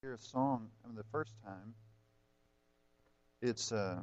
hear 0.00 0.14
a 0.14 0.18
song 0.18 0.68
I 0.84 0.86
mean, 0.86 0.96
the 0.96 1.02
first 1.10 1.32
time, 1.44 1.74
it's 3.42 3.72
uh, 3.72 3.98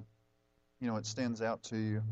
you 0.81 0.87
know, 0.87 0.97
it 0.97 1.05
stands 1.05 1.41
out 1.41 1.63
to 1.63 1.77
you. 1.77 2.03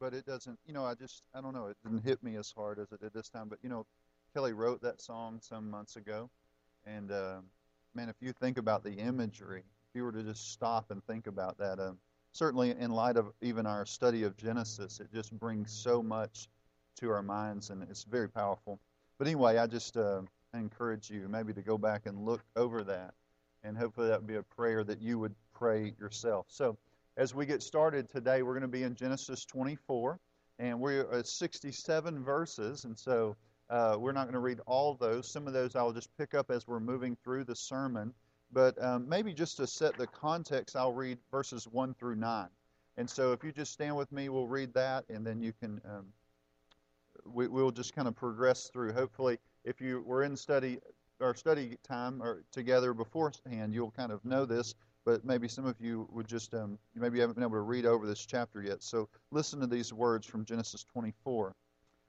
But 0.00 0.14
it 0.14 0.26
doesn't, 0.26 0.58
you 0.66 0.74
know, 0.74 0.84
I 0.84 0.94
just, 0.94 1.22
I 1.32 1.40
don't 1.40 1.54
know, 1.54 1.66
it 1.66 1.76
didn't 1.84 2.04
hit 2.04 2.22
me 2.22 2.36
as 2.36 2.52
hard 2.56 2.78
as 2.78 2.90
it 2.90 3.00
did 3.00 3.12
this 3.14 3.28
time. 3.28 3.48
But, 3.48 3.58
you 3.62 3.68
know, 3.68 3.86
Kelly 4.34 4.52
wrote 4.52 4.82
that 4.82 5.00
song 5.00 5.38
some 5.40 5.70
months 5.70 5.96
ago. 5.96 6.28
And, 6.84 7.10
uh, 7.12 7.36
man, 7.94 8.08
if 8.08 8.16
you 8.20 8.32
think 8.32 8.58
about 8.58 8.82
the 8.82 8.92
imagery, 8.92 9.60
if 9.60 9.94
you 9.94 10.04
were 10.04 10.12
to 10.12 10.22
just 10.22 10.52
stop 10.52 10.90
and 10.90 11.02
think 11.04 11.28
about 11.28 11.56
that, 11.58 11.78
uh, 11.78 11.92
certainly 12.32 12.72
in 12.78 12.90
light 12.90 13.16
of 13.16 13.32
even 13.40 13.64
our 13.64 13.86
study 13.86 14.24
of 14.24 14.36
Genesis, 14.36 15.00
it 15.00 15.12
just 15.14 15.32
brings 15.38 15.72
so 15.72 16.02
much 16.02 16.48
to 16.96 17.10
our 17.10 17.22
minds 17.22 17.70
and 17.70 17.82
it's 17.84 18.04
very 18.04 18.28
powerful. 18.28 18.78
But 19.18 19.28
anyway, 19.28 19.56
I 19.56 19.66
just 19.66 19.96
uh, 19.96 20.22
encourage 20.58 21.10
you 21.10 21.28
maybe 21.28 21.52
to 21.52 21.62
go 21.62 21.78
back 21.78 22.06
and 22.06 22.24
look 22.24 22.42
over 22.56 22.82
that. 22.84 23.14
And 23.64 23.76
hopefully 23.76 24.08
that 24.08 24.20
would 24.20 24.26
be 24.26 24.36
a 24.36 24.42
prayer 24.42 24.84
that 24.84 25.00
you 25.00 25.18
would 25.18 25.34
pray 25.54 25.94
yourself. 25.98 26.46
So, 26.48 26.76
as 27.16 27.34
we 27.34 27.46
get 27.46 27.62
started 27.62 28.10
today, 28.10 28.42
we're 28.42 28.52
going 28.52 28.60
to 28.60 28.68
be 28.68 28.82
in 28.82 28.94
Genesis 28.94 29.46
24, 29.46 30.18
and 30.58 30.78
we're 30.78 31.10
at 31.10 31.26
67 31.26 32.22
verses, 32.22 32.84
and 32.84 32.96
so 32.98 33.34
uh, 33.70 33.96
we're 33.98 34.12
not 34.12 34.24
going 34.24 34.34
to 34.34 34.40
read 34.40 34.60
all 34.66 34.94
those. 34.94 35.30
Some 35.30 35.46
of 35.46 35.54
those 35.54 35.74
I'll 35.74 35.92
just 35.92 36.14
pick 36.18 36.34
up 36.34 36.50
as 36.50 36.66
we're 36.66 36.78
moving 36.78 37.16
through 37.24 37.44
the 37.44 37.56
sermon, 37.56 38.12
but 38.52 38.80
um, 38.82 39.08
maybe 39.08 39.32
just 39.32 39.56
to 39.56 39.66
set 39.66 39.96
the 39.96 40.06
context, 40.06 40.76
I'll 40.76 40.92
read 40.92 41.18
verses 41.30 41.66
1 41.66 41.94
through 41.94 42.16
9. 42.16 42.48
And 42.98 43.08
so 43.08 43.32
if 43.32 43.44
you 43.44 43.52
just 43.52 43.72
stand 43.72 43.96
with 43.96 44.10
me, 44.12 44.28
we'll 44.28 44.46
read 44.46 44.72
that, 44.74 45.04
and 45.08 45.26
then 45.26 45.40
you 45.40 45.52
can, 45.52 45.80
um, 45.84 46.06
we, 47.24 47.48
we'll 47.48 47.70
just 47.70 47.94
kind 47.94 48.08
of 48.08 48.14
progress 48.14 48.70
through. 48.72 48.92
Hopefully, 48.92 49.38
if 49.66 49.82
you 49.82 50.02
were 50.06 50.22
in 50.22 50.34
study, 50.34 50.78
or 51.20 51.34
study 51.34 51.76
time 51.86 52.22
or 52.22 52.42
together 52.52 52.94
beforehand, 52.94 53.74
you'll 53.74 53.90
kind 53.90 54.12
of 54.12 54.24
know 54.24 54.46
this 54.46 54.74
but 55.06 55.24
maybe 55.24 55.46
some 55.46 55.64
of 55.64 55.76
you 55.80 56.08
would 56.10 56.26
just, 56.26 56.52
um, 56.52 56.76
maybe 56.96 57.20
haven't 57.20 57.36
been 57.36 57.44
able 57.44 57.52
to 57.52 57.60
read 57.60 57.86
over 57.86 58.08
this 58.08 58.26
chapter 58.26 58.60
yet. 58.60 58.82
So 58.82 59.08
listen 59.30 59.60
to 59.60 59.68
these 59.68 59.92
words 59.92 60.26
from 60.26 60.44
Genesis 60.44 60.82
24. 60.82 61.54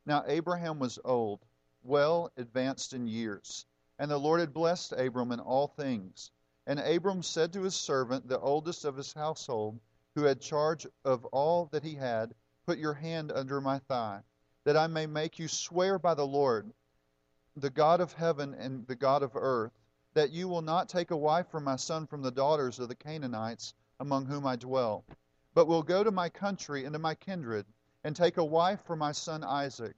Now 0.08 0.24
Abraham 0.26 0.80
was 0.80 0.98
old, 1.06 1.46
well 1.84 2.32
advanced 2.38 2.94
in 2.94 3.08
years, 3.08 3.68
and 4.00 4.10
the 4.10 4.18
Lord 4.18 4.40
had 4.40 4.52
blessed 4.52 4.94
Abram 4.94 5.32
in 5.32 5.40
all 5.40 5.68
things. 5.68 6.32
And 6.66 6.80
Abram 6.80 7.22
said 7.22 7.54
to 7.54 7.62
his 7.62 7.76
servant, 7.76 8.28
the 8.28 8.40
oldest 8.40 8.84
of 8.84 8.98
his 8.98 9.14
household, 9.14 9.80
who 10.16 10.24
had 10.24 10.42
charge 10.42 10.88
of 11.06 11.24
all 11.26 11.68
that 11.68 11.84
he 11.84 11.94
had, 11.94 12.34
Put 12.66 12.80
your 12.80 12.96
hand 12.96 13.32
under 13.32 13.62
my 13.62 13.78
thigh, 13.78 14.24
that 14.66 14.76
I 14.76 14.88
may 14.88 15.06
make 15.06 15.38
you 15.38 15.48
swear 15.48 16.00
by 16.00 16.16
the 16.16 16.26
Lord, 16.26 16.74
the 17.60 17.70
God 17.72 18.02
of 18.02 18.14
heaven 18.14 18.54
and 18.54 18.86
the 18.86 18.96
God 18.96 19.24
of 19.24 19.36
earth 19.36 19.72
that 20.14 20.30
you 20.30 20.48
will 20.48 20.62
not 20.62 20.88
take 20.88 21.10
a 21.10 21.18
wife 21.18 21.48
for 21.50 21.60
my 21.60 21.76
son 21.76 22.06
from 22.06 22.22
the 22.22 22.30
daughters 22.30 22.78
of 22.78 22.88
the 22.88 22.96
Canaanites 22.96 23.74
among 24.00 24.28
whom 24.28 24.46
I 24.46 24.56
dwell, 24.56 25.04
but 25.56 25.66
will 25.66 25.82
go 25.82 26.04
to 26.04 26.12
my 26.12 26.30
country 26.30 26.86
and 26.86 26.94
to 26.94 27.00
my 27.00 27.16
kindred, 27.16 27.66
and 28.04 28.16
take 28.16 28.38
a 28.38 28.46
wife 28.46 28.82
for 28.86 28.96
my 28.96 29.12
son 29.12 29.44
Isaac. 29.44 29.96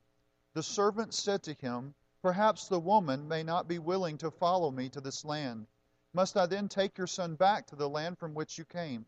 The 0.53 0.63
servant 0.63 1.13
said 1.13 1.43
to 1.43 1.53
him, 1.53 1.93
Perhaps 2.21 2.69
the 2.69 2.79
woman 2.79 3.27
may 3.27 3.43
not 3.43 3.67
be 3.67 3.77
willing 3.77 4.17
to 4.19 4.31
follow 4.31 4.71
me 4.71 4.87
to 4.89 5.01
this 5.01 5.25
land. 5.25 5.67
Must 6.13 6.37
I 6.37 6.45
then 6.45 6.69
take 6.69 6.97
your 6.97 7.07
son 7.07 7.35
back 7.35 7.67
to 7.67 7.75
the 7.75 7.89
land 7.89 8.17
from 8.17 8.33
which 8.33 8.57
you 8.57 8.63
came? 8.63 9.05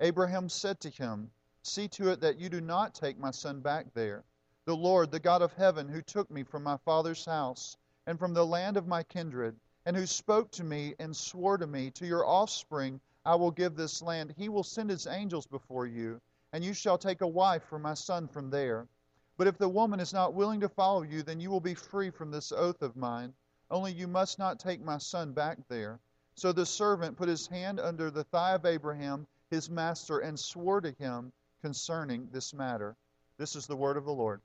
Abraham 0.00 0.48
said 0.48 0.80
to 0.80 0.90
him, 0.90 1.30
See 1.62 1.86
to 1.90 2.10
it 2.10 2.20
that 2.20 2.38
you 2.38 2.48
do 2.48 2.60
not 2.60 2.94
take 2.94 3.16
my 3.16 3.30
son 3.30 3.60
back 3.60 3.94
there. 3.94 4.24
The 4.64 4.76
Lord, 4.76 5.12
the 5.12 5.20
God 5.20 5.40
of 5.40 5.52
heaven, 5.52 5.88
who 5.88 6.02
took 6.02 6.30
me 6.32 6.42
from 6.42 6.64
my 6.64 6.76
father's 6.78 7.24
house 7.24 7.76
and 8.06 8.18
from 8.18 8.34
the 8.34 8.46
land 8.46 8.76
of 8.76 8.86
my 8.86 9.02
kindred, 9.02 9.56
and 9.86 9.96
who 9.96 10.06
spoke 10.06 10.50
to 10.50 10.64
me 10.64 10.94
and 10.98 11.16
swore 11.16 11.58
to 11.58 11.66
me, 11.66 11.90
To 11.92 12.06
your 12.06 12.26
offspring 12.26 13.00
I 13.24 13.36
will 13.36 13.50
give 13.50 13.76
this 13.76 14.02
land. 14.02 14.34
He 14.36 14.48
will 14.48 14.64
send 14.64 14.90
his 14.90 15.06
angels 15.06 15.46
before 15.46 15.86
you, 15.86 16.20
and 16.52 16.64
you 16.64 16.74
shall 16.74 16.98
take 16.98 17.20
a 17.20 17.26
wife 17.26 17.62
for 17.64 17.78
my 17.78 17.94
son 17.94 18.26
from 18.26 18.50
there. 18.50 18.88
But 19.36 19.46
if 19.46 19.58
the 19.58 19.68
woman 19.68 20.00
is 20.00 20.12
not 20.12 20.34
willing 20.34 20.60
to 20.60 20.68
follow 20.68 21.02
you, 21.02 21.22
then 21.22 21.40
you 21.40 21.50
will 21.50 21.60
be 21.60 21.74
free 21.74 22.10
from 22.10 22.30
this 22.30 22.52
oath 22.52 22.82
of 22.82 22.96
mine. 22.96 23.34
Only 23.70 23.92
you 23.92 24.06
must 24.06 24.38
not 24.38 24.58
take 24.58 24.82
my 24.82 24.98
son 24.98 25.32
back 25.32 25.58
there. 25.68 26.00
So 26.34 26.52
the 26.52 26.66
servant 26.66 27.16
put 27.16 27.28
his 27.28 27.46
hand 27.46 27.80
under 27.80 28.10
the 28.10 28.24
thigh 28.24 28.54
of 28.54 28.66
Abraham, 28.66 29.26
his 29.50 29.70
master, 29.70 30.18
and 30.18 30.38
swore 30.38 30.80
to 30.80 30.92
him 30.92 31.32
concerning 31.60 32.28
this 32.32 32.52
matter. 32.52 32.96
This 33.38 33.56
is 33.56 33.66
the 33.66 33.76
word 33.76 33.96
of 33.96 34.04
the 34.04 34.12
Lord. 34.12 34.40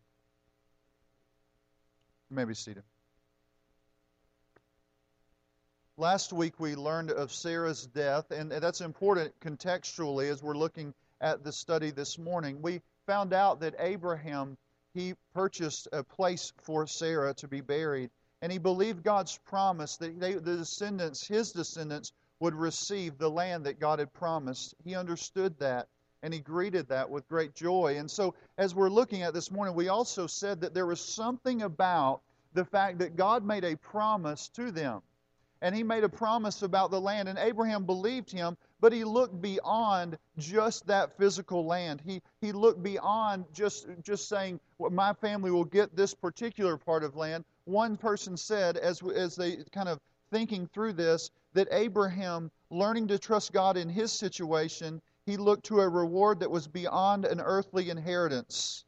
You 2.29 2.35
may 2.35 2.45
be 2.45 2.53
seated. 2.53 2.83
Last 5.99 6.31
week 6.31 6.59
we 6.59 6.75
learned 6.75 7.09
of 7.09 7.33
Sarah's 7.33 7.87
death, 7.87 8.29
and 8.29 8.51
that's 8.51 8.81
important 8.81 9.33
contextually 9.39 10.29
as 10.29 10.43
we're 10.43 10.53
looking 10.53 10.93
at 11.21 11.43
the 11.43 11.51
study 11.51 11.89
this 11.89 12.19
morning. 12.19 12.61
We 12.61 12.83
found 13.07 13.33
out 13.33 13.61
that 13.61 13.73
Abraham 13.79 14.59
he 14.93 15.15
purchased 15.33 15.87
a 15.91 16.03
place 16.03 16.53
for 16.57 16.85
Sarah 16.85 17.33
to 17.33 17.47
be 17.47 17.61
buried, 17.61 18.11
and 18.43 18.51
he 18.51 18.59
believed 18.59 19.01
God's 19.01 19.39
promise 19.39 19.97
that 19.97 20.19
they, 20.19 20.35
the 20.35 20.57
descendants, 20.57 21.25
his 21.25 21.51
descendants, 21.51 22.11
would 22.39 22.53
receive 22.53 23.17
the 23.17 23.31
land 23.31 23.65
that 23.65 23.79
God 23.79 23.97
had 23.97 24.13
promised. 24.13 24.75
He 24.83 24.93
understood 24.93 25.57
that, 25.57 25.87
and 26.21 26.31
he 26.31 26.41
greeted 26.41 26.89
that 26.89 27.09
with 27.09 27.27
great 27.27 27.55
joy. 27.55 27.97
And 27.97 28.11
so, 28.11 28.35
as 28.59 28.75
we're 28.75 28.91
looking 28.91 29.23
at 29.23 29.33
this 29.33 29.49
morning, 29.49 29.73
we 29.73 29.87
also 29.87 30.27
said 30.27 30.61
that 30.61 30.75
there 30.75 30.85
was 30.85 31.01
something 31.01 31.63
about 31.63 32.21
the 32.53 32.65
fact 32.65 32.99
that 32.99 33.15
God 33.15 33.43
made 33.43 33.63
a 33.63 33.77
promise 33.77 34.47
to 34.49 34.69
them 34.69 35.01
and 35.61 35.75
he 35.75 35.83
made 35.83 36.03
a 36.03 36.09
promise 36.09 36.61
about 36.61 36.91
the 36.91 37.01
land. 37.01 37.27
And 37.29 37.39
Abraham 37.39 37.85
believed 37.85 38.31
him, 38.31 38.57
but 38.79 38.93
he 38.93 39.03
looked 39.03 39.41
beyond 39.41 40.17
just 40.37 40.85
that 40.87 41.17
physical 41.17 41.65
land. 41.65 42.01
He, 42.05 42.21
he 42.41 42.51
looked 42.51 42.83
beyond 42.83 43.45
just, 43.53 43.87
just 44.03 44.29
saying, 44.29 44.59
well, 44.77 44.91
My 44.91 45.13
family 45.13 45.51
will 45.51 45.65
get 45.65 45.95
this 45.95 46.13
particular 46.13 46.77
part 46.77 47.03
of 47.03 47.15
land. 47.15 47.45
One 47.65 47.97
person 47.97 48.37
said, 48.37 48.77
as, 48.77 49.01
as 49.15 49.35
they 49.35 49.57
kind 49.71 49.89
of 49.89 49.99
thinking 50.31 50.67
through 50.67 50.93
this, 50.93 51.31
that 51.53 51.67
Abraham, 51.71 52.51
learning 52.69 53.07
to 53.07 53.17
trust 53.17 53.53
God 53.53 53.77
in 53.77 53.89
his 53.89 54.11
situation, 54.11 55.01
he 55.25 55.37
looked 55.37 55.65
to 55.65 55.81
a 55.81 55.89
reward 55.89 56.39
that 56.39 56.51
was 56.51 56.67
beyond 56.67 57.25
an 57.25 57.41
earthly 57.41 57.89
inheritance. 57.89 58.85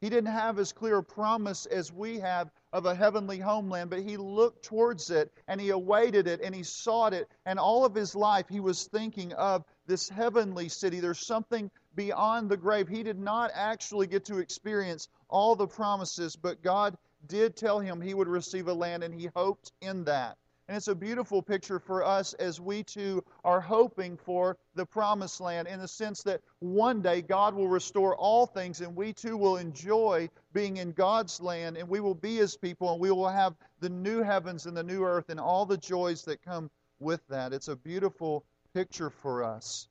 He 0.00 0.10
didn't 0.10 0.32
have 0.32 0.58
as 0.58 0.72
clear 0.72 0.98
a 0.98 1.02
promise 1.02 1.66
as 1.66 1.92
we 1.92 2.20
have 2.20 2.50
of 2.76 2.84
a 2.84 2.94
heavenly 2.94 3.38
homeland, 3.38 3.88
but 3.88 4.02
he 4.02 4.18
looked 4.18 4.62
towards 4.62 5.08
it 5.08 5.32
and 5.48 5.58
he 5.58 5.70
awaited 5.70 6.26
it 6.26 6.42
and 6.42 6.54
he 6.54 6.62
sought 6.62 7.14
it. 7.14 7.26
And 7.46 7.58
all 7.58 7.86
of 7.86 7.94
his 7.94 8.14
life 8.14 8.44
he 8.50 8.60
was 8.60 8.84
thinking 8.84 9.32
of 9.32 9.64
this 9.86 10.10
heavenly 10.10 10.68
city. 10.68 11.00
There's 11.00 11.26
something 11.26 11.70
beyond 11.94 12.50
the 12.50 12.56
grave. 12.58 12.86
He 12.86 13.02
did 13.02 13.18
not 13.18 13.50
actually 13.54 14.06
get 14.06 14.26
to 14.26 14.40
experience 14.40 15.08
all 15.30 15.56
the 15.56 15.66
promises, 15.66 16.36
but 16.36 16.62
God 16.62 16.98
did 17.26 17.56
tell 17.56 17.80
him 17.80 17.98
he 17.98 18.12
would 18.12 18.28
receive 18.28 18.68
a 18.68 18.74
land 18.74 19.02
and 19.02 19.14
he 19.14 19.30
hoped 19.34 19.72
in 19.80 20.04
that. 20.04 20.36
And 20.68 20.76
it's 20.76 20.88
a 20.88 20.94
beautiful 20.96 21.42
picture 21.42 21.78
for 21.78 22.04
us 22.04 22.34
as 22.34 22.60
we 22.60 22.82
too 22.82 23.22
are 23.44 23.60
hoping 23.60 24.16
for 24.16 24.56
the 24.74 24.84
promised 24.84 25.40
land 25.40 25.68
in 25.68 25.78
the 25.80 25.86
sense 25.86 26.24
that 26.24 26.40
one 26.58 27.00
day 27.02 27.22
God 27.22 27.54
will 27.54 27.68
restore 27.68 28.16
all 28.16 28.46
things 28.46 28.80
and 28.80 28.96
we 28.96 29.12
too 29.12 29.36
will 29.36 29.58
enjoy 29.58 30.28
being 30.52 30.78
in 30.78 30.90
God's 30.90 31.40
land 31.40 31.76
and 31.76 31.88
we 31.88 32.00
will 32.00 32.16
be 32.16 32.36
his 32.36 32.56
people 32.56 32.90
and 32.90 33.00
we 33.00 33.12
will 33.12 33.28
have 33.28 33.54
the 33.78 33.88
new 33.88 34.22
heavens 34.22 34.66
and 34.66 34.76
the 34.76 34.82
new 34.82 35.04
earth 35.04 35.28
and 35.28 35.38
all 35.38 35.66
the 35.66 35.78
joys 35.78 36.24
that 36.24 36.42
come 36.42 36.68
with 36.98 37.20
that. 37.28 37.52
It's 37.52 37.68
a 37.68 37.76
beautiful 37.76 38.44
picture 38.74 39.10
for 39.10 39.44
us. 39.44 39.86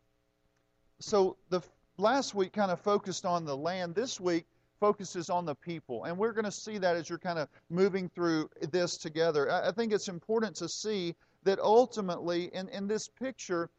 So 1.00 1.38
the 1.50 1.62
last 1.98 2.36
week 2.36 2.52
kind 2.52 2.72
of 2.72 2.82
focused 2.82 3.26
on 3.26 3.46
the 3.46 3.56
land. 3.56 3.96
This 3.96 4.20
week 4.20 4.46
focuses 4.80 5.30
on 5.30 5.46
the 5.46 5.56
people. 5.56 6.06
And 6.06 6.18
we're 6.18 6.34
going 6.34 6.46
to 6.46 6.52
see 6.52 6.78
that 6.78 6.96
as 6.96 7.10
you're 7.10 7.20
kind 7.20 7.40
of 7.40 7.48
moving 7.70 8.10
through 8.10 8.50
this 8.72 8.98
together. 8.98 9.52
I 9.52 9.72
think 9.72 9.94
it's 9.94 10.08
important 10.08 10.56
to 10.58 10.70
see 10.70 11.16
that 11.44 11.60
ultimately, 11.60 12.46
in, 12.54 12.70
in 12.70 12.88
this 12.88 13.08
picture, 13.08 13.70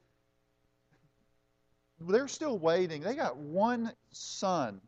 they're 2.01 2.29
still 2.29 2.59
waiting. 2.59 3.03
They 3.03 3.15
got 3.15 3.37
one 3.37 3.93
son 4.11 4.81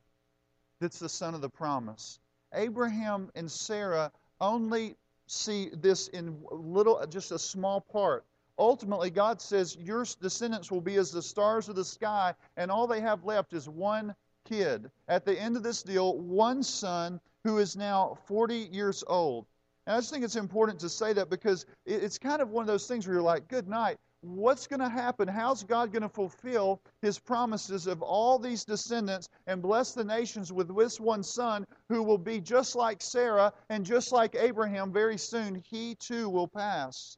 that's 0.81 0.99
the 0.99 1.09
son 1.09 1.35
of 1.35 1.41
the 1.41 1.49
promise. 1.49 2.21
Abraham 2.55 3.31
and 3.35 3.51
Sarah 3.51 4.13
only 4.41 4.97
see 5.27 5.71
this 5.73 6.09
in 6.09 6.39
little, 6.51 7.05
just 7.07 7.33
a 7.33 7.39
small 7.39 7.81
part. 7.81 8.25
Ultimately, 8.59 9.11
God 9.11 9.41
says, 9.41 9.77
Your 9.77 10.05
descendants 10.21 10.71
will 10.71 10.81
be 10.81 10.97
as 10.97 11.13
the 11.13 11.23
stars 11.23 11.69
of 11.69 11.77
the 11.77 11.85
sky, 11.85 12.35
and 12.57 12.71
all 12.71 12.87
they 12.87 13.01
have 13.01 13.25
left 13.25 13.53
is 13.53 13.69
one 13.69 14.15
kid. 14.49 14.91
At 15.09 15.25
the 15.25 15.39
end 15.39 15.57
of 15.57 15.63
this 15.63 15.83
deal, 15.83 16.19
one 16.19 16.63
son 16.63 17.21
who 17.45 17.59
is 17.59 17.77
now 17.77 18.19
40 18.27 18.55
years 18.73 19.05
old. 19.07 19.47
And 19.87 19.97
I 19.97 19.99
just 19.99 20.11
think 20.11 20.25
it's 20.25 20.37
important 20.37 20.81
to 20.81 20.89
say 20.89 21.13
that 21.13 21.31
because 21.31 21.67
it's 21.87 22.19
kind 22.19 22.43
of 22.43 22.51
one 22.51 22.63
of 22.63 22.67
those 22.67 22.87
things 22.87 23.07
where 23.07 23.15
you're 23.15 23.23
like, 23.23 23.49
good 23.49 23.69
night. 23.69 23.99
what's 24.23 24.67
going 24.67 24.81
to 24.81 24.89
happen? 24.89 25.29
How's 25.29 25.63
God 25.63 25.93
going 25.93 26.03
to 26.03 26.09
fulfill 26.09 26.81
his 27.03 27.19
promises 27.19 27.87
of 27.87 28.03
all 28.03 28.39
these 28.39 28.65
descendants 28.65 29.29
and 29.47 29.63
bless 29.63 29.93
the 29.93 30.05
nations 30.05 30.53
with 30.53 30.75
this 30.77 30.99
one 30.99 31.23
son 31.23 31.67
who 31.89 32.03
will 32.03 32.19
be 32.19 32.41
just 32.41 32.75
like 32.75 33.01
Sarah 33.01 33.53
and 33.69 33.85
just 33.85 34.11
like 34.13 34.35
Abraham 34.35 34.93
very 34.93 35.19
soon? 35.19 35.63
He 35.65 35.95
too 35.95 36.29
will 36.29 36.49
pass. 36.49 37.18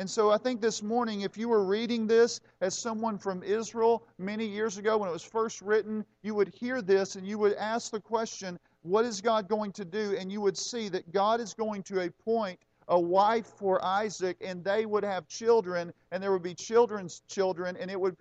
And 0.00 0.08
so 0.08 0.30
I 0.30 0.38
think 0.38 0.62
this 0.62 0.82
morning, 0.82 1.20
if 1.20 1.36
you 1.36 1.50
were 1.50 1.62
reading 1.62 2.06
this 2.06 2.40
as 2.62 2.72
someone 2.74 3.18
from 3.18 3.42
Israel 3.42 4.02
many 4.16 4.46
years 4.46 4.78
ago 4.78 4.96
when 4.96 5.10
it 5.10 5.12
was 5.12 5.22
first 5.22 5.60
written, 5.60 6.06
you 6.22 6.34
would 6.34 6.48
hear 6.48 6.80
this 6.80 7.16
and 7.16 7.26
you 7.26 7.36
would 7.36 7.52
ask 7.52 7.92
the 7.92 8.00
question, 8.00 8.58
what 8.80 9.04
is 9.04 9.20
God 9.20 9.46
going 9.46 9.72
to 9.72 9.84
do? 9.84 10.16
And 10.18 10.32
you 10.32 10.40
would 10.40 10.56
see 10.56 10.88
that 10.88 11.12
God 11.12 11.38
is 11.38 11.52
going 11.52 11.82
to 11.82 12.00
appoint 12.00 12.58
a 12.88 12.98
wife 12.98 13.44
for 13.58 13.84
Isaac, 13.84 14.38
and 14.40 14.64
they 14.64 14.86
would 14.86 15.04
have 15.04 15.28
children, 15.28 15.92
and 16.12 16.22
there 16.22 16.32
would 16.32 16.42
be 16.42 16.54
children's 16.54 17.20
children, 17.28 17.76
and 17.76 17.90
it 17.90 18.00
would 18.00 18.16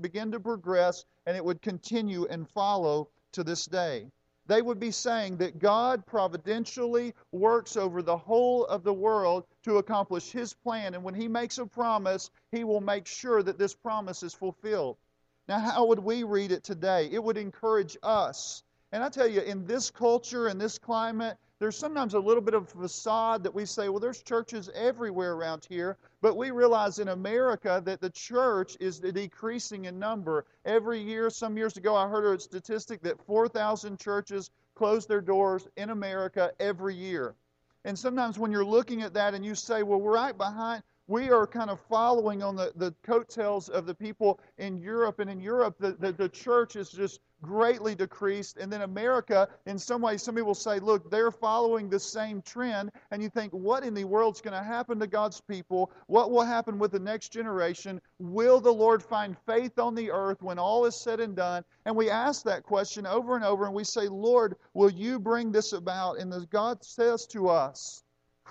begin 0.00 0.32
to 0.32 0.40
progress, 0.40 1.04
and 1.26 1.36
it 1.36 1.44
would 1.44 1.62
continue 1.62 2.26
and 2.30 2.50
follow 2.50 3.08
to 3.30 3.44
this 3.44 3.66
day 3.66 4.10
they 4.52 4.60
would 4.60 4.78
be 4.78 4.90
saying 4.90 5.38
that 5.38 5.58
God 5.58 6.04
providentially 6.04 7.14
works 7.30 7.76
over 7.76 8.02
the 8.02 8.18
whole 8.18 8.66
of 8.66 8.84
the 8.84 8.92
world 8.92 9.44
to 9.64 9.78
accomplish 9.78 10.30
His 10.30 10.52
plan. 10.52 10.92
And 10.92 11.02
when 11.02 11.14
He 11.14 11.26
makes 11.26 11.56
a 11.56 11.64
promise, 11.64 12.30
He 12.50 12.62
will 12.62 12.82
make 12.82 13.06
sure 13.06 13.42
that 13.42 13.58
this 13.58 13.74
promise 13.74 14.22
is 14.22 14.34
fulfilled. 14.34 14.98
Now, 15.48 15.58
how 15.58 15.86
would 15.86 16.00
we 16.00 16.22
read 16.24 16.52
it 16.52 16.64
today? 16.64 17.08
It 17.10 17.24
would 17.24 17.38
encourage 17.38 17.96
us. 18.02 18.62
And 18.92 19.02
I 19.02 19.08
tell 19.08 19.26
you, 19.26 19.40
in 19.40 19.64
this 19.64 19.90
culture, 19.90 20.48
in 20.48 20.58
this 20.58 20.78
climate, 20.78 21.38
there's 21.62 21.78
sometimes 21.78 22.14
a 22.14 22.18
little 22.18 22.42
bit 22.42 22.54
of 22.54 22.68
facade 22.68 23.44
that 23.44 23.54
we 23.54 23.64
say, 23.64 23.88
well, 23.88 24.00
there's 24.00 24.20
churches 24.20 24.68
everywhere 24.74 25.34
around 25.34 25.64
here, 25.64 25.96
but 26.20 26.36
we 26.36 26.50
realize 26.50 26.98
in 26.98 27.06
America 27.06 27.80
that 27.84 28.00
the 28.00 28.10
church 28.10 28.76
is 28.80 28.98
decreasing 28.98 29.84
in 29.84 29.96
number. 29.96 30.44
Every 30.64 30.98
year, 31.00 31.30
some 31.30 31.56
years 31.56 31.76
ago, 31.76 31.94
I 31.94 32.08
heard 32.08 32.24
a 32.24 32.40
statistic 32.40 33.00
that 33.02 33.24
4,000 33.26 33.96
churches 33.96 34.50
close 34.74 35.06
their 35.06 35.20
doors 35.20 35.68
in 35.76 35.90
America 35.90 36.50
every 36.58 36.96
year. 36.96 37.36
And 37.84 37.96
sometimes 37.96 38.40
when 38.40 38.50
you're 38.50 38.64
looking 38.64 39.02
at 39.02 39.14
that 39.14 39.34
and 39.34 39.44
you 39.44 39.54
say, 39.54 39.84
well, 39.84 40.00
we're 40.00 40.14
right 40.14 40.36
behind, 40.36 40.82
we 41.06 41.30
are 41.30 41.46
kind 41.46 41.70
of 41.70 41.80
following 41.88 42.42
on 42.42 42.56
the, 42.56 42.72
the 42.76 42.94
coattails 43.02 43.68
of 43.68 43.86
the 43.86 43.94
people 43.94 44.40
in 44.58 44.78
Europe. 44.78 45.18
And 45.18 45.28
in 45.28 45.40
Europe, 45.40 45.76
the, 45.78 45.92
the, 45.92 46.12
the 46.12 46.28
church 46.28 46.76
is 46.76 46.90
just 46.90 47.20
greatly 47.42 47.94
decreased. 47.94 48.56
And 48.56 48.72
then 48.72 48.82
America, 48.82 49.48
in 49.66 49.78
some 49.78 50.00
ways, 50.00 50.22
some 50.22 50.36
people 50.36 50.54
say, 50.54 50.78
look, 50.78 51.10
they're 51.10 51.32
following 51.32 51.90
the 51.90 51.98
same 51.98 52.40
trend. 52.40 52.92
And 53.10 53.20
you 53.20 53.28
think, 53.28 53.52
what 53.52 53.82
in 53.82 53.94
the 53.94 54.04
world's 54.04 54.40
going 54.40 54.56
to 54.56 54.62
happen 54.62 55.00
to 55.00 55.08
God's 55.08 55.40
people? 55.40 55.90
What 56.06 56.30
will 56.30 56.44
happen 56.44 56.78
with 56.78 56.92
the 56.92 57.00
next 57.00 57.30
generation? 57.30 58.00
Will 58.20 58.60
the 58.60 58.72
Lord 58.72 59.02
find 59.02 59.36
faith 59.44 59.78
on 59.78 59.96
the 59.96 60.12
earth 60.12 60.40
when 60.40 60.60
all 60.60 60.86
is 60.86 60.94
said 60.94 61.18
and 61.18 61.34
done? 61.34 61.64
And 61.84 61.96
we 61.96 62.10
ask 62.10 62.44
that 62.44 62.62
question 62.62 63.06
over 63.06 63.34
and 63.34 63.44
over, 63.44 63.66
and 63.66 63.74
we 63.74 63.84
say, 63.84 64.06
Lord, 64.06 64.54
will 64.72 64.90
you 64.90 65.18
bring 65.18 65.50
this 65.50 65.72
about? 65.72 66.18
And 66.18 66.48
God 66.48 66.84
says 66.84 67.26
to 67.26 67.48
us, 67.48 68.01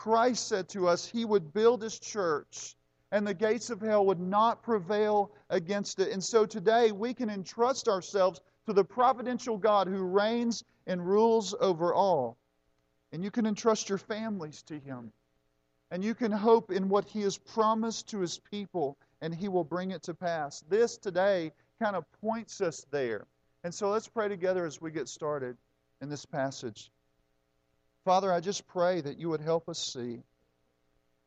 Christ 0.01 0.47
said 0.47 0.67
to 0.69 0.87
us, 0.87 1.05
He 1.05 1.25
would 1.25 1.53
build 1.53 1.83
His 1.83 1.99
church 1.99 2.75
and 3.11 3.27
the 3.27 3.35
gates 3.35 3.69
of 3.69 3.81
hell 3.81 4.03
would 4.07 4.19
not 4.19 4.63
prevail 4.63 5.31
against 5.51 5.99
it. 5.99 6.11
And 6.11 6.23
so 6.23 6.47
today 6.47 6.91
we 6.91 7.13
can 7.13 7.29
entrust 7.29 7.87
ourselves 7.87 8.41
to 8.65 8.73
the 8.73 8.83
providential 8.83 9.59
God 9.59 9.87
who 9.87 10.01
reigns 10.01 10.63
and 10.87 11.05
rules 11.05 11.53
over 11.59 11.93
all. 11.93 12.35
And 13.11 13.23
you 13.23 13.29
can 13.29 13.45
entrust 13.45 13.89
your 13.89 13.99
families 13.99 14.63
to 14.63 14.79
Him. 14.79 15.11
And 15.91 16.03
you 16.03 16.15
can 16.15 16.31
hope 16.31 16.71
in 16.71 16.89
what 16.89 17.05
He 17.05 17.21
has 17.21 17.37
promised 17.37 18.09
to 18.09 18.21
His 18.21 18.39
people, 18.39 18.97
and 19.21 19.35
He 19.35 19.49
will 19.49 19.63
bring 19.63 19.91
it 19.91 20.01
to 20.03 20.15
pass. 20.15 20.63
This 20.67 20.97
today 20.97 21.51
kind 21.79 21.95
of 21.95 22.11
points 22.21 22.59
us 22.59 22.87
there. 22.89 23.27
And 23.63 23.71
so 23.71 23.91
let's 23.91 24.07
pray 24.07 24.29
together 24.29 24.65
as 24.65 24.81
we 24.81 24.89
get 24.89 25.07
started 25.07 25.57
in 26.01 26.09
this 26.09 26.25
passage. 26.25 26.89
Father, 28.03 28.31
I 28.33 28.39
just 28.39 28.67
pray 28.67 29.01
that 29.01 29.19
you 29.19 29.29
would 29.29 29.41
help 29.41 29.69
us 29.69 29.77
see 29.77 30.23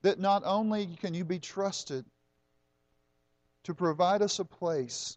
that 0.03 0.19
not 0.19 0.43
only 0.45 0.87
can 0.87 1.15
you 1.15 1.25
be 1.25 1.39
trusted 1.39 2.05
to 3.63 3.75
provide 3.75 4.23
us 4.23 4.39
a 4.39 4.45
place 4.45 5.17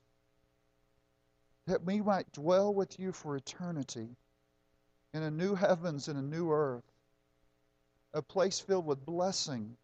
that 1.65 1.83
we 1.83 2.01
might 2.01 2.31
dwell 2.31 2.73
with 2.73 2.99
you 2.99 3.11
for 3.11 3.35
eternity 3.35 4.15
in 5.13 5.23
a 5.23 5.31
new 5.31 5.55
heavens 5.55 6.07
and 6.07 6.17
a 6.17 6.21
new 6.21 6.51
earth, 6.51 6.83
a 8.13 8.21
place 8.21 8.59
filled 8.59 8.85
with 8.85 9.05
blessing, 9.05 9.75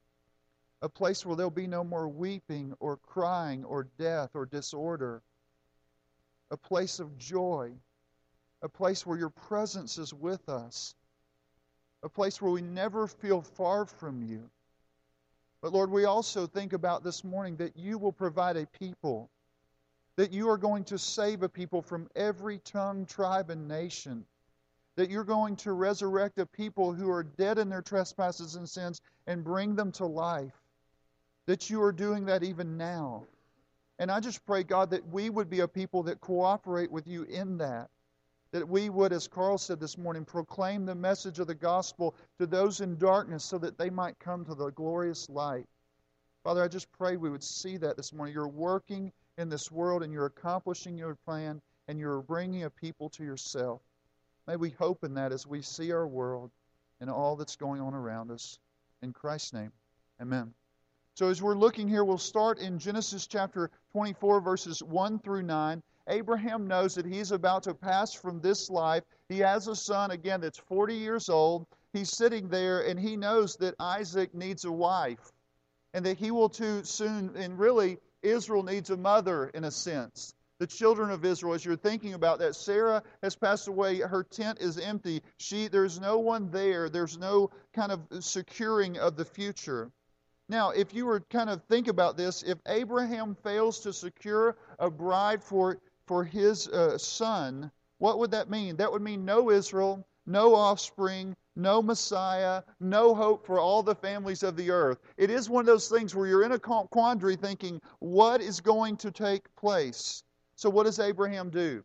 a 0.82 0.90
place 0.90 1.26
where 1.26 1.36
there'll 1.36 1.50
be 1.50 1.68
no 1.68 1.84
more 1.84 2.08
weeping 2.08 2.74
or 2.80 2.98
crying 2.98 3.66
or 3.66 3.88
death 3.98 4.32
or 4.36 4.46
disorder, 4.46 5.22
a 6.52 6.58
place 6.58 7.00
of 7.00 7.18
joy, 7.18 7.74
a 8.62 8.70
place 8.70 9.06
where 9.06 9.18
your 9.18 9.30
presence 9.30 9.98
is 9.98 10.14
with 10.14 10.48
us, 10.48 10.96
a 12.04 12.10
place 12.10 12.42
where 12.42 12.52
we 12.52 12.62
never 12.62 13.08
feel 13.08 13.42
far 13.42 13.86
from 13.86 14.22
you. 14.22 14.50
But 15.62 15.74
Lord, 15.74 15.90
we 15.90 16.06
also 16.06 16.46
think 16.46 16.74
about 16.74 17.04
this 17.04 17.24
morning 17.24 17.56
that 17.58 17.78
you 17.78 17.98
will 17.98 18.12
provide 18.12 18.58
a 18.58 18.68
people 18.68 19.30
that 20.16 20.32
you 20.32 20.50
are 20.50 20.58
going 20.58 20.84
to 20.86 20.98
save 20.98 21.44
a 21.44 21.50
people 21.50 21.82
from 21.82 22.08
every 22.16 22.60
tongue, 22.60 23.06
tribe, 23.06 23.50
and 23.50 23.68
nation. 23.68 24.26
That 24.96 25.10
you're 25.10 25.24
going 25.24 25.56
to 25.58 25.74
resurrect 25.74 26.38
a 26.38 26.46
people 26.46 26.94
who 26.94 27.10
are 27.10 27.24
dead 27.24 27.58
in 27.58 27.70
their 27.70 27.82
trespasses 27.82 28.56
and 28.56 28.70
sins 28.70 29.02
and 29.26 29.44
bring 29.44 29.76
them 29.76 29.92
to 29.94 30.06
life. 30.06 30.54
That 31.48 31.70
you 31.70 31.82
are 31.82 31.92
doing 31.92 32.26
that 32.26 32.44
even 32.44 32.78
now. 32.78 33.24
And 33.98 34.12
I 34.12 34.20
just 34.20 34.46
pray, 34.46 34.64
God, 34.64 34.92
that 34.92 35.08
we 35.08 35.30
would 35.30 35.50
be 35.50 35.62
a 35.62 35.68
people 35.68 36.04
that 36.04 36.22
cooperate 36.22 36.92
with 36.92 37.08
you 37.08 37.24
in 37.24 37.58
that. 37.58 37.90
That 38.54 38.70
we 38.70 38.90
would, 38.90 39.12
as 39.12 39.28
Carl 39.28 39.58
said 39.58 39.80
this 39.80 39.98
morning, 39.98 40.26
proclaim 40.26 40.86
the 40.86 40.94
message 40.94 41.40
of 41.40 41.48
the 41.48 41.56
gospel 41.56 42.16
to 42.38 42.46
those 42.46 42.82
in 42.82 42.98
darkness 42.98 43.44
so 43.44 43.58
that 43.58 43.80
they 43.80 43.90
might 43.90 44.20
come 44.20 44.46
to 44.46 44.54
the 44.54 44.70
glorious 44.70 45.28
light. 45.28 45.66
Father, 46.44 46.64
I 46.64 46.68
just 46.68 46.92
pray 46.92 47.18
we 47.18 47.32
would 47.32 47.44
see 47.44 47.78
that 47.78 47.98
this 47.98 48.14
morning. 48.14 48.36
You're 48.36 48.48
working 48.48 49.12
in 49.40 49.50
this 49.50 49.72
world 49.72 50.04
and 50.04 50.14
you're 50.14 50.28
accomplishing 50.28 50.98
your 50.98 51.16
plan 51.16 51.62
and 51.88 52.00
you're 52.00 52.22
bringing 52.22 52.64
a 52.64 52.70
people 52.70 53.10
to 53.10 53.24
yourself. 53.24 53.82
May 54.46 54.56
we 54.56 54.70
hope 54.70 55.04
in 55.04 55.16
that 55.16 55.32
as 55.32 55.48
we 55.48 55.64
see 55.64 55.92
our 55.92 56.08
world 56.08 56.52
and 57.02 57.10
all 57.10 57.36
that's 57.36 57.56
going 57.56 57.82
on 57.82 57.96
around 57.96 58.30
us. 58.30 58.60
In 59.02 59.14
Christ's 59.14 59.54
name, 59.54 59.72
amen. 60.22 60.54
So, 61.16 61.30
as 61.30 61.42
we're 61.42 61.56
looking 61.56 61.88
here, 61.88 62.04
we'll 62.04 62.18
start 62.18 62.60
in 62.60 62.78
Genesis 62.78 63.26
chapter 63.26 63.72
24, 63.94 64.42
verses 64.42 64.84
1 64.84 65.20
through 65.20 65.44
9. 65.44 65.82
Abraham 66.08 66.68
knows 66.68 66.96
that 66.96 67.06
he's 67.06 67.32
about 67.32 67.64
to 67.64 67.74
pass 67.74 68.14
from 68.14 68.42
this 68.42 68.70
life. 68.70 69.04
He 69.30 69.40
has 69.40 69.68
a 69.68 69.76
son, 69.76 70.12
again, 70.12 70.42
that's 70.42 70.58
40 70.58 70.96
years 70.96 71.30
old. 71.30 71.66
He's 71.94 72.10
sitting 72.10 72.50
there, 72.50 72.82
and 72.82 73.00
he 73.00 73.16
knows 73.16 73.56
that 73.58 73.76
Isaac 73.80 74.34
needs 74.34 74.66
a 74.66 74.72
wife 74.72 75.32
and 75.94 76.06
that 76.06 76.18
he 76.18 76.32
will 76.32 76.50
too 76.50 76.84
soon, 76.84 77.36
and 77.36 77.58
really, 77.58 77.98
Israel 78.24 78.64
needs 78.64 78.90
a 78.90 78.98
mother 78.98 79.50
in 79.50 79.66
a 79.66 79.72
sense. 79.72 80.34
The 80.60 80.68
children 80.68 81.12
of 81.12 81.26
Israel, 81.26 81.54
as 81.54 81.66
you're 81.66 81.76
thinking 81.76 82.14
about 82.14 82.40
that, 82.40 82.56
Sarah 82.56 83.04
has 83.22 83.36
passed 83.36 83.68
away. 83.68 84.00
Her 84.00 84.24
tent 84.24 84.60
is 84.60 84.80
empty. 84.80 85.22
She, 85.38 85.68
there's 85.68 86.00
no 86.00 86.20
one 86.20 86.50
there. 86.50 86.90
There's 86.90 87.18
no 87.18 87.52
kind 87.74 87.92
of 87.92 88.02
securing 88.24 88.98
of 88.98 89.18
the 89.18 89.26
future. 89.26 89.92
Now, 90.50 90.70
if 90.72 90.94
you 90.94 91.06
were 91.06 91.20
kind 91.20 91.50
of 91.50 91.64
think 91.64 91.88
about 91.88 92.18
this, 92.18 92.44
if 92.44 92.58
Abraham 92.68 93.36
fails 93.36 93.80
to 93.82 93.94
secure 93.94 94.56
a 94.80 94.90
bride 94.90 95.44
for 95.44 95.80
for 96.06 96.24
his 96.24 96.68
uh, 96.68 96.98
son, 96.98 97.72
what 97.98 98.20
would 98.20 98.32
that 98.32 98.50
mean? 98.50 98.76
That 98.78 98.92
would 98.92 99.02
mean 99.02 99.26
no 99.26 99.50
Israel, 99.50 100.06
no 100.26 100.56
offspring, 100.56 101.36
no 101.56 101.82
Messiah, 101.82 102.64
no 102.80 103.14
hope 103.14 103.46
for 103.46 103.60
all 103.60 103.84
the 103.84 103.96
families 103.96 104.44
of 104.44 104.56
the 104.56 104.72
earth. 104.72 105.00
It 105.18 105.30
is 105.30 105.50
one 105.50 105.62
of 105.62 105.68
those 105.68 105.88
things 105.88 106.16
where 106.16 106.28
you're 106.28 106.44
in 106.44 106.52
a 106.52 106.60
quandary 106.60 107.36
thinking, 107.36 107.82
what 108.00 108.42
is 108.42 108.60
going 108.60 108.98
to 108.98 109.12
take 109.12 109.54
place? 109.56 110.24
So, 110.56 110.70
what 110.70 110.84
does 110.84 111.00
Abraham 111.00 111.50
do? 111.50 111.84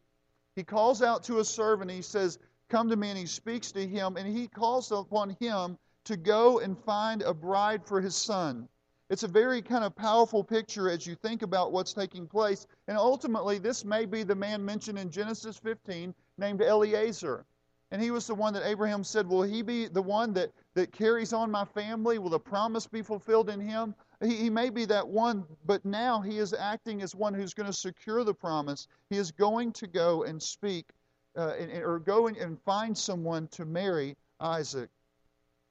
He 0.55 0.65
calls 0.65 1.03
out 1.03 1.23
to 1.25 1.39
a 1.39 1.45
servant. 1.45 1.91
He 1.91 2.03
says, 2.03 2.39
Come 2.69 2.89
to 2.91 2.97
me, 2.97 3.11
and 3.11 3.19
he 3.19 3.27
speaks 3.27 3.73
to 3.73 3.87
him, 3.87 4.17
and 4.17 4.27
he 4.27 4.49
calls 4.49 4.91
upon 4.93 5.37
him 5.41 5.79
to 6.05 6.17
go 6.17 6.59
and 6.59 6.79
find 6.85 7.23
a 7.23 7.33
bride 7.33 7.87
for 7.87 8.01
his 8.01 8.17
son. 8.17 8.69
It's 9.11 9.23
a 9.23 9.29
very 9.29 9.63
kind 9.63 9.85
of 9.85 9.97
powerful 9.97 10.45
picture 10.45 10.91
as 10.91 11.07
you 11.07 11.15
think 11.15 11.43
about 11.43 11.73
what's 11.73 11.95
taking 11.95 12.27
place. 12.27 12.67
And 12.89 12.99
ultimately, 12.99 13.59
this 13.59 13.85
may 13.85 14.05
be 14.05 14.23
the 14.23 14.35
man 14.35 14.63
mentioned 14.65 14.99
in 14.99 15.11
Genesis 15.11 15.57
15 15.57 16.15
named 16.37 16.61
Eliezer. 16.61 17.47
And 17.91 18.03
he 18.03 18.11
was 18.11 18.27
the 18.27 18.35
one 18.35 18.53
that 18.53 18.67
Abraham 18.67 19.03
said, 19.03 19.27
Will 19.27 19.43
he 19.43 19.63
be 19.63 19.87
the 19.89 20.03
one 20.03 20.35
that, 20.35 20.53
that 20.75 20.93
carries 20.93 21.33
on 21.33 21.51
my 21.51 21.65
family? 21.65 22.19
Will 22.19 22.29
the 22.29 22.39
promise 22.39 22.87
be 22.87 23.01
fulfilled 23.01 23.49
in 23.49 23.61
him? 23.61 23.95
He, 24.23 24.37
he 24.37 24.51
may 24.51 24.69
be 24.69 24.85
that 24.87 25.09
one, 25.09 25.47
but 25.65 25.85
now 25.87 26.21
he 26.21 26.39
is 26.39 26.53
acting 26.53 27.01
as 27.01 27.15
one 27.15 27.33
who's 27.33 27.55
going 27.55 27.67
to 27.69 27.73
secure 27.73 28.25
the 28.25 28.35
promise. 28.35 28.89
He 29.09 29.17
is 29.17 29.31
going 29.31 29.73
to 29.73 29.87
go 29.87 30.25
and 30.25 30.43
speak, 30.43 30.91
uh, 31.35 31.55
and, 31.59 31.71
or 31.83 31.99
go 31.99 32.27
and 32.27 32.61
find 32.61 32.97
someone 32.97 33.49
to 33.49 33.65
marry 33.65 34.17
Isaac. 34.39 34.91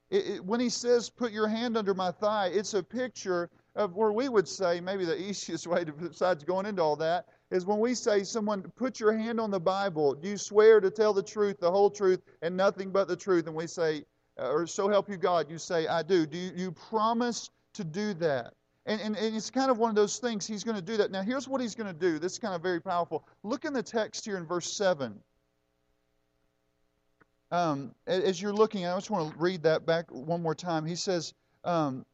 It, 0.09 0.27
it, 0.27 0.45
when 0.45 0.59
he 0.59 0.69
says, 0.69 1.09
Put 1.09 1.31
your 1.31 1.47
hand 1.47 1.77
under 1.77 1.93
my 1.93 2.11
thigh, 2.11 2.47
it's 2.53 2.73
a 2.73 2.83
picture 2.83 3.49
of 3.75 3.95
where 3.95 4.11
we 4.11 4.27
would 4.27 4.47
say, 4.47 4.79
maybe 4.81 5.05
the 5.05 5.21
easiest 5.29 5.67
way 5.67 5.83
to, 5.85 5.91
besides 5.91 6.43
going 6.43 6.65
into 6.65 6.81
all 6.81 6.95
that, 6.97 7.25
is 7.51 7.65
when 7.65 7.79
we 7.79 7.93
say 7.93 8.23
someone 8.23 8.61
put 8.75 8.99
your 8.99 9.13
hand 9.13 9.39
on 9.39 9.51
the 9.51 9.59
Bible, 9.59 10.13
do 10.13 10.29
you 10.29 10.37
swear 10.37 10.81
to 10.81 10.89
tell 10.89 11.13
the 11.13 11.23
truth, 11.23 11.59
the 11.59 11.71
whole 11.71 11.89
truth, 11.89 12.21
and 12.41 12.57
nothing 12.57 12.91
but 12.91 13.07
the 13.07 13.15
truth? 13.15 13.47
And 13.47 13.55
we 13.55 13.67
say, 13.67 14.03
uh, 14.39 14.51
or 14.51 14.67
so 14.67 14.89
help 14.89 15.09
you 15.09 15.17
God, 15.17 15.49
you 15.49 15.57
say, 15.57 15.87
I 15.87 16.03
do. 16.03 16.25
Do 16.25 16.37
you, 16.37 16.51
you 16.55 16.71
promise 16.71 17.49
to 17.73 17.83
do 17.83 18.13
that? 18.15 18.53
And, 18.85 19.01
and, 19.01 19.17
and 19.17 19.35
it's 19.35 19.49
kind 19.49 19.69
of 19.69 19.77
one 19.77 19.89
of 19.89 19.95
those 19.95 20.17
things, 20.17 20.47
he's 20.47 20.63
going 20.63 20.77
to 20.77 20.81
do 20.81 20.97
that. 20.97 21.11
Now, 21.11 21.21
here's 21.21 21.47
what 21.47 21.61
he's 21.61 21.75
going 21.75 21.93
to 21.93 21.99
do. 21.99 22.19
This 22.19 22.33
is 22.33 22.39
kind 22.39 22.55
of 22.55 22.61
very 22.61 22.81
powerful. 22.81 23.27
Look 23.43 23.65
in 23.65 23.73
the 23.73 23.83
text 23.83 24.25
here 24.25 24.37
in 24.37 24.45
verse 24.45 24.71
7. 24.71 25.19
Um, 27.51 27.95
as 28.05 28.41
you're 28.41 28.53
looking, 28.53 28.85
I 28.85 28.95
just 28.95 29.09
want 29.09 29.31
to 29.31 29.37
read 29.37 29.63
that 29.63 29.85
back 29.85 30.05
one 30.09 30.41
more 30.41 30.55
time. 30.55 30.85
He 30.85 30.95
says, 30.95 31.33
um, 31.63 32.05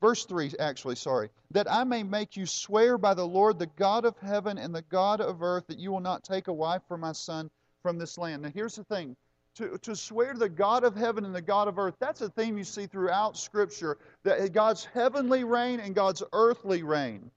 Verse 0.00 0.24
3, 0.24 0.52
actually, 0.58 0.96
sorry. 0.96 1.28
That 1.50 1.70
I 1.70 1.84
may 1.84 2.02
make 2.02 2.36
you 2.36 2.46
swear 2.46 2.96
by 2.96 3.12
the 3.12 3.26
Lord, 3.26 3.58
the 3.58 3.66
God 3.66 4.06
of 4.06 4.16
heaven 4.18 4.56
and 4.56 4.74
the 4.74 4.82
God 4.82 5.20
of 5.20 5.42
earth, 5.42 5.66
that 5.66 5.78
you 5.78 5.92
will 5.92 6.00
not 6.00 6.24
take 6.24 6.48
a 6.48 6.52
wife 6.52 6.82
for 6.88 6.96
my 6.96 7.12
son 7.12 7.50
from 7.82 7.98
this 7.98 8.16
land. 8.16 8.42
Now, 8.42 8.50
here's 8.54 8.76
the 8.76 8.84
thing 8.84 9.14
to, 9.56 9.76
to 9.78 9.94
swear 9.94 10.32
to 10.32 10.38
the 10.38 10.48
God 10.48 10.84
of 10.84 10.96
heaven 10.96 11.24
and 11.24 11.34
the 11.34 11.42
God 11.42 11.68
of 11.68 11.78
earth, 11.78 11.96
that's 11.98 12.22
a 12.22 12.30
theme 12.30 12.56
you 12.56 12.64
see 12.64 12.86
throughout 12.86 13.36
Scripture 13.36 13.98
that 14.22 14.52
God's 14.52 14.84
heavenly 14.86 15.44
reign 15.44 15.80
and 15.80 15.94
God's 15.94 16.22
earthly 16.32 16.82
reign. 16.82 17.30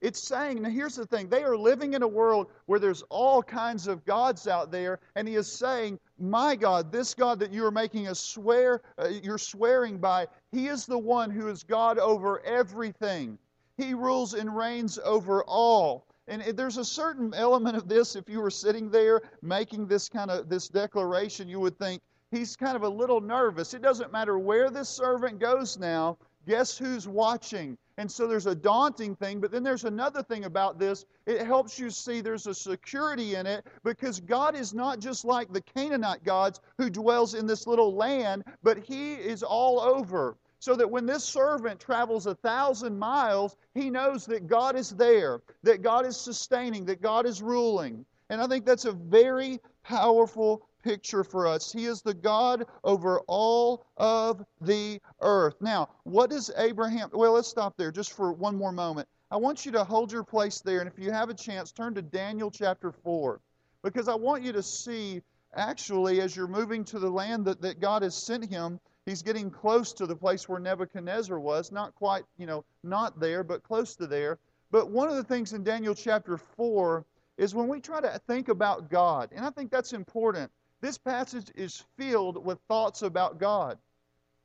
It's 0.00 0.20
saying, 0.20 0.62
now 0.62 0.70
here's 0.70 0.96
the 0.96 1.06
thing 1.06 1.28
they 1.28 1.42
are 1.42 1.56
living 1.56 1.94
in 1.94 2.02
a 2.02 2.08
world 2.08 2.48
where 2.66 2.78
there's 2.78 3.02
all 3.08 3.42
kinds 3.42 3.86
of 3.86 4.04
gods 4.04 4.46
out 4.46 4.70
there, 4.70 5.00
and 5.16 5.26
he 5.26 5.34
is 5.34 5.50
saying, 5.50 5.98
My 6.18 6.54
God, 6.54 6.92
this 6.92 7.14
God 7.14 7.40
that 7.40 7.52
you 7.52 7.64
are 7.64 7.70
making 7.70 8.08
a 8.08 8.14
swear, 8.14 8.82
uh, 8.98 9.08
you're 9.08 9.38
swearing 9.38 9.98
by, 9.98 10.26
he 10.52 10.68
is 10.68 10.86
the 10.86 10.98
one 10.98 11.30
who 11.30 11.48
is 11.48 11.62
God 11.62 11.98
over 11.98 12.44
everything. 12.44 13.38
He 13.76 13.94
rules 13.94 14.34
and 14.34 14.56
reigns 14.56 14.98
over 15.04 15.42
all. 15.44 16.06
And 16.28 16.42
there's 16.42 16.76
a 16.76 16.84
certain 16.84 17.32
element 17.32 17.76
of 17.76 17.88
this, 17.88 18.14
if 18.14 18.28
you 18.28 18.40
were 18.40 18.50
sitting 18.50 18.90
there 18.90 19.22
making 19.40 19.86
this 19.86 20.08
kind 20.08 20.30
of 20.30 20.48
this 20.48 20.68
declaration, 20.68 21.48
you 21.48 21.58
would 21.60 21.78
think, 21.78 22.02
he's 22.30 22.56
kind 22.56 22.76
of 22.76 22.82
a 22.82 22.88
little 22.88 23.20
nervous. 23.20 23.72
It 23.72 23.82
doesn't 23.82 24.12
matter 24.12 24.38
where 24.38 24.70
this 24.70 24.88
servant 24.88 25.38
goes 25.38 25.78
now, 25.78 26.18
guess 26.46 26.76
who's 26.76 27.08
watching? 27.08 27.78
And 27.98 28.10
so 28.10 28.28
there's 28.28 28.46
a 28.46 28.54
daunting 28.54 29.16
thing, 29.16 29.40
but 29.40 29.50
then 29.50 29.64
there's 29.64 29.84
another 29.84 30.22
thing 30.22 30.44
about 30.44 30.78
this. 30.78 31.04
It 31.26 31.44
helps 31.44 31.80
you 31.80 31.90
see 31.90 32.20
there's 32.20 32.46
a 32.46 32.54
security 32.54 33.34
in 33.34 33.44
it 33.44 33.66
because 33.82 34.20
God 34.20 34.54
is 34.54 34.72
not 34.72 35.00
just 35.00 35.24
like 35.24 35.52
the 35.52 35.60
Canaanite 35.60 36.22
gods 36.22 36.60
who 36.78 36.90
dwells 36.90 37.34
in 37.34 37.44
this 37.44 37.66
little 37.66 37.92
land, 37.92 38.44
but 38.62 38.78
He 38.78 39.14
is 39.14 39.42
all 39.42 39.80
over. 39.80 40.36
So 40.60 40.76
that 40.76 40.90
when 40.90 41.06
this 41.06 41.24
servant 41.24 41.80
travels 41.80 42.26
a 42.26 42.36
thousand 42.36 42.98
miles, 42.98 43.56
he 43.74 43.90
knows 43.90 44.26
that 44.26 44.48
God 44.48 44.76
is 44.76 44.90
there, 44.90 45.40
that 45.62 45.82
God 45.82 46.04
is 46.04 46.16
sustaining, 46.16 46.84
that 46.86 47.00
God 47.00 47.26
is 47.26 47.42
ruling. 47.42 48.04
And 48.28 48.40
I 48.40 48.46
think 48.48 48.66
that's 48.66 48.84
a 48.84 48.92
very 48.92 49.60
powerful 49.84 50.67
picture 50.88 51.22
for 51.22 51.46
us. 51.46 51.70
He 51.70 51.84
is 51.84 52.00
the 52.00 52.14
God 52.14 52.64
over 52.82 53.20
all 53.26 53.84
of 53.98 54.42
the 54.62 54.98
earth. 55.20 55.56
Now, 55.60 55.90
what 56.04 56.30
does 56.30 56.50
Abraham? 56.56 57.10
Well, 57.12 57.32
let's 57.32 57.46
stop 57.46 57.76
there 57.76 57.92
just 57.92 58.14
for 58.14 58.32
one 58.32 58.56
more 58.56 58.72
moment. 58.72 59.06
I 59.30 59.36
want 59.36 59.66
you 59.66 59.72
to 59.72 59.84
hold 59.84 60.10
your 60.10 60.24
place 60.24 60.62
there, 60.62 60.80
and 60.80 60.88
if 60.88 60.98
you 60.98 61.10
have 61.10 61.28
a 61.28 61.34
chance, 61.34 61.72
turn 61.72 61.94
to 61.96 62.00
Daniel 62.00 62.50
chapter 62.50 62.90
4, 62.90 63.38
because 63.82 64.08
I 64.08 64.14
want 64.14 64.42
you 64.42 64.52
to 64.52 64.62
see, 64.62 65.20
actually, 65.54 66.22
as 66.22 66.34
you're 66.34 66.46
moving 66.46 66.84
to 66.86 66.98
the 66.98 67.10
land 67.10 67.44
that, 67.44 67.60
that 67.60 67.80
God 67.80 68.00
has 68.00 68.14
sent 68.14 68.48
him, 68.48 68.80
he's 69.04 69.20
getting 69.20 69.50
close 69.50 69.92
to 69.92 70.06
the 70.06 70.16
place 70.16 70.48
where 70.48 70.58
Nebuchadnezzar 70.58 71.38
was. 71.38 71.70
Not 71.70 71.94
quite, 71.96 72.24
you 72.38 72.46
know, 72.46 72.64
not 72.82 73.20
there, 73.20 73.44
but 73.44 73.62
close 73.62 73.94
to 73.96 74.06
there. 74.06 74.38
But 74.70 74.90
one 74.90 75.10
of 75.10 75.16
the 75.16 75.24
things 75.24 75.52
in 75.52 75.62
Daniel 75.62 75.94
chapter 75.94 76.38
4 76.38 77.04
is 77.36 77.54
when 77.54 77.68
we 77.68 77.78
try 77.78 78.00
to 78.00 78.20
think 78.26 78.48
about 78.48 78.90
God, 78.90 79.28
and 79.32 79.44
I 79.44 79.50
think 79.50 79.70
that's 79.70 79.92
important. 79.92 80.50
This 80.80 80.98
passage 80.98 81.50
is 81.56 81.84
filled 81.96 82.44
with 82.44 82.60
thoughts 82.68 83.02
about 83.02 83.38
God. 83.38 83.78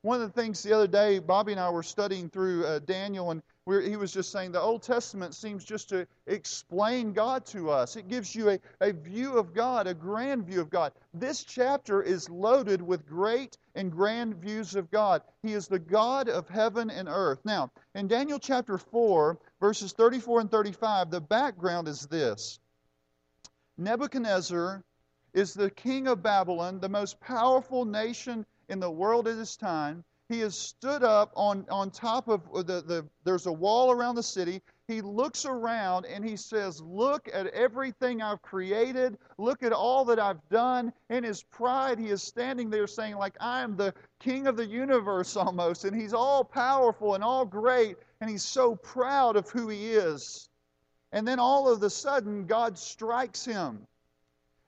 One 0.01 0.19
of 0.19 0.33
the 0.33 0.41
things 0.41 0.61
the 0.61 0.73
other 0.73 0.87
day, 0.87 1.19
Bobby 1.19 1.53
and 1.53 1.61
I 1.61 1.69
were 1.69 1.83
studying 1.83 2.27
through 2.29 2.65
uh, 2.65 2.79
Daniel, 2.79 3.31
and 3.31 3.41
we 3.65 3.87
he 3.87 3.95
was 3.95 4.11
just 4.11 4.31
saying 4.31 4.51
the 4.51 4.59
Old 4.59 4.81
Testament 4.81 5.33
seems 5.33 5.63
just 5.63 5.87
to 5.89 6.05
explain 6.27 7.13
God 7.13 7.45
to 7.47 7.69
us. 7.69 7.95
It 7.95 8.09
gives 8.09 8.35
you 8.35 8.49
a, 8.49 8.59
a 8.81 8.91
view 8.91 9.37
of 9.37 9.53
God, 9.53 9.87
a 9.87 9.93
grand 9.93 10.45
view 10.45 10.59
of 10.59 10.69
God. 10.69 10.91
This 11.13 11.43
chapter 11.45 12.01
is 12.01 12.29
loaded 12.29 12.81
with 12.81 13.07
great 13.07 13.57
and 13.75 13.91
grand 13.91 14.35
views 14.35 14.75
of 14.75 14.91
God. 14.91 15.21
He 15.41 15.53
is 15.53 15.67
the 15.67 15.79
God 15.79 16.27
of 16.27 16.49
heaven 16.49 16.89
and 16.89 17.07
earth. 17.07 17.39
Now, 17.45 17.71
in 17.95 18.09
Daniel 18.09 18.39
chapter 18.39 18.77
4, 18.77 19.39
verses 19.61 19.93
34 19.93 20.41
and 20.41 20.51
35, 20.51 21.11
the 21.11 21.21
background 21.21 21.87
is 21.87 22.07
this 22.07 22.59
Nebuchadnezzar 23.77 24.83
is 25.33 25.53
the 25.53 25.71
king 25.71 26.07
of 26.07 26.21
Babylon, 26.21 26.79
the 26.79 26.89
most 26.89 27.19
powerful 27.19 27.85
nation 27.85 28.45
in 28.69 28.79
the 28.79 28.91
world 28.91 29.27
at 29.27 29.37
this 29.37 29.55
time. 29.55 30.03
He 30.29 30.39
has 30.39 30.57
stood 30.57 31.03
up 31.03 31.31
on, 31.35 31.65
on 31.69 31.91
top 31.91 32.27
of 32.27 32.65
the, 32.65 32.81
the, 32.81 33.07
there's 33.23 33.45
a 33.45 33.51
wall 33.51 33.91
around 33.91 34.15
the 34.15 34.23
city. 34.23 34.61
He 34.87 35.01
looks 35.01 35.45
around 35.45 36.05
and 36.05 36.23
he 36.23 36.37
says, 36.37 36.81
Look 36.81 37.29
at 37.31 37.47
everything 37.47 38.21
I've 38.21 38.41
created. 38.41 39.17
Look 39.37 39.63
at 39.63 39.73
all 39.73 40.05
that 40.05 40.19
I've 40.19 40.47
done. 40.49 40.93
In 41.09 41.23
his 41.23 41.43
pride, 41.43 41.99
he 41.99 42.07
is 42.07 42.23
standing 42.23 42.69
there 42.69 42.87
saying, 42.87 43.15
like, 43.15 43.35
I 43.39 43.61
am 43.61 43.75
the 43.75 43.93
king 44.19 44.47
of 44.47 44.55
the 44.55 44.65
universe 44.65 45.35
almost. 45.37 45.85
And 45.85 45.95
he's 45.95 46.13
all 46.13 46.43
powerful 46.43 47.15
and 47.15 47.23
all 47.23 47.45
great. 47.45 47.97
And 48.21 48.29
he's 48.29 48.43
so 48.43 48.75
proud 48.75 49.35
of 49.35 49.49
who 49.49 49.67
he 49.67 49.91
is. 49.91 50.49
And 51.11 51.27
then 51.27 51.39
all 51.39 51.69
of 51.69 51.83
a 51.83 51.89
sudden, 51.89 52.45
God 52.47 52.77
strikes 52.77 53.45
him. 53.45 53.85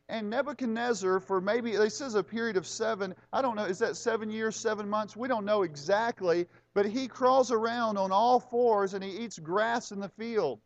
And 0.08 0.30
Nebuchadnezzar, 0.30 1.20
for 1.20 1.42
maybe, 1.42 1.76
this 1.76 1.98
says 1.98 2.14
a 2.14 2.24
period 2.24 2.58
of 2.58 2.68
seven, 2.68 3.16
I 3.34 3.42
don't 3.42 3.56
know, 3.56 3.66
is 3.66 3.80
that 3.80 3.96
seven 3.96 4.30
years, 4.30 4.56
seven 4.56 4.88
months? 4.88 5.16
We 5.16 5.28
don't 5.28 5.46
know 5.46 5.64
exactly, 5.64 6.46
but 6.76 6.86
he 6.86 7.08
crawls 7.08 7.52
around 7.52 7.98
on 7.98 8.12
all 8.12 8.40
fours 8.40 8.94
and 8.94 9.04
he 9.04 9.10
eats 9.10 9.40
grass 9.40 9.92
in 9.92 10.00
the 10.00 10.10
field. 10.10 10.60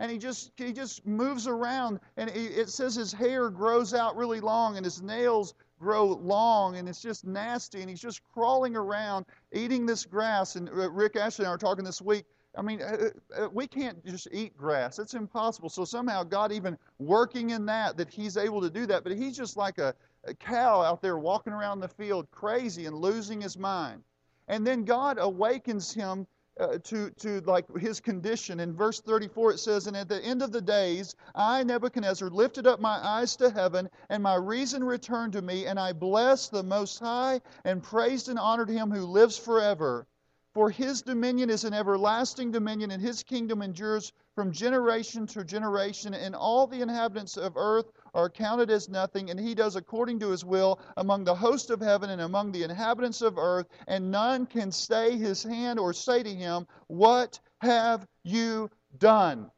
And 0.00 0.10
he 0.10 0.18
just, 0.18 0.52
he 0.56 0.72
just 0.72 1.06
moves 1.06 1.46
around, 1.46 1.98
and 2.16 2.30
he, 2.30 2.46
it 2.46 2.68
says 2.68 2.94
his 2.94 3.12
hair 3.12 3.50
grows 3.50 3.94
out 3.94 4.16
really 4.16 4.40
long 4.40 4.76
and 4.76 4.84
his 4.84 5.02
nails 5.02 5.54
grow 5.78 6.06
long, 6.06 6.76
and 6.76 6.88
it's 6.88 7.02
just 7.02 7.24
nasty, 7.24 7.80
and 7.80 7.88
he's 7.88 8.00
just 8.00 8.22
crawling 8.32 8.76
around 8.76 9.24
eating 9.52 9.86
this 9.86 10.04
grass. 10.04 10.56
And 10.56 10.68
Rick 10.70 11.16
Ashley 11.16 11.44
and 11.44 11.50
I 11.50 11.52
were 11.52 11.58
talking 11.58 11.84
this 11.84 12.02
week 12.02 12.24
I 12.56 12.62
mean, 12.62 12.82
uh, 12.82 13.10
uh, 13.36 13.48
we 13.52 13.66
can't 13.66 14.04
just 14.04 14.28
eat 14.32 14.56
grass. 14.56 14.98
It's 14.98 15.14
impossible. 15.14 15.68
So 15.68 15.84
somehow 15.84 16.24
God 16.24 16.50
even 16.52 16.78
working 16.98 17.50
in 17.50 17.66
that, 17.66 17.96
that 17.96 18.08
he's 18.10 18.36
able 18.36 18.60
to 18.62 18.70
do 18.70 18.86
that. 18.86 19.04
But 19.04 19.16
he's 19.16 19.36
just 19.36 19.56
like 19.56 19.78
a, 19.78 19.94
a 20.24 20.34
cow 20.34 20.82
out 20.82 21.02
there 21.02 21.18
walking 21.18 21.52
around 21.52 21.80
the 21.80 21.88
field 21.88 22.30
crazy 22.30 22.86
and 22.86 22.96
losing 22.96 23.40
his 23.40 23.56
mind. 23.58 24.02
And 24.48 24.66
then 24.66 24.84
God 24.84 25.18
awakens 25.20 25.92
him 25.92 26.26
uh, 26.58 26.78
to, 26.84 27.10
to 27.10 27.40
like 27.42 27.64
his 27.78 28.00
condition. 28.00 28.60
In 28.60 28.74
verse 28.74 29.00
34 29.00 29.52
it 29.52 29.58
says, 29.58 29.86
And 29.86 29.96
at 29.96 30.08
the 30.08 30.22
end 30.24 30.42
of 30.42 30.50
the 30.50 30.60
days, 30.60 31.14
I, 31.34 31.62
Nebuchadnezzar, 31.62 32.30
lifted 32.30 32.66
up 32.66 32.80
my 32.80 32.98
eyes 33.06 33.36
to 33.36 33.50
heaven, 33.50 33.88
and 34.08 34.22
my 34.22 34.34
reason 34.34 34.82
returned 34.82 35.34
to 35.34 35.42
me, 35.42 35.66
and 35.66 35.78
I 35.78 35.92
blessed 35.92 36.50
the 36.50 36.64
Most 36.64 36.98
High, 36.98 37.40
and 37.64 37.82
praised 37.82 38.28
and 38.28 38.38
honored 38.38 38.70
him 38.70 38.90
who 38.90 39.04
lives 39.04 39.38
forever. 39.38 40.06
For 40.54 40.70
his 40.70 41.02
dominion 41.02 41.50
is 41.50 41.64
an 41.64 41.74
everlasting 41.74 42.50
dominion, 42.50 42.90
and 42.90 43.02
his 43.02 43.22
kingdom 43.22 43.62
endures 43.62 44.12
from 44.34 44.50
generation 44.50 45.26
to 45.28 45.44
generation, 45.44 46.14
and 46.14 46.34
all 46.34 46.66
the 46.66 46.80
inhabitants 46.80 47.36
of 47.36 47.56
earth 47.56 47.92
are 48.14 48.30
counted 48.30 48.70
as 48.70 48.88
nothing, 48.88 49.30
and 49.30 49.38
he 49.38 49.54
does 49.54 49.76
according 49.76 50.18
to 50.20 50.30
his 50.30 50.44
will 50.44 50.80
among 50.96 51.24
the 51.24 51.34
host 51.34 51.70
of 51.70 51.80
heaven 51.80 52.10
and 52.10 52.22
among 52.22 52.52
the 52.52 52.62
inhabitants 52.62 53.20
of 53.20 53.36
earth, 53.36 53.66
and 53.86 54.10
none 54.10 54.46
can 54.46 54.72
stay 54.72 55.16
his 55.16 55.42
hand 55.42 55.78
or 55.78 55.92
say 55.92 56.22
to 56.22 56.34
him, 56.34 56.66
What 56.86 57.38
have 57.60 58.06
you 58.24 58.70
done? 58.98 59.50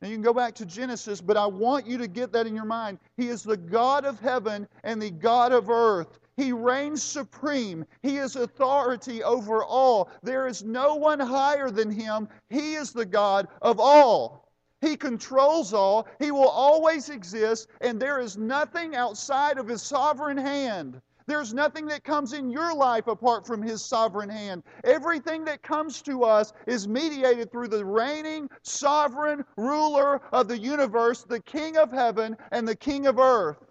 Now 0.00 0.08
you 0.08 0.16
can 0.16 0.22
go 0.22 0.34
back 0.34 0.54
to 0.56 0.66
Genesis, 0.66 1.20
but 1.20 1.36
I 1.36 1.46
want 1.46 1.86
you 1.86 1.96
to 1.98 2.06
get 2.06 2.30
that 2.32 2.46
in 2.46 2.54
your 2.54 2.66
mind. 2.66 2.98
He 3.16 3.28
is 3.28 3.42
the 3.42 3.56
God 3.56 4.04
of 4.04 4.20
heaven 4.20 4.68
and 4.82 5.00
the 5.00 5.10
God 5.10 5.50
of 5.50 5.70
earth. 5.70 6.18
He 6.36 6.52
reigns 6.52 7.02
supreme. 7.02 7.84
He 8.02 8.18
is 8.18 8.36
authority 8.36 9.22
over 9.22 9.64
all. 9.64 10.10
There 10.22 10.46
is 10.46 10.64
no 10.64 10.96
one 10.96 11.20
higher 11.20 11.70
than 11.70 11.90
him. 11.90 12.28
He 12.50 12.74
is 12.74 12.92
the 12.92 13.06
God 13.06 13.48
of 13.62 13.78
all. 13.78 14.48
He 14.80 14.96
controls 14.96 15.72
all. 15.72 16.08
He 16.18 16.30
will 16.30 16.48
always 16.48 17.08
exist, 17.08 17.68
and 17.80 18.00
there 18.00 18.20
is 18.20 18.36
nothing 18.36 18.96
outside 18.96 19.58
of 19.58 19.68
his 19.68 19.82
sovereign 19.82 20.36
hand. 20.36 21.00
There's 21.26 21.54
nothing 21.54 21.86
that 21.86 22.04
comes 22.04 22.34
in 22.34 22.50
your 22.50 22.74
life 22.74 23.06
apart 23.06 23.46
from 23.46 23.62
His 23.62 23.82
sovereign 23.82 24.28
hand. 24.28 24.62
Everything 24.84 25.44
that 25.46 25.62
comes 25.62 26.02
to 26.02 26.22
us 26.22 26.52
is 26.66 26.86
mediated 26.86 27.50
through 27.50 27.68
the 27.68 27.84
reigning, 27.84 28.50
sovereign 28.62 29.44
ruler 29.56 30.20
of 30.32 30.48
the 30.48 30.58
universe, 30.58 31.22
the 31.22 31.40
King 31.40 31.78
of 31.78 31.90
heaven 31.90 32.36
and 32.50 32.68
the 32.68 32.76
King 32.76 33.06
of 33.06 33.18
earth. 33.18 33.63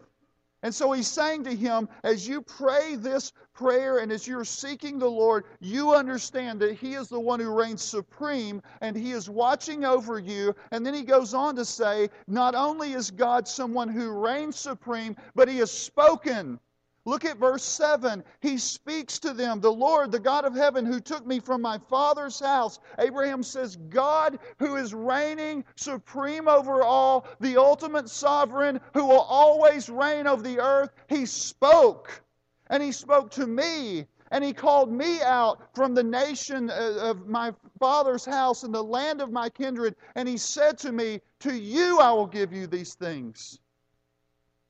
And 0.63 0.73
so 0.73 0.93
he's 0.93 1.07
saying 1.07 1.43
to 1.43 1.55
him, 1.55 1.89
as 2.03 2.27
you 2.27 2.41
pray 2.41 2.95
this 2.95 3.33
prayer 3.53 3.99
and 3.99 4.11
as 4.11 4.25
you're 4.25 4.45
seeking 4.45 4.97
the 4.97 5.09
Lord, 5.11 5.43
you 5.59 5.93
understand 5.93 6.59
that 6.61 6.75
he 6.75 6.93
is 6.93 7.09
the 7.09 7.19
one 7.19 7.39
who 7.39 7.53
reigns 7.53 7.83
supreme 7.83 8.61
and 8.81 8.95
he 8.95 9.11
is 9.11 9.29
watching 9.29 9.83
over 9.85 10.19
you. 10.19 10.55
And 10.71 10.85
then 10.85 10.93
he 10.93 11.03
goes 11.03 11.33
on 11.33 11.55
to 11.57 11.65
say, 11.65 12.09
not 12.27 12.55
only 12.55 12.93
is 12.93 13.11
God 13.11 13.47
someone 13.47 13.89
who 13.89 14.11
reigns 14.11 14.55
supreme, 14.55 15.15
but 15.35 15.49
he 15.49 15.57
has 15.57 15.71
spoken 15.71 16.59
Look 17.05 17.25
at 17.25 17.37
verse 17.37 17.63
7. 17.63 18.23
He 18.39 18.57
speaks 18.57 19.19
to 19.19 19.33
them, 19.33 19.59
the 19.59 19.71
Lord, 19.71 20.09
the 20.09 20.19
God 20.19 20.45
of 20.45 20.55
heaven, 20.55 20.85
who 20.85 21.01
took 21.01 21.27
me 21.27 21.39
from 21.39 21.61
my 21.61 21.77
father's 21.89 22.39
house. 22.39 22.79
Abraham 22.97 23.43
says, 23.43 23.75
God 23.75 24.39
who 24.57 24.77
is 24.77 24.93
reigning 24.93 25.65
supreme 25.75 26.47
over 26.47 26.81
all, 26.81 27.27
the 27.41 27.57
ultimate 27.57 28.07
sovereign 28.07 28.79
who 28.93 29.05
will 29.05 29.19
always 29.19 29.89
reign 29.89 30.27
over 30.27 30.41
the 30.41 30.61
earth, 30.61 30.91
he 31.09 31.25
spoke. 31.25 32.23
And 32.67 32.81
he 32.81 32.93
spoke 32.93 33.31
to 33.31 33.47
me. 33.47 34.07
And 34.31 34.43
he 34.43 34.53
called 34.53 34.91
me 34.91 35.21
out 35.21 35.75
from 35.75 35.93
the 35.93 36.03
nation 36.03 36.71
uh, 36.71 36.95
of 37.01 37.27
my 37.27 37.53
father's 37.79 38.25
house 38.25 38.63
and 38.63 38.73
the 38.73 38.83
land 38.83 39.21
of 39.21 39.31
my 39.31 39.49
kindred. 39.49 39.95
And 40.15 40.27
he 40.27 40.37
said 40.37 40.77
to 40.79 40.91
me, 40.91 41.19
To 41.41 41.53
you 41.53 41.99
I 41.99 42.11
will 42.13 42.25
give 42.25 42.53
you 42.53 42.65
these 42.65 42.95
things. 42.95 43.59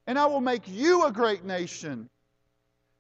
And 0.08 0.20
I 0.20 0.26
will 0.26 0.42
make 0.42 0.68
you 0.68 1.06
a 1.06 1.12
great 1.12 1.46
nation 1.46 2.10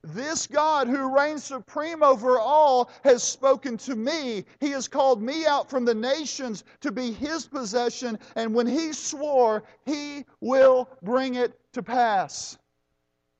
this 0.03 0.47
God 0.47 0.87
who 0.87 1.15
reigns 1.15 1.43
supreme 1.43 2.03
over 2.03 2.37
all 2.37 2.91
has 3.03 3.23
spoken 3.23 3.77
to 3.77 3.95
me. 3.95 4.43
He 4.59 4.71
has 4.71 4.87
called 4.87 5.21
me 5.21 5.45
out 5.45 5.69
from 5.69 5.85
the 5.85 5.95
nations 5.95 6.63
to 6.81 6.91
be 6.91 7.11
his 7.11 7.47
possession, 7.47 8.19
and 8.35 8.53
when 8.53 8.67
he 8.67 8.93
swore, 8.93 9.63
he 9.85 10.25
will 10.41 10.89
bring 11.01 11.35
it 11.35 11.57
to 11.73 11.81
pass. 11.81 12.57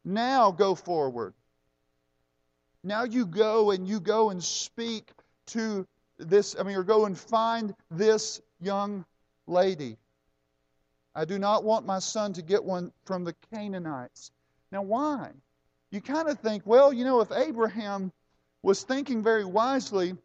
Now 0.05 0.51
go 0.51 0.75
forward. 0.75 1.33
Now 2.83 3.03
you 3.03 3.25
go 3.25 3.71
and 3.71 3.87
you 3.87 3.99
go 3.99 4.29
and 4.29 4.43
speak 4.43 5.11
to 5.47 5.87
this, 6.17 6.55
I 6.57 6.63
mean, 6.63 6.75
or 6.75 6.83
go 6.83 7.05
and 7.05 7.17
find 7.17 7.73
this 7.91 8.41
young 8.61 9.05
lady. 9.47 9.97
I 11.15 11.25
do 11.25 11.37
not 11.37 11.63
want 11.63 11.85
my 11.85 11.99
son 11.99 12.33
to 12.33 12.41
get 12.41 12.63
one 12.63 12.91
from 13.05 13.23
the 13.23 13.35
Canaanites. 13.51 14.31
Now, 14.71 14.81
why? 14.81 15.31
You 15.93 16.01
kind 16.01 16.27
of 16.27 16.39
think, 16.39 16.63
well, 16.65 16.91
you 16.91 17.05
know, 17.05 17.21
if 17.21 17.31
Abraham 17.31 18.11
was 18.63 18.81
thinking 18.81 19.21
very 19.21 19.45
wisely, 19.45 20.15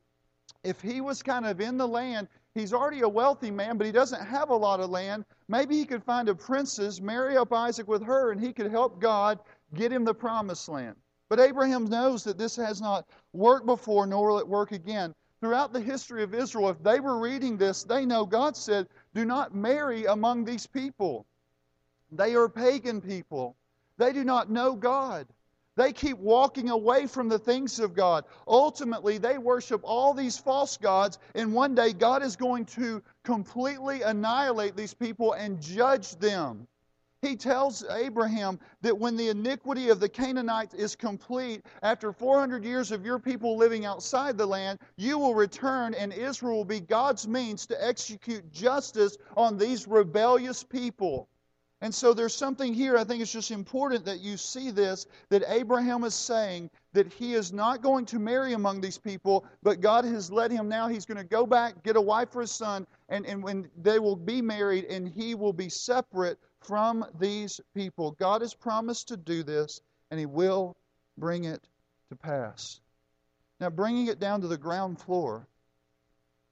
if 0.64 0.80
he 0.80 1.02
was 1.02 1.22
kind 1.22 1.44
of 1.44 1.60
in 1.60 1.76
the 1.76 1.86
land, 1.86 2.26
he's 2.54 2.72
already 2.72 3.02
a 3.02 3.08
wealthy 3.08 3.50
man, 3.50 3.76
but 3.76 3.86
he 3.86 3.92
doesn't 3.92 4.24
have 4.24 4.48
a 4.48 4.56
lot 4.56 4.80
of 4.80 4.88
land. 4.88 5.26
Maybe 5.46 5.76
he 5.76 5.84
could 5.84 6.02
find 6.02 6.30
a 6.30 6.34
princess, 6.34 7.02
marry 7.02 7.36
up 7.36 7.52
Isaac 7.52 7.86
with 7.86 8.02
her, 8.02 8.32
and 8.32 8.40
he 8.40 8.54
could 8.54 8.70
help 8.70 8.98
God 8.98 9.40
get 9.74 9.92
him 9.92 10.06
the 10.06 10.14
promised 10.14 10.70
land. 10.70 10.96
But 11.28 11.38
Abraham 11.38 11.84
knows 11.84 12.24
that 12.24 12.38
this 12.38 12.56
has 12.56 12.80
not 12.80 13.06
worked 13.34 13.66
before, 13.66 14.06
nor 14.06 14.28
will 14.28 14.38
it 14.38 14.48
work 14.48 14.72
again. 14.72 15.14
Throughout 15.40 15.74
the 15.74 15.82
history 15.82 16.22
of 16.22 16.32
Israel, 16.32 16.70
if 16.70 16.82
they 16.82 16.98
were 16.98 17.18
reading 17.18 17.58
this, 17.58 17.84
they 17.84 18.06
know 18.06 18.24
God 18.24 18.56
said, 18.56 18.88
Do 19.14 19.26
not 19.26 19.54
marry 19.54 20.06
among 20.06 20.46
these 20.46 20.66
people. 20.66 21.26
They 22.10 22.34
are 22.34 22.48
pagan 22.48 23.02
people, 23.02 23.54
they 23.98 24.14
do 24.14 24.24
not 24.24 24.50
know 24.50 24.74
God. 24.74 25.26
They 25.78 25.92
keep 25.92 26.18
walking 26.18 26.70
away 26.70 27.06
from 27.06 27.28
the 27.28 27.38
things 27.38 27.78
of 27.78 27.94
God. 27.94 28.24
Ultimately, 28.48 29.16
they 29.16 29.38
worship 29.38 29.80
all 29.84 30.12
these 30.12 30.36
false 30.36 30.76
gods, 30.76 31.20
and 31.36 31.54
one 31.54 31.76
day 31.76 31.92
God 31.92 32.20
is 32.20 32.34
going 32.34 32.64
to 32.64 33.00
completely 33.22 34.02
annihilate 34.02 34.74
these 34.74 34.92
people 34.92 35.34
and 35.34 35.62
judge 35.62 36.16
them. 36.16 36.66
He 37.22 37.36
tells 37.36 37.84
Abraham 37.90 38.58
that 38.80 38.98
when 38.98 39.16
the 39.16 39.28
iniquity 39.28 39.88
of 39.90 40.00
the 40.00 40.08
Canaanites 40.08 40.74
is 40.74 40.96
complete, 40.96 41.64
after 41.84 42.12
400 42.12 42.64
years 42.64 42.90
of 42.90 43.06
your 43.06 43.20
people 43.20 43.56
living 43.56 43.84
outside 43.84 44.36
the 44.36 44.46
land, 44.46 44.80
you 44.96 45.16
will 45.16 45.36
return, 45.36 45.94
and 45.94 46.12
Israel 46.12 46.56
will 46.56 46.64
be 46.64 46.80
God's 46.80 47.28
means 47.28 47.66
to 47.66 47.86
execute 47.86 48.50
justice 48.50 49.16
on 49.36 49.56
these 49.56 49.86
rebellious 49.86 50.64
people. 50.64 51.28
And 51.80 51.94
so 51.94 52.12
there's 52.12 52.34
something 52.34 52.74
here, 52.74 52.96
I 52.96 53.04
think 53.04 53.22
it's 53.22 53.32
just 53.32 53.52
important 53.52 54.04
that 54.06 54.18
you 54.18 54.36
see 54.36 54.72
this 54.72 55.06
that 55.28 55.44
Abraham 55.46 56.02
is 56.02 56.14
saying 56.14 56.70
that 56.92 57.12
he 57.12 57.34
is 57.34 57.52
not 57.52 57.82
going 57.82 58.04
to 58.06 58.18
marry 58.18 58.54
among 58.54 58.80
these 58.80 58.98
people, 58.98 59.46
but 59.62 59.80
God 59.80 60.04
has 60.04 60.32
led 60.32 60.50
him 60.50 60.68
now. 60.68 60.88
He's 60.88 61.06
going 61.06 61.18
to 61.18 61.24
go 61.24 61.46
back, 61.46 61.84
get 61.84 61.94
a 61.94 62.00
wife 62.00 62.32
for 62.32 62.40
his 62.40 62.50
son, 62.50 62.84
and, 63.08 63.24
and 63.26 63.44
when 63.44 63.70
they 63.80 64.00
will 64.00 64.16
be 64.16 64.42
married, 64.42 64.86
and 64.86 65.08
he 65.08 65.36
will 65.36 65.52
be 65.52 65.68
separate 65.68 66.38
from 66.60 67.04
these 67.20 67.60
people. 67.74 68.10
God 68.12 68.40
has 68.40 68.54
promised 68.54 69.08
to 69.08 69.16
do 69.16 69.44
this, 69.44 69.80
and 70.10 70.18
he 70.18 70.26
will 70.26 70.76
bring 71.16 71.44
it 71.44 71.62
to 72.08 72.16
pass. 72.16 72.80
Now, 73.60 73.70
bringing 73.70 74.08
it 74.08 74.18
down 74.18 74.40
to 74.40 74.48
the 74.48 74.58
ground 74.58 75.00
floor, 75.00 75.46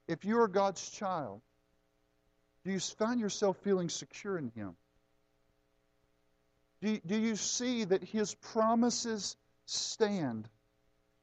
if 0.07 0.25
you 0.25 0.39
are 0.41 0.49
God's 0.49 0.89
child, 0.89 1.41
do 2.65 2.71
you 2.71 2.79
find 2.79 3.19
yourself 3.19 3.57
feeling 3.59 3.89
secure 3.89 4.39
in 4.39 4.53
him? 4.55 4.77
Do, 6.87 7.01
do 7.05 7.17
you 7.17 7.35
see 7.35 7.83
that 7.83 8.05
His 8.05 8.37
promises 8.37 9.35
stand? 9.65 10.49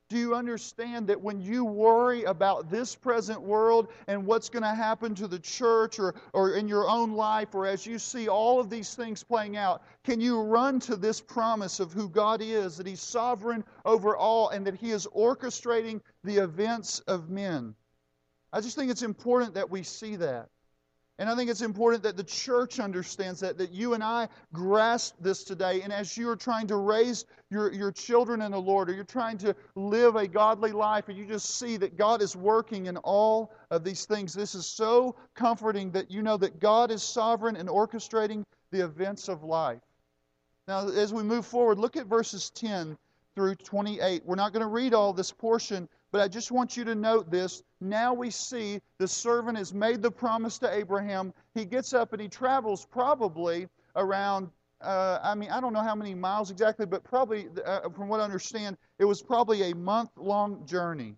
Do 0.10 0.17
you 0.17 0.36
understand 0.36 1.08
that 1.08 1.21
when 1.21 1.39
you 1.39 1.63
worry 1.63 2.23
about 2.23 2.69
this 2.69 2.95
present 2.95 3.41
world 3.41 3.88
and 4.08 4.26
what's 4.26 4.49
going 4.49 4.63
to 4.63 4.76
happen 4.76 5.15
to 5.15 5.26
the 5.26 5.39
church 5.39 5.99
or, 5.99 6.15
or 6.34 6.56
in 6.56 6.67
your 6.67 6.89
own 6.89 7.13
life, 7.13 7.56
or 7.56 7.65
as 7.65 7.86
you 7.86 7.97
see 7.97 8.28
all 8.28 8.60
of 8.60 8.69
these 8.69 8.93
things 8.93 9.23
playing 9.23 9.56
out, 9.56 9.84
can 10.04 10.19
you 10.19 10.41
run 10.41 10.82
to 10.82 10.97
this 10.97 11.21
promise 11.21 11.80
of 11.80 11.93
who 11.93 12.10
God 12.10 12.41
is, 12.41 12.76
that 12.76 12.86
He's 12.86 13.02
sovereign 13.02 13.63
over 13.86 14.17
all, 14.17 14.49
and 14.49 14.67
that 14.67 14.76
He 14.76 14.91
is 14.91 15.08
orchestrating 15.15 16.02
the 16.26 16.39
events 16.39 16.99
of 17.08 17.30
men? 17.30 17.73
I 18.52 18.60
just 18.60 18.76
think 18.76 18.91
it's 18.91 19.02
important 19.02 19.54
that 19.54 19.71
we 19.71 19.84
see 19.84 20.17
that. 20.17 20.49
And 21.19 21.30
I 21.30 21.36
think 21.36 21.52
it's 21.52 21.62
important 21.62 22.02
that 22.04 22.17
the 22.17 22.23
church 22.23 22.80
understands 22.80 23.39
that, 23.41 23.60
that 23.60 23.71
you 23.71 23.93
and 23.93 24.04
I 24.04 24.28
grasp 24.52 25.15
this 25.19 25.43
today. 25.43 25.82
And 25.84 25.93
as 25.93 26.17
you 26.17 26.28
are 26.30 26.36
trying 26.36 26.65
to 26.67 26.78
raise 26.78 27.26
your, 27.52 27.71
your 27.71 27.91
children 27.91 28.41
in 28.41 28.52
the 28.52 28.60
Lord, 28.60 28.89
or 28.89 28.93
you're 28.93 29.04
trying 29.04 29.38
to 29.39 29.56
live 29.76 30.15
a 30.15 30.28
godly 30.28 30.71
life, 30.71 31.10
and 31.10 31.17
you 31.17 31.28
just 31.28 31.60
see 31.60 31.78
that 31.78 31.97
God 31.97 32.23
is 32.23 32.36
working 32.36 32.88
in 32.88 32.97
all 32.97 33.54
of 33.69 33.84
these 33.84 34.06
things, 34.06 34.34
this 34.34 34.56
is 34.56 34.65
so 34.65 35.15
comforting 35.36 35.91
that 35.91 36.10
you 36.10 36.23
know 36.23 36.38
that 36.38 36.60
God 36.60 36.89
is 36.89 37.04
sovereign 37.04 37.58
and 37.58 37.69
orchestrating 37.69 38.43
the 38.71 38.84
events 38.84 39.30
of 39.30 39.43
life. 39.43 39.82
Now, 40.67 40.89
as 40.89 41.13
we 41.13 41.21
move 41.21 41.45
forward, 41.45 41.78
look 41.78 41.95
at 41.95 42.08
verses 42.08 42.49
10 42.49 42.97
through 43.36 43.56
28. 43.56 44.23
We're 44.26 44.36
not 44.36 44.52
going 44.52 44.62
to 44.62 44.67
read 44.67 44.93
all 44.95 45.13
this 45.13 45.32
portion, 45.32 45.88
but 46.13 46.21
I 46.21 46.28
just 46.28 46.52
want 46.52 46.78
you 46.78 46.86
to 46.86 46.93
note 46.93 47.32
this. 47.32 47.63
Now 47.82 48.13
we 48.13 48.30
see 48.30 48.80
the 48.99 49.08
servant 49.08 49.58
has 49.58 49.73
made 49.73 50.04
the 50.04 50.12
promise 50.12 50.60
to 50.60 50.71
Abraham. 50.71 51.34
He 51.56 51.65
gets 51.65 51.91
up 51.91 52.13
and 52.13 52.21
he 52.21 52.28
travels 52.28 52.86
probably 52.86 53.67
around, 53.95 54.52
uh, 54.80 55.17
I 55.23 55.34
mean, 55.34 55.49
I 55.49 55.60
don't 55.60 55.73
know 55.73 55.82
how 55.82 55.95
many 55.95 56.13
miles 56.13 56.52
exactly, 56.52 56.86
but 56.86 57.04
probably, 57.04 57.47
uh, 57.65 57.89
from 57.89 58.10
what 58.10 58.19
I 58.19 58.26
understand, 58.26 58.78
it 58.99 59.06
was 59.06 59.23
probably 59.23 59.71
a 59.71 59.76
month 59.76 60.12
long 60.15 60.63
journey. 60.67 61.15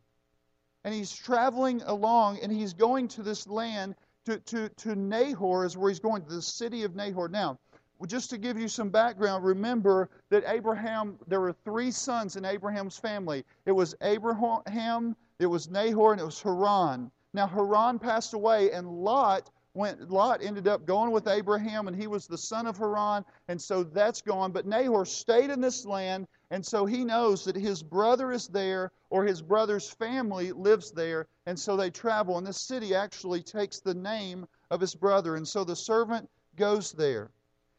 And 0.85 0.93
he's 0.93 1.13
traveling 1.13 1.81
along 1.85 2.39
and 2.41 2.49
he's 2.49 2.71
going 2.71 3.09
to 3.09 3.21
this 3.21 3.47
land, 3.47 3.95
to, 4.27 4.39
to, 4.39 4.69
to 4.69 4.95
Nahor, 4.95 5.65
is 5.65 5.75
where 5.75 5.89
he's 5.89 5.99
going, 5.99 6.23
to 6.23 6.33
the 6.33 6.41
city 6.41 6.83
of 6.83 6.95
Nahor. 6.95 7.27
Now, 7.27 7.59
just 8.07 8.29
to 8.31 8.37
give 8.37 8.59
you 8.59 8.67
some 8.67 8.89
background, 8.89 9.43
remember 9.43 10.09
that 10.29 10.43
Abraham, 10.47 11.17
there 11.27 11.41
were 11.41 11.53
three 11.53 11.91
sons 11.91 12.35
in 12.35 12.45
Abraham's 12.45 12.97
family. 12.97 13.45
It 13.65 13.71
was 13.71 13.95
Abraham, 14.01 15.15
it 15.39 15.45
was 15.45 15.69
Nahor, 15.69 16.11
and 16.11 16.21
it 16.21 16.25
was 16.25 16.41
Haran. 16.41 17.11
Now 17.33 17.47
Haran 17.47 17.99
passed 17.99 18.33
away, 18.33 18.71
and 18.71 18.87
Lot 18.87 19.49
went. 19.73 20.09
Lot 20.09 20.41
ended 20.41 20.67
up 20.67 20.85
going 20.85 21.11
with 21.11 21.27
Abraham, 21.27 21.87
and 21.87 21.95
he 21.95 22.07
was 22.07 22.27
the 22.27 22.37
son 22.37 22.65
of 22.67 22.77
Haran, 22.77 23.25
and 23.47 23.61
so 23.61 23.83
that's 23.83 24.21
gone. 24.21 24.51
But 24.51 24.65
Nahor 24.65 25.05
stayed 25.05 25.49
in 25.49 25.59
this 25.59 25.85
land, 25.85 26.27
and 26.51 26.65
so 26.65 26.85
he 26.85 27.03
knows 27.03 27.43
that 27.43 27.55
his 27.55 27.83
brother 27.83 28.31
is 28.31 28.47
there, 28.47 28.91
or 29.09 29.25
his 29.25 29.41
brother's 29.41 29.89
family 29.89 30.51
lives 30.51 30.91
there, 30.91 31.27
and 31.45 31.59
so 31.59 31.75
they 31.75 31.89
travel. 31.89 32.37
And 32.37 32.47
this 32.47 32.59
city 32.59 32.95
actually 32.95 33.41
takes 33.41 33.79
the 33.79 33.93
name 33.93 34.47
of 34.71 34.79
his 34.79 34.95
brother, 34.95 35.35
and 35.35 35.47
so 35.47 35.63
the 35.63 35.75
servant 35.75 36.29
goes 36.55 36.91
there. 36.93 37.31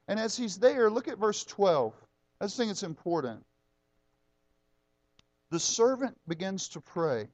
And 0.08 0.20
as 0.20 0.36
he's 0.36 0.58
there, 0.58 0.90
look 0.90 1.08
at 1.08 1.18
verse 1.18 1.44
12. 1.44 1.94
I 2.40 2.44
just 2.44 2.56
think 2.56 2.70
it's 2.70 2.82
important. 2.82 3.44
The 5.50 5.60
servant 5.60 6.16
begins 6.26 6.68
to 6.70 6.80
pray. 6.80 7.28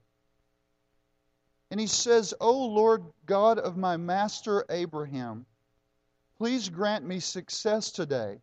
And 1.71 1.81
he 1.81 1.87
says, 1.87 2.35
O 2.41 2.67
Lord 2.67 3.03
God 3.27 3.59
of 3.59 3.77
my 3.77 3.97
master 3.97 4.65
Abraham, 4.69 5.47
please 6.37 6.69
grant 6.69 7.07
me 7.07 7.21
success 7.21 7.91
today 7.91 8.41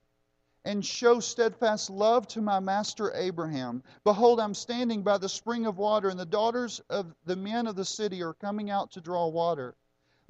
and 0.66 0.86
show 0.86 1.20
steadfast 1.20 1.90
love 1.90 2.28
to 2.28 2.42
my 2.42 2.60
master 2.60 3.14
Abraham. 3.16 3.84
Behold, 4.04 4.40
I'm 4.40 4.54
standing 4.54 5.04
by 5.04 5.18
the 5.18 5.30
spring 5.30 5.66
of 5.66 5.78
water, 5.78 6.10
and 6.10 6.20
the 6.20 6.26
daughters 6.26 6.82
of 6.90 7.14
the 7.26 7.36
men 7.36 7.68
of 7.68 7.76
the 7.76 7.86
city 7.86 8.22
are 8.22 8.34
coming 8.34 8.70
out 8.70 8.92
to 8.92 9.02
draw 9.02 9.28
water. 9.28 9.76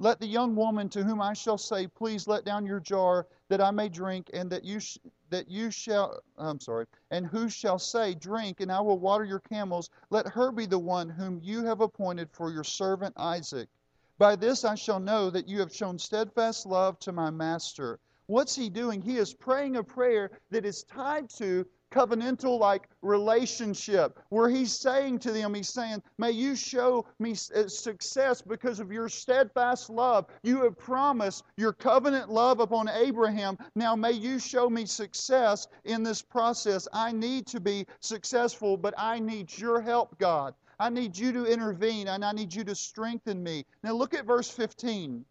Let 0.02 0.18
the 0.18 0.26
young 0.26 0.56
woman 0.56 0.88
to 0.90 1.04
whom 1.04 1.20
I 1.20 1.34
shall 1.34 1.58
say, 1.58 1.86
Please 1.86 2.26
let 2.26 2.46
down 2.46 2.64
your 2.64 2.80
jar 2.80 3.26
that 3.50 3.60
I 3.60 3.70
may 3.70 3.90
drink, 3.90 4.30
and 4.32 4.50
that 4.50 4.64
you 4.64 4.80
sh- 4.80 4.96
that 5.28 5.46
you 5.50 5.70
shall 5.70 6.20
I'm 6.38 6.58
sorry, 6.58 6.86
and 7.10 7.26
who 7.26 7.50
shall 7.50 7.78
say, 7.78 8.14
Drink, 8.14 8.60
and 8.60 8.72
I 8.72 8.80
will 8.80 8.98
water 8.98 9.24
your 9.24 9.40
camels, 9.40 9.90
let 10.08 10.26
her 10.28 10.52
be 10.52 10.64
the 10.64 10.78
one 10.78 11.10
whom 11.10 11.38
you 11.42 11.66
have 11.66 11.82
appointed 11.82 12.30
for 12.32 12.50
your 12.50 12.64
servant 12.64 13.12
Isaac. 13.18 13.68
By 14.16 14.36
this 14.36 14.64
I 14.64 14.74
shall 14.74 15.00
know 15.00 15.28
that 15.28 15.48
you 15.48 15.60
have 15.60 15.74
shown 15.74 15.98
steadfast 15.98 16.64
love 16.64 16.98
to 17.00 17.12
my 17.12 17.28
master. 17.28 18.00
What's 18.24 18.56
he 18.56 18.70
doing? 18.70 19.02
He 19.02 19.18
is 19.18 19.34
praying 19.34 19.76
a 19.76 19.84
prayer 19.84 20.30
that 20.50 20.64
is 20.64 20.82
tied 20.84 21.28
to 21.36 21.66
covenantal 21.90 22.58
like 22.58 22.88
relationship 23.02 24.18
where 24.28 24.48
he's 24.48 24.72
saying 24.72 25.18
to 25.20 25.32
them, 25.32 25.54
He's 25.54 25.68
saying, 25.68 26.02
May 26.18 26.30
you 26.30 26.54
show 26.54 27.06
me 27.18 27.32
uh, 27.32 27.68
success 27.68 28.40
because 28.40 28.80
of 28.80 28.92
your 28.92 29.08
steadfast 29.08 29.90
love. 29.90 30.26
You 30.42 30.64
have 30.64 30.78
promised 30.78 31.44
your 31.56 31.72
covenant 31.72 32.30
love 32.30 32.60
upon 32.60 32.88
Abraham. 32.88 33.58
Now 33.74 33.96
may 33.96 34.12
you 34.12 34.38
show 34.38 34.70
me 34.70 34.86
success 34.86 35.66
in 35.84 36.02
this 36.02 36.22
process. 36.22 36.86
I 36.92 37.12
need 37.12 37.46
to 37.48 37.60
be 37.60 37.86
successful, 38.00 38.76
but 38.76 38.94
I 38.96 39.18
need 39.18 39.56
your 39.56 39.80
help, 39.80 40.18
God. 40.18 40.54
I 40.78 40.88
need 40.88 41.16
you 41.16 41.32
to 41.32 41.44
intervene 41.44 42.08
and 42.08 42.24
I 42.24 42.32
need 42.32 42.54
you 42.54 42.64
to 42.64 42.74
strengthen 42.74 43.42
me. 43.42 43.66
Now 43.82 43.92
look 43.92 44.14
at 44.14 44.24
verse 44.24 44.48
15. 44.50 45.24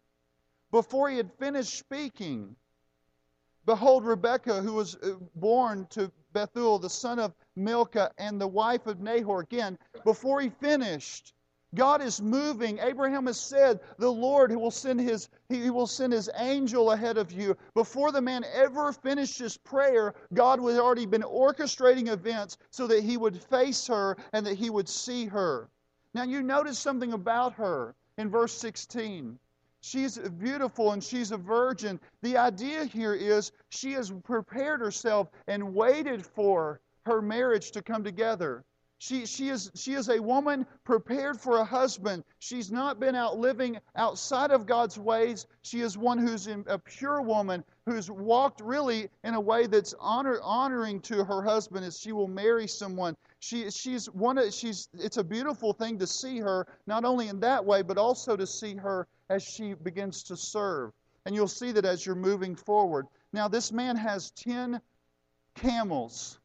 Before 0.70 1.10
he 1.10 1.16
had 1.16 1.32
finished 1.32 1.76
speaking, 1.76 2.54
Behold, 3.70 4.04
Rebekah, 4.04 4.62
who 4.62 4.72
was 4.72 4.96
uh, 4.96 5.12
born 5.36 5.86
to 5.90 6.10
Bethuel, 6.32 6.80
the 6.80 6.90
son 6.90 7.20
of 7.20 7.32
Milcah, 7.54 8.10
and 8.18 8.40
the 8.40 8.48
wife 8.48 8.88
of 8.88 8.98
Nahor. 8.98 9.42
Again, 9.42 9.78
before 10.04 10.40
he 10.40 10.48
finished, 10.48 11.34
God 11.76 12.02
is 12.02 12.20
moving. 12.20 12.80
Abraham 12.80 13.26
has 13.26 13.38
said, 13.38 13.78
"The 13.96 14.10
Lord 14.10 14.50
will 14.56 14.72
send 14.72 15.00
his 15.00 15.28
he 15.48 15.70
will 15.70 15.86
send 15.86 16.12
his 16.12 16.28
angel 16.34 16.90
ahead 16.90 17.16
of 17.16 17.30
you." 17.30 17.56
Before 17.74 18.10
the 18.10 18.20
man 18.20 18.44
ever 18.52 18.92
finished 18.92 19.38
his 19.38 19.56
prayer, 19.56 20.14
God 20.34 20.58
had 20.58 20.80
already 20.80 21.06
been 21.06 21.22
orchestrating 21.22 22.08
events 22.08 22.58
so 22.70 22.88
that 22.88 23.04
he 23.04 23.16
would 23.16 23.40
face 23.40 23.86
her 23.86 24.16
and 24.32 24.44
that 24.46 24.54
he 24.54 24.68
would 24.68 24.88
see 24.88 25.26
her. 25.26 25.70
Now 26.12 26.24
you 26.24 26.42
notice 26.42 26.80
something 26.80 27.12
about 27.12 27.52
her 27.52 27.94
in 28.18 28.30
verse 28.30 28.52
16. 28.52 29.38
She's 29.82 30.18
beautiful 30.18 30.92
and 30.92 31.02
she's 31.02 31.32
a 31.32 31.38
virgin. 31.38 32.00
The 32.22 32.36
idea 32.36 32.84
here 32.84 33.14
is 33.14 33.52
she 33.70 33.92
has 33.92 34.10
prepared 34.10 34.80
herself 34.80 35.30
and 35.46 35.74
waited 35.74 36.24
for 36.24 36.80
her 37.06 37.22
marriage 37.22 37.70
to 37.72 37.82
come 37.82 38.04
together. 38.04 38.64
She, 38.98 39.24
she, 39.24 39.48
is, 39.48 39.70
she 39.74 39.94
is 39.94 40.10
a 40.10 40.20
woman 40.20 40.66
prepared 40.84 41.40
for 41.40 41.56
a 41.56 41.64
husband. 41.64 42.22
She's 42.38 42.70
not 42.70 43.00
been 43.00 43.14
out 43.14 43.38
living 43.38 43.80
outside 43.96 44.50
of 44.50 44.66
God's 44.66 44.98
ways. 44.98 45.46
She 45.62 45.80
is 45.80 45.96
one 45.96 46.18
who's 46.18 46.46
a 46.46 46.78
pure 46.78 47.22
woman 47.22 47.64
who's 47.86 48.10
walked 48.10 48.60
really 48.60 49.08
in 49.24 49.32
a 49.32 49.40
way 49.40 49.66
that's 49.66 49.94
honor, 49.98 50.38
honoring 50.42 51.00
to 51.00 51.24
her 51.24 51.40
husband 51.40 51.86
as 51.86 51.98
she 51.98 52.12
will 52.12 52.28
marry 52.28 52.68
someone. 52.68 53.16
She, 53.38 53.70
she's 53.70 54.04
one 54.10 54.36
of, 54.36 54.52
she's, 54.52 54.90
it's 54.92 55.16
a 55.16 55.24
beautiful 55.24 55.72
thing 55.72 55.98
to 55.98 56.06
see 56.06 56.38
her, 56.38 56.66
not 56.86 57.06
only 57.06 57.28
in 57.28 57.40
that 57.40 57.64
way, 57.64 57.80
but 57.80 57.96
also 57.96 58.36
to 58.36 58.46
see 58.46 58.74
her 58.74 59.08
as 59.30 59.42
she 59.42 59.74
begins 59.74 60.24
to 60.24 60.36
serve. 60.36 60.92
And 61.24 61.34
you'll 61.34 61.48
see 61.48 61.72
that 61.72 61.84
as 61.84 62.04
you're 62.04 62.14
moving 62.16 62.56
forward. 62.56 63.06
Now, 63.32 63.48
this 63.48 63.72
man 63.72 63.96
has 63.96 64.32
10 64.32 64.80
camels. 65.54 66.38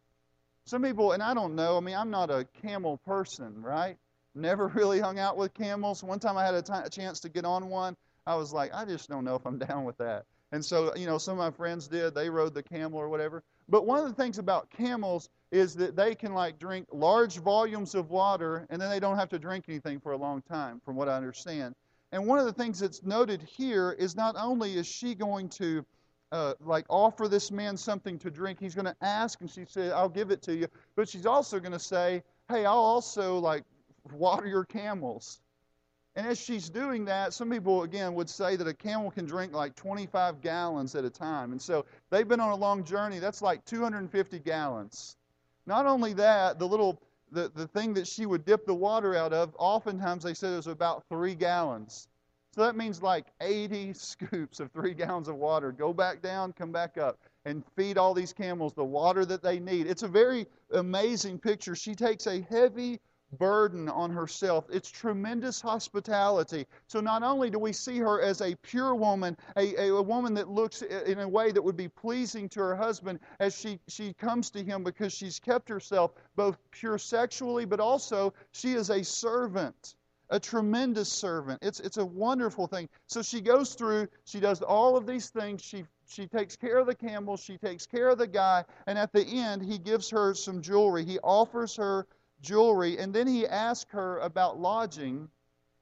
Some 0.65 0.83
people, 0.83 1.11
and 1.11 1.23
I 1.23 1.33
don't 1.33 1.55
know, 1.55 1.77
I 1.77 1.79
mean, 1.79 1.95
I'm 1.95 2.11
not 2.11 2.29
a 2.29 2.45
camel 2.61 2.97
person, 2.97 3.61
right? 3.61 3.97
Never 4.35 4.67
really 4.75 4.99
hung 4.99 5.17
out 5.19 5.35
with 5.35 5.53
camels. 5.53 6.03
One 6.03 6.19
time 6.19 6.37
I 6.37 6.45
had 6.45 6.53
a, 6.53 6.61
t- 6.61 6.73
a 6.73 6.89
chance 6.89 7.19
to 7.21 7.29
get 7.29 7.43
on 7.43 7.69
one. 7.69 7.97
I 8.27 8.35
was 8.35 8.53
like, 8.53 8.73
I 8.73 8.85
just 8.85 9.09
don't 9.09 9.25
know 9.25 9.35
if 9.35 9.45
I'm 9.45 9.57
down 9.67 9.83
with 9.83 9.97
that. 9.97 10.25
And 10.51 10.63
so, 10.63 10.95
you 10.95 11.07
know, 11.07 11.17
some 11.17 11.39
of 11.39 11.39
my 11.39 11.51
friends 11.51 11.87
did. 11.87 12.13
They 12.13 12.29
rode 12.29 12.53
the 12.53 12.63
camel 12.63 12.99
or 12.99 13.09
whatever. 13.09 13.43
But 13.67 13.87
one 13.87 13.99
of 13.99 14.07
the 14.07 14.13
things 14.13 14.37
about 14.37 14.69
camels 14.69 15.29
is 15.51 15.73
that 15.75 15.95
they 15.95 16.13
can 16.13 16.33
like 16.33 16.59
drink 16.59 16.87
large 16.91 17.39
volumes 17.39 17.95
of 17.95 18.11
water 18.11 18.67
and 18.69 18.79
then 18.79 18.89
they 18.89 18.99
don't 18.99 19.17
have 19.17 19.29
to 19.29 19.39
drink 19.39 19.65
anything 19.67 19.99
for 19.99 20.11
a 20.11 20.17
long 20.17 20.43
time, 20.43 20.81
from 20.85 20.95
what 20.95 21.09
I 21.09 21.17
understand. 21.17 21.73
And 22.15 22.25
one 22.25 22.39
of 22.39 22.45
the 22.45 22.53
things 22.53 22.79
that's 22.79 23.03
noted 23.03 23.41
here 23.41 23.91
is 23.91 24.15
not 24.15 24.37
only 24.37 24.77
is 24.77 24.87
she 24.87 25.15
going 25.15 25.49
to 25.49 25.85
uh, 26.31 26.53
like 26.61 26.85
offer 26.87 27.27
this 27.27 27.51
man 27.51 27.75
something 27.75 28.17
to 28.19 28.31
drink, 28.31 28.57
he's 28.57 28.73
going 28.73 28.85
to 28.85 28.95
ask, 29.01 29.41
and 29.41 29.51
she 29.51 29.65
said, 29.67 29.91
"I'll 29.91 30.07
give 30.07 30.31
it 30.31 30.41
to 30.43 30.55
you," 30.55 30.69
but 30.95 31.09
she's 31.09 31.25
also 31.25 31.59
going 31.59 31.73
to 31.73 31.79
say, 31.79 32.23
"Hey, 32.47 32.65
I'll 32.65 32.77
also 32.77 33.37
like 33.37 33.65
water 34.13 34.47
your 34.47 34.63
camels." 34.63 35.41
And 36.15 36.25
as 36.25 36.39
she's 36.39 36.69
doing 36.69 37.03
that, 37.03 37.33
some 37.33 37.49
people 37.49 37.83
again 37.83 38.13
would 38.13 38.29
say 38.29 38.55
that 38.55 38.65
a 38.65 38.73
camel 38.73 39.11
can 39.11 39.25
drink 39.25 39.51
like 39.51 39.75
25 39.75 40.39
gallons 40.39 40.95
at 40.95 41.03
a 41.03 41.09
time. 41.09 41.51
And 41.51 41.61
so 41.61 41.85
they've 42.11 42.25
been 42.27 42.39
on 42.39 42.51
a 42.51 42.55
long 42.55 42.85
journey. 42.85 43.19
That's 43.19 43.41
like 43.41 43.65
250 43.65 44.39
gallons. 44.39 45.17
Not 45.65 45.85
only 45.85 46.13
that, 46.13 46.59
the 46.59 46.65
little 46.65 47.01
the, 47.31 47.51
the 47.53 47.67
thing 47.67 47.93
that 47.95 48.07
she 48.07 48.25
would 48.25 48.45
dip 48.45 48.65
the 48.65 48.73
water 48.73 49.15
out 49.15 49.33
of, 49.33 49.55
oftentimes 49.57 50.23
they 50.23 50.33
said 50.33 50.53
it 50.53 50.57
was 50.57 50.67
about 50.67 51.03
three 51.09 51.35
gallons. 51.35 52.07
So 52.53 52.61
that 52.61 52.77
means 52.77 53.01
like 53.01 53.25
80 53.41 53.93
scoops 53.95 54.59
of 54.59 54.71
three 54.71 54.93
gallons 54.93 55.27
of 55.27 55.35
water. 55.35 55.71
Go 55.71 55.93
back 55.93 56.21
down, 56.21 56.53
come 56.53 56.71
back 56.71 56.97
up, 56.97 57.19
and 57.43 57.63
feed 57.75 57.97
all 57.97 58.13
these 58.13 58.33
camels 58.33 58.73
the 58.73 58.83
water 58.83 59.25
that 59.25 59.43
they 59.43 59.59
need. 59.59 59.87
It's 59.87 60.03
a 60.03 60.07
very 60.07 60.47
amazing 60.71 61.39
picture. 61.39 61.75
She 61.75 61.95
takes 61.95 62.27
a 62.27 62.41
heavy 62.49 62.99
burden 63.31 63.89
on 63.89 64.11
herself. 64.11 64.65
It's 64.71 64.89
tremendous 64.89 65.61
hospitality. 65.61 66.65
So 66.87 66.99
not 66.99 67.23
only 67.23 67.49
do 67.49 67.59
we 67.59 67.73
see 67.73 67.97
her 67.99 68.21
as 68.21 68.41
a 68.41 68.55
pure 68.55 68.95
woman, 68.95 69.37
a, 69.57 69.87
a, 69.87 70.01
woman 70.01 70.33
that 70.35 70.49
looks 70.49 70.81
in 70.81 71.19
a 71.19 71.27
way 71.27 71.51
that 71.51 71.61
would 71.61 71.77
be 71.77 71.87
pleasing 71.87 72.47
to 72.49 72.59
her 72.61 72.75
husband 72.75 73.19
as 73.39 73.57
she, 73.57 73.79
she 73.87 74.13
comes 74.13 74.49
to 74.51 74.63
him 74.63 74.83
because 74.83 75.13
she's 75.13 75.39
kept 75.39 75.69
herself 75.69 76.13
both 76.35 76.57
pure 76.71 76.97
sexually, 76.97 77.65
but 77.65 77.79
also 77.79 78.33
she 78.51 78.73
is 78.73 78.89
a 78.89 79.03
servant. 79.03 79.95
A 80.31 80.39
tremendous 80.39 81.11
servant. 81.11 81.59
It's, 81.61 81.79
it's 81.79 81.97
a 81.97 82.05
wonderful 82.05 82.65
thing. 82.65 82.89
So 83.05 83.21
she 83.21 83.41
goes 83.41 83.75
through, 83.75 84.07
she 84.23 84.39
does 84.39 84.63
all 84.63 84.97
of 84.97 85.05
these 85.05 85.29
things. 85.29 85.61
She 85.61 85.85
she 86.07 86.27
takes 86.27 86.55
care 86.55 86.77
of 86.77 86.87
the 86.87 86.95
camel, 86.95 87.35
she 87.37 87.57
takes 87.57 87.85
care 87.85 88.09
of 88.09 88.17
the 88.17 88.27
guy, 88.27 88.63
and 88.87 88.97
at 88.97 89.11
the 89.11 89.25
end, 89.25 89.63
he 89.63 89.77
gives 89.77 90.09
her 90.11 90.33
some 90.33 90.61
jewelry. 90.61 91.03
He 91.03 91.19
offers 91.19 91.75
her 91.75 92.05
jewelry. 92.45 92.97
And 92.97 93.13
then 93.13 93.27
he 93.27 93.47
asks 93.47 93.91
her 93.91 94.19
about 94.19 94.59
lodging, 94.59 95.27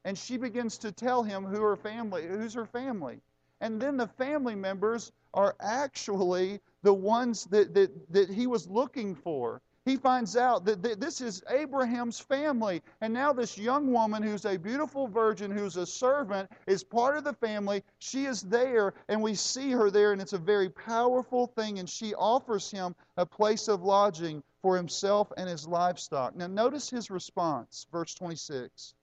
and 0.06 0.18
she 0.18 0.38
begins 0.38 0.78
to 0.80 0.92
tell 0.92 1.24
him 1.24 1.44
who 1.44 1.62
her 1.62 1.76
family, 1.76 2.26
who's 2.28 2.54
her 2.54 2.66
family. 2.66 3.22
And 3.62 3.82
then 3.82 3.98
the 3.98 4.08
family 4.08 4.56
members 4.56 5.12
are 5.34 5.56
actually 5.60 6.60
the 6.82 6.94
ones 6.94 7.46
that, 7.46 7.74
that, 7.74 8.12
that 8.12 8.30
he 8.30 8.48
was 8.48 8.68
looking 8.68 9.16
for. 9.16 9.62
He 9.86 9.98
finds 9.98 10.38
out 10.38 10.64
that, 10.66 10.82
that 10.84 11.02
this 11.02 11.20
is 11.20 11.44
Abraham's 11.50 12.20
family. 12.20 12.82
And 13.02 13.14
now, 13.14 13.34
this 13.34 13.58
young 13.58 13.92
woman 13.92 14.24
who's 14.24 14.46
a 14.46 14.58
beautiful 14.58 15.08
virgin, 15.08 15.52
who's 15.52 15.76
a 15.76 15.86
servant, 15.86 16.50
is 16.68 16.84
part 16.86 17.18
of 17.18 17.26
the 17.26 17.34
family. 17.34 17.84
She 18.00 18.26
is 18.26 18.44
there, 18.44 18.94
and 19.10 19.22
we 19.22 19.36
see 19.36 19.72
her 19.72 19.92
there, 19.92 20.14
and 20.14 20.22
it's 20.22 20.34
a 20.34 20.38
very 20.38 20.70
powerful 20.70 21.48
thing. 21.48 21.80
And 21.80 21.90
she 21.90 22.14
offers 22.16 22.72
him 22.72 22.96
a 23.18 23.26
place 23.26 23.68
of 23.68 23.84
lodging 23.84 24.42
for 24.64 24.78
himself 24.78 25.32
and 25.36 25.48
his 25.48 25.68
livestock. 25.68 26.36
Now, 26.36 26.48
notice 26.48 26.90
his 26.90 27.12
response, 27.12 27.86
verse 27.92 28.16
26. 28.16 28.96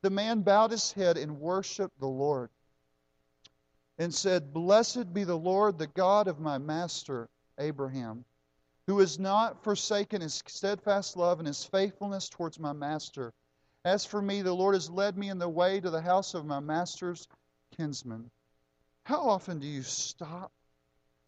The 0.00 0.10
man 0.10 0.40
bowed 0.40 0.70
his 0.70 0.90
head 0.90 1.18
and 1.18 1.38
worshiped 1.38 2.00
the 2.00 2.08
Lord 2.08 2.48
and 3.98 4.12
said, 4.12 4.54
Blessed 4.54 5.12
be 5.12 5.24
the 5.24 5.36
Lord, 5.36 5.76
the 5.76 5.86
God 5.86 6.28
of 6.28 6.40
my 6.40 6.56
master 6.56 7.28
Abraham, 7.58 8.24
who 8.86 8.98
has 9.00 9.18
not 9.18 9.62
forsaken 9.62 10.22
his 10.22 10.42
steadfast 10.46 11.14
love 11.14 11.40
and 11.40 11.46
his 11.46 11.62
faithfulness 11.62 12.30
towards 12.30 12.58
my 12.58 12.72
master. 12.72 13.34
As 13.84 14.06
for 14.06 14.22
me, 14.22 14.40
the 14.40 14.54
Lord 14.54 14.74
has 14.74 14.88
led 14.88 15.18
me 15.18 15.28
in 15.28 15.38
the 15.38 15.48
way 15.48 15.78
to 15.78 15.90
the 15.90 16.00
house 16.00 16.32
of 16.32 16.46
my 16.46 16.60
master's 16.60 17.28
kinsman. 17.76 18.30
How 19.04 19.28
often 19.28 19.58
do 19.58 19.66
you 19.66 19.82
stop 19.82 20.52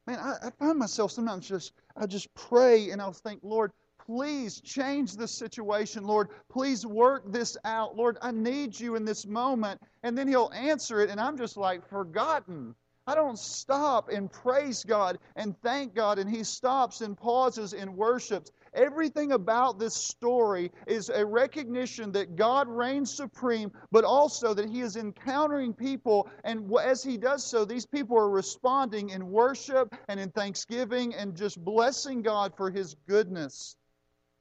man, 0.08 0.18
I, 0.18 0.46
I 0.46 0.50
find 0.58 0.78
myself 0.78 1.12
sometimes 1.12 1.46
just, 1.46 1.72
I 1.98 2.06
just 2.06 2.32
pray 2.34 2.90
and 2.90 3.02
I'll 3.02 3.12
think, 3.12 3.40
Lord, 3.42 3.72
please 4.06 4.60
change 4.60 5.16
this 5.16 5.32
situation. 5.32 6.04
Lord, 6.04 6.28
please 6.48 6.86
work 6.86 7.30
this 7.30 7.56
out. 7.64 7.96
Lord, 7.96 8.16
I 8.22 8.30
need 8.30 8.78
you 8.78 8.96
in 8.96 9.04
this 9.04 9.26
moment. 9.26 9.80
And 10.02 10.16
then 10.16 10.28
he'll 10.28 10.50
answer 10.54 11.00
it, 11.00 11.10
and 11.10 11.20
I'm 11.20 11.36
just 11.36 11.56
like, 11.56 11.86
forgotten. 11.88 12.74
I 13.06 13.14
don't 13.14 13.38
stop 13.38 14.10
and 14.10 14.30
praise 14.30 14.84
God 14.84 15.18
and 15.34 15.58
thank 15.62 15.94
God, 15.94 16.18
and 16.18 16.28
he 16.28 16.44
stops 16.44 17.00
and 17.00 17.16
pauses 17.16 17.72
and 17.72 17.96
worships. 17.96 18.50
Everything 18.74 19.32
about 19.32 19.78
this 19.78 19.94
story 19.94 20.70
is 20.86 21.08
a 21.08 21.24
recognition 21.24 22.12
that 22.12 22.36
God 22.36 22.68
reigns 22.68 23.14
supreme, 23.14 23.72
but 23.90 24.04
also 24.04 24.54
that 24.54 24.68
He 24.68 24.80
is 24.80 24.96
encountering 24.96 25.72
people. 25.72 26.28
And 26.44 26.72
as 26.82 27.02
He 27.02 27.16
does 27.16 27.44
so, 27.44 27.64
these 27.64 27.86
people 27.86 28.18
are 28.18 28.30
responding 28.30 29.10
in 29.10 29.30
worship 29.30 29.94
and 30.08 30.20
in 30.20 30.30
thanksgiving 30.30 31.14
and 31.14 31.36
just 31.36 31.62
blessing 31.64 32.22
God 32.22 32.54
for 32.56 32.70
His 32.70 32.94
goodness. 33.06 33.76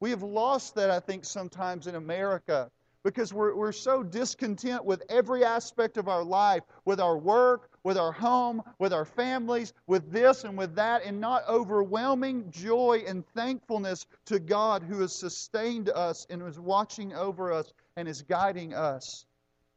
We 0.00 0.10
have 0.10 0.22
lost 0.22 0.74
that, 0.76 0.90
I 0.90 1.00
think, 1.00 1.24
sometimes 1.24 1.86
in 1.86 1.96
America 1.96 2.70
because 3.08 3.32
we're, 3.32 3.54
we're 3.54 3.72
so 3.72 4.02
discontent 4.02 4.84
with 4.84 5.02
every 5.08 5.42
aspect 5.42 5.96
of 5.96 6.08
our 6.08 6.22
life, 6.22 6.62
with 6.84 7.00
our 7.00 7.16
work, 7.16 7.70
with 7.82 7.96
our 7.96 8.12
home, 8.12 8.62
with 8.78 8.92
our 8.92 9.06
families, 9.06 9.72
with 9.86 10.12
this 10.12 10.44
and 10.44 10.58
with 10.58 10.74
that, 10.74 11.02
and 11.06 11.18
not 11.18 11.42
overwhelming 11.48 12.50
joy 12.50 13.02
and 13.06 13.26
thankfulness 13.28 14.04
to 14.26 14.38
God 14.38 14.82
who 14.82 15.00
has 15.00 15.14
sustained 15.14 15.88
us 15.88 16.26
and 16.28 16.42
is 16.42 16.60
watching 16.60 17.14
over 17.14 17.50
us 17.50 17.72
and 17.96 18.06
is 18.06 18.20
guiding 18.20 18.74
us. 18.74 19.24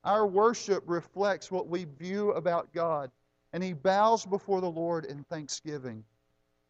Our 0.03 0.27
worship 0.27 0.83
reflects 0.85 1.49
what 1.49 1.69
we 1.69 1.85
view 1.85 2.31
about 2.33 2.73
God, 2.73 3.11
and 3.53 3.63
he 3.63 3.71
bows 3.71 4.25
before 4.25 4.59
the 4.59 4.69
Lord 4.69 5.05
in 5.05 5.23
thanksgiving. 5.23 6.03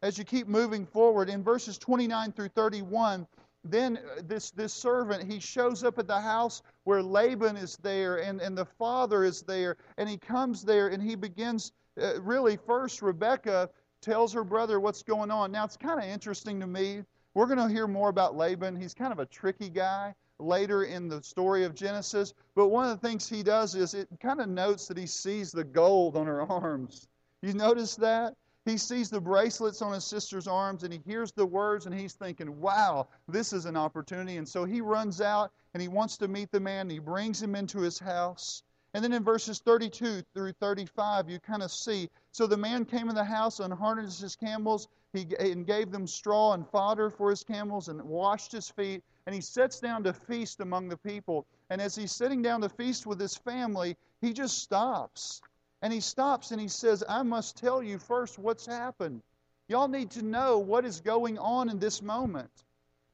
As 0.00 0.16
you 0.16 0.24
keep 0.24 0.46
moving 0.46 0.86
forward, 0.86 1.28
in 1.28 1.42
verses 1.42 1.76
29 1.76 2.32
through 2.32 2.48
31, 2.50 3.26
then 3.64 3.98
uh, 3.98 4.22
this, 4.24 4.50
this 4.50 4.72
servant, 4.72 5.30
he 5.30 5.38
shows 5.38 5.84
up 5.84 5.98
at 5.98 6.06
the 6.06 6.20
house 6.20 6.62
where 6.84 7.02
Laban 7.02 7.56
is 7.56 7.76
there 7.76 8.16
and, 8.16 8.40
and 8.40 8.56
the 8.56 8.64
father 8.64 9.24
is 9.24 9.42
there. 9.42 9.76
And 9.98 10.08
he 10.08 10.16
comes 10.16 10.62
there 10.62 10.88
and 10.88 11.02
he 11.02 11.14
begins, 11.14 11.72
uh, 12.00 12.20
really, 12.20 12.56
first, 12.56 13.02
Rebecca 13.02 13.70
tells 14.00 14.32
her 14.32 14.44
brother 14.44 14.80
what's 14.80 15.02
going 15.02 15.30
on. 15.30 15.52
Now, 15.52 15.64
it's 15.64 15.76
kind 15.76 16.02
of 16.02 16.08
interesting 16.08 16.58
to 16.60 16.66
me. 16.66 17.02
We're 17.34 17.46
going 17.46 17.66
to 17.66 17.72
hear 17.72 17.86
more 17.86 18.08
about 18.08 18.36
Laban. 18.36 18.76
He's 18.76 18.94
kind 18.94 19.12
of 19.12 19.18
a 19.18 19.26
tricky 19.26 19.70
guy 19.70 20.14
later 20.38 20.84
in 20.84 21.08
the 21.08 21.22
story 21.22 21.64
of 21.64 21.74
Genesis. 21.74 22.34
But 22.54 22.68
one 22.68 22.90
of 22.90 23.00
the 23.00 23.06
things 23.06 23.28
he 23.28 23.42
does 23.42 23.74
is 23.74 23.94
it 23.94 24.08
kind 24.20 24.40
of 24.40 24.48
notes 24.48 24.88
that 24.88 24.98
he 24.98 25.06
sees 25.06 25.52
the 25.52 25.64
gold 25.64 26.16
on 26.16 26.26
her 26.26 26.42
arms. 26.42 27.06
You 27.42 27.54
notice 27.54 27.96
that? 27.96 28.34
He 28.64 28.76
sees 28.76 29.10
the 29.10 29.20
bracelets 29.20 29.82
on 29.82 29.92
his 29.92 30.04
sister's 30.04 30.46
arms 30.46 30.84
and 30.84 30.92
he 30.92 31.00
hears 31.04 31.32
the 31.32 31.44
words 31.44 31.86
and 31.86 31.94
he's 31.94 32.12
thinking, 32.12 32.60
wow, 32.60 33.08
this 33.26 33.52
is 33.52 33.64
an 33.64 33.76
opportunity. 33.76 34.36
And 34.36 34.48
so 34.48 34.64
he 34.64 34.80
runs 34.80 35.20
out 35.20 35.50
and 35.74 35.82
he 35.82 35.88
wants 35.88 36.16
to 36.18 36.28
meet 36.28 36.52
the 36.52 36.60
man 36.60 36.82
and 36.82 36.92
he 36.92 37.00
brings 37.00 37.42
him 37.42 37.56
into 37.56 37.80
his 37.80 37.98
house. 37.98 38.62
And 38.94 39.02
then 39.02 39.12
in 39.12 39.24
verses 39.24 39.58
32 39.58 40.22
through 40.34 40.52
35, 40.52 41.28
you 41.28 41.40
kind 41.40 41.62
of 41.62 41.72
see. 41.72 42.08
So 42.30 42.46
the 42.46 42.56
man 42.56 42.84
came 42.84 43.08
in 43.08 43.14
the 43.14 43.24
house, 43.24 43.58
unharnessed 43.58 44.20
his 44.20 44.36
camels, 44.36 44.86
he, 45.12 45.26
and 45.40 45.66
gave 45.66 45.90
them 45.90 46.06
straw 46.06 46.52
and 46.52 46.68
fodder 46.68 47.10
for 47.10 47.30
his 47.30 47.42
camels, 47.42 47.88
and 47.88 48.00
washed 48.02 48.52
his 48.52 48.68
feet. 48.68 49.02
And 49.26 49.34
he 49.34 49.40
sits 49.40 49.80
down 49.80 50.04
to 50.04 50.12
feast 50.12 50.60
among 50.60 50.88
the 50.88 50.96
people. 50.98 51.46
And 51.70 51.80
as 51.80 51.96
he's 51.96 52.12
sitting 52.12 52.42
down 52.42 52.60
to 52.60 52.68
feast 52.68 53.06
with 53.06 53.18
his 53.18 53.34
family, 53.34 53.96
he 54.20 54.32
just 54.32 54.58
stops 54.58 55.40
and 55.82 55.92
he 55.92 56.00
stops 56.00 56.52
and 56.52 56.60
he 56.60 56.68
says, 56.68 57.02
I 57.08 57.22
must 57.22 57.56
tell 57.56 57.82
you 57.82 57.98
first 57.98 58.38
what's 58.38 58.64
happened. 58.64 59.20
Y'all 59.68 59.88
need 59.88 60.10
to 60.12 60.22
know 60.22 60.58
what 60.58 60.84
is 60.84 61.00
going 61.00 61.38
on 61.38 61.68
in 61.68 61.78
this 61.78 62.00
moment 62.00 62.50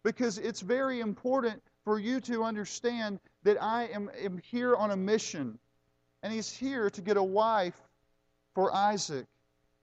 because 0.04 0.38
it's 0.38 0.60
very 0.60 1.00
important 1.00 1.62
for 1.84 1.98
you 1.98 2.20
to 2.20 2.44
understand 2.44 3.18
that 3.44 3.62
I 3.62 3.86
am, 3.86 4.10
am 4.22 4.38
here 4.38 4.76
on 4.76 4.90
a 4.90 4.96
mission. 4.96 5.58
And 6.22 6.32
he's 6.32 6.50
here 6.50 6.90
to 6.90 7.00
get 7.00 7.16
a 7.16 7.22
wife 7.22 7.80
for 8.54 8.74
Isaac. 8.74 9.26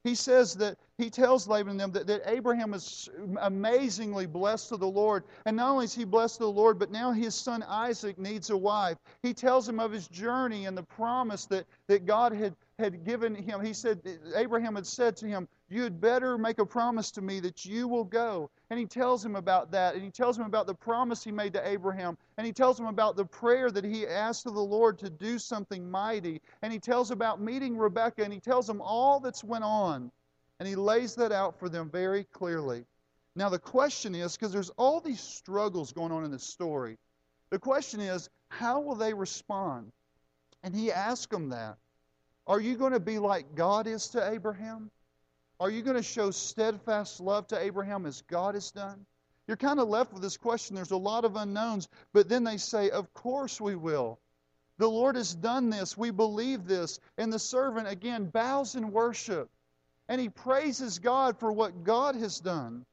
He 0.04 0.14
says 0.14 0.54
that 0.56 0.78
he 1.00 1.10
tells 1.10 1.48
Laban 1.48 1.72
and 1.72 1.80
them 1.80 1.92
that, 1.94 2.06
that 2.06 2.22
Abraham 2.30 2.76
is 2.76 3.10
amazingly 3.42 4.28
blessed 4.28 4.70
to 4.70 4.78
the 4.78 4.88
Lord. 4.88 5.24
And 5.48 5.58
not 5.58 5.72
only 5.72 5.86
is 5.86 5.96
he 5.96 6.06
blessed 6.06 6.38
to 6.38 6.44
the 6.44 6.52
Lord, 6.52 6.78
but 6.78 6.92
now 6.92 7.12
his 7.12 7.34
son 7.34 7.64
Isaac 7.64 8.20
needs 8.20 8.52
a 8.52 8.58
wife. 8.58 8.98
He 9.24 9.34
tells 9.34 9.68
him 9.68 9.80
of 9.80 9.92
his 9.92 10.08
journey 10.08 10.68
and 10.68 10.78
the 10.78 10.84
promise 10.84 11.46
that, 11.46 11.66
that 11.88 12.06
God 12.06 12.34
had 12.34 12.56
had 12.78 13.06
given 13.06 13.36
him, 13.36 13.64
he 13.64 13.74
said, 13.74 14.02
Abraham 14.36 14.76
had 14.76 14.86
said 14.86 15.16
to 15.18 15.28
him, 15.28 15.48
You 15.70 15.84
had 15.84 16.02
better 16.02 16.38
make 16.38 16.60
a 16.60 16.66
promise 16.66 17.10
to 17.12 17.22
me 17.22 17.40
that 17.40 17.66
you 17.66 17.88
will 17.88 18.04
go. 18.04 18.50
And 18.70 18.78
he 18.78 18.86
tells 18.86 19.24
him 19.24 19.38
about 19.38 19.72
that. 19.72 19.96
And 19.96 20.04
he 20.04 20.10
tells 20.10 20.38
him 20.38 20.46
about 20.46 20.68
the 20.68 20.74
promise 20.74 21.24
he 21.24 21.32
made 21.32 21.54
to 21.54 21.68
Abraham. 21.68 22.18
And 22.38 22.46
he 22.46 22.52
tells 22.52 22.78
him 22.78 22.88
about 22.88 23.16
the 23.16 23.26
prayer 23.26 23.72
that 23.72 23.86
he 23.86 24.06
asked 24.06 24.46
of 24.46 24.56
the 24.56 24.60
Lord 24.60 25.00
to 25.00 25.10
do 25.10 25.40
something 25.40 25.90
mighty. 25.90 26.42
And 26.62 26.74
he 26.74 26.80
tells 26.80 27.12
about 27.12 27.40
meeting 27.40 27.78
Rebekah. 27.78 28.24
And 28.24 28.34
he 28.34 28.42
tells 28.42 28.68
them 28.68 28.82
all 28.82 29.22
that's 29.22 29.44
went 29.44 29.64
on. 29.64 30.12
And 30.60 30.68
he 30.68 30.76
lays 30.76 31.16
that 31.16 31.32
out 31.32 31.58
for 31.58 31.70
them 31.70 31.90
very 31.90 32.26
clearly. 32.26 32.86
Now, 33.38 33.50
the 33.50 33.60
question 33.60 34.16
is 34.16 34.36
because 34.36 34.52
there's 34.52 34.72
all 34.72 35.00
these 35.00 35.22
struggles 35.22 35.92
going 35.94 36.12
on 36.12 36.26
in 36.26 36.32
this 36.32 36.44
story, 36.44 36.98
the 37.52 37.60
question 37.60 38.00
is, 38.00 38.30
how 38.50 38.82
will 38.82 38.96
they 38.96 39.14
respond? 39.14 39.92
And 40.64 40.76
he 40.76 40.92
asked 40.92 41.30
them 41.30 41.50
that. 41.50 41.78
Are 42.48 42.60
you 42.60 42.76
going 42.76 42.94
to 42.94 43.00
be 43.00 43.20
like 43.20 43.56
God 43.56 43.88
is 43.88 44.10
to 44.10 44.30
Abraham? 44.32 44.92
Are 45.60 45.70
you 45.70 45.82
going 45.82 45.98
to 45.98 46.04
show 46.04 46.32
steadfast 46.32 47.20
love 47.20 47.48
to 47.48 47.60
Abraham 47.60 48.06
as 48.06 48.22
God 48.24 48.56
has 48.56 48.72
done? 48.72 49.06
You're 49.48 49.58
kind 49.58 49.80
of 49.80 49.88
left 49.88 50.12
with 50.14 50.22
this 50.22 50.38
question. 50.38 50.76
There's 50.76 50.92
a 50.92 50.98
lot 50.98 51.26
of 51.26 51.36
unknowns, 51.36 51.88
but 52.14 52.28
then 52.30 52.44
they 52.44 52.58
say, 52.58 52.90
Of 52.90 53.14
course 53.14 53.62
we 53.62 53.76
will. 53.76 54.20
The 54.78 54.90
Lord 54.90 55.16
has 55.16 55.34
done 55.34 55.70
this. 55.70 55.98
We 55.98 56.12
believe 56.12 56.66
this. 56.66 57.00
And 57.18 57.32
the 57.32 57.40
servant, 57.40 57.88
again, 57.88 58.26
bows 58.26 58.76
in 58.76 58.92
worship. 58.92 59.50
And 60.10 60.20
he 60.20 60.30
praises 60.30 61.00
God 61.00 61.40
for 61.40 61.52
what 61.52 61.84
God 61.84 62.16
has 62.16 62.40
done. 62.40 62.86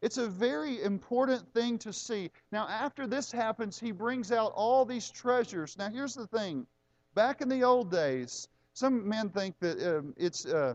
It's 0.00 0.18
a 0.18 0.28
very 0.28 0.82
important 0.82 1.52
thing 1.52 1.78
to 1.78 1.92
see. 1.92 2.30
Now, 2.52 2.68
after 2.68 3.06
this 3.06 3.30
happens, 3.30 3.78
he 3.78 3.92
brings 3.92 4.32
out 4.32 4.52
all 4.54 4.84
these 4.84 5.10
treasures. 5.10 5.76
Now, 5.76 5.90
here's 5.90 6.14
the 6.14 6.26
thing 6.26 6.66
back 7.14 7.40
in 7.40 7.48
the 7.48 7.64
old 7.64 7.90
days, 7.90 8.48
some 8.76 9.08
men 9.08 9.30
think 9.30 9.58
that 9.60 9.98
um, 9.98 10.12
it's 10.18 10.44
uh, 10.44 10.74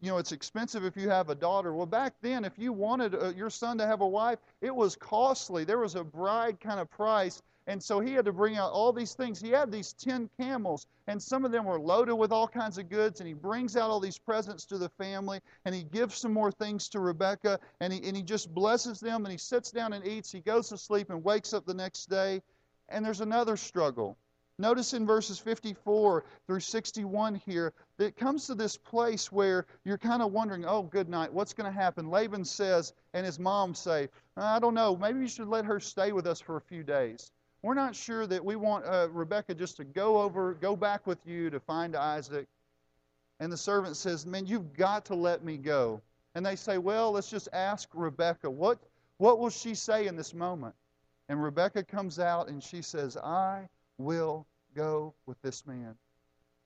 you 0.00 0.10
know 0.10 0.18
it's 0.18 0.32
expensive 0.32 0.84
if 0.84 0.96
you 0.96 1.08
have 1.08 1.30
a 1.30 1.34
daughter. 1.34 1.72
Well, 1.72 1.86
back 1.86 2.14
then, 2.20 2.44
if 2.44 2.58
you 2.58 2.74
wanted 2.74 3.14
uh, 3.14 3.32
your 3.34 3.48
son 3.48 3.78
to 3.78 3.86
have 3.86 4.02
a 4.02 4.06
wife, 4.06 4.38
it 4.60 4.74
was 4.74 4.96
costly. 4.96 5.64
There 5.64 5.78
was 5.78 5.94
a 5.94 6.04
bride 6.04 6.60
kind 6.60 6.78
of 6.78 6.90
price. 6.90 7.42
And 7.66 7.82
so 7.82 8.00
he 8.00 8.14
had 8.14 8.24
to 8.24 8.32
bring 8.32 8.56
out 8.56 8.72
all 8.72 8.94
these 8.94 9.12
things. 9.12 9.38
He 9.42 9.50
had 9.50 9.70
these 9.70 9.92
10 9.92 10.30
camels, 10.40 10.86
and 11.06 11.22
some 11.22 11.44
of 11.44 11.52
them 11.52 11.66
were 11.66 11.78
loaded 11.78 12.14
with 12.14 12.32
all 12.32 12.48
kinds 12.48 12.78
of 12.78 12.88
goods. 12.88 13.20
And 13.20 13.28
he 13.28 13.34
brings 13.34 13.76
out 13.76 13.90
all 13.90 14.00
these 14.00 14.16
presents 14.16 14.64
to 14.66 14.78
the 14.78 14.88
family, 14.88 15.40
and 15.66 15.74
he 15.74 15.82
gives 15.82 16.16
some 16.16 16.32
more 16.32 16.50
things 16.50 16.88
to 16.90 17.00
Rebecca, 17.00 17.60
and 17.80 17.92
he, 17.92 18.02
and 18.08 18.16
he 18.16 18.22
just 18.22 18.54
blesses 18.54 19.00
them, 19.00 19.26
and 19.26 19.32
he 19.32 19.36
sits 19.36 19.70
down 19.70 19.92
and 19.92 20.06
eats. 20.06 20.32
He 20.32 20.40
goes 20.40 20.70
to 20.70 20.78
sleep 20.78 21.10
and 21.10 21.22
wakes 21.22 21.52
up 21.52 21.66
the 21.66 21.74
next 21.74 22.06
day. 22.08 22.40
And 22.88 23.04
there's 23.04 23.20
another 23.20 23.58
struggle. 23.58 24.16
Notice 24.60 24.92
in 24.92 25.06
verses 25.06 25.38
54 25.38 26.24
through 26.46 26.60
61 26.60 27.36
here 27.36 27.72
that 27.96 28.06
it 28.06 28.16
comes 28.16 28.46
to 28.46 28.56
this 28.56 28.76
place 28.76 29.30
where 29.30 29.66
you're 29.84 29.98
kind 29.98 30.20
of 30.20 30.32
wondering, 30.32 30.64
oh, 30.66 30.82
good 30.82 31.08
night, 31.08 31.32
what's 31.32 31.52
going 31.52 31.72
to 31.72 31.78
happen? 31.78 32.10
Laban 32.10 32.44
says, 32.44 32.92
and 33.14 33.24
his 33.24 33.38
mom 33.38 33.72
say, 33.72 34.08
I 34.36 34.58
don't 34.58 34.74
know, 34.74 34.96
maybe 34.96 35.20
you 35.20 35.28
should 35.28 35.46
let 35.46 35.64
her 35.64 35.78
stay 35.78 36.10
with 36.10 36.26
us 36.26 36.40
for 36.40 36.56
a 36.56 36.60
few 36.60 36.82
days. 36.82 37.30
We're 37.62 37.74
not 37.74 37.94
sure 37.94 38.26
that 38.26 38.44
we 38.44 38.56
want 38.56 38.84
uh, 38.84 39.08
Rebecca 39.12 39.54
just 39.54 39.76
to 39.76 39.84
go 39.84 40.20
over, 40.20 40.54
go 40.54 40.74
back 40.74 41.06
with 41.06 41.24
you 41.24 41.50
to 41.50 41.60
find 41.60 41.94
Isaac. 41.94 42.48
And 43.38 43.52
the 43.52 43.56
servant 43.56 43.96
says, 43.96 44.26
Man, 44.26 44.46
you've 44.46 44.74
got 44.74 45.04
to 45.06 45.14
let 45.14 45.44
me 45.44 45.56
go. 45.56 46.00
And 46.34 46.44
they 46.44 46.56
say, 46.56 46.78
Well, 46.78 47.12
let's 47.12 47.30
just 47.30 47.48
ask 47.52 47.88
Rebecca. 47.94 48.50
What, 48.50 48.78
what 49.18 49.38
will 49.38 49.50
she 49.50 49.74
say 49.74 50.06
in 50.06 50.16
this 50.16 50.34
moment? 50.34 50.74
And 51.28 51.42
Rebecca 51.42 51.84
comes 51.84 52.18
out 52.18 52.48
and 52.48 52.62
she 52.62 52.82
says, 52.82 53.16
I 53.16 53.68
will 53.98 54.46
go 54.74 55.14
with 55.26 55.40
this 55.42 55.66
man. 55.66 55.96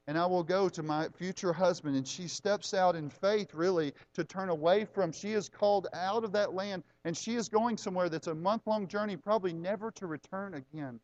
And 0.06 0.18
I 0.18 0.26
will 0.26 0.42
go 0.42 0.68
to 0.68 0.82
my 0.82 1.08
future 1.16 1.52
husband. 1.52 1.96
And 1.96 2.06
she 2.06 2.28
steps 2.28 2.74
out 2.74 2.96
in 2.96 3.08
faith, 3.08 3.54
really, 3.54 3.94
to 4.14 4.24
turn 4.24 4.48
away 4.48 4.84
from. 4.84 5.12
She 5.12 5.32
is 5.32 5.48
called 5.48 5.86
out 5.92 6.24
of 6.24 6.32
that 6.32 6.54
land, 6.54 6.82
and 7.04 7.16
she 7.16 7.36
is 7.36 7.48
going 7.48 7.76
somewhere 7.76 8.08
that's 8.08 8.26
a 8.26 8.34
month 8.34 8.66
long 8.66 8.88
journey, 8.88 9.16
probably 9.16 9.52
never 9.52 9.90
to 9.92 10.06
return 10.06 10.54
again. 10.54 11.00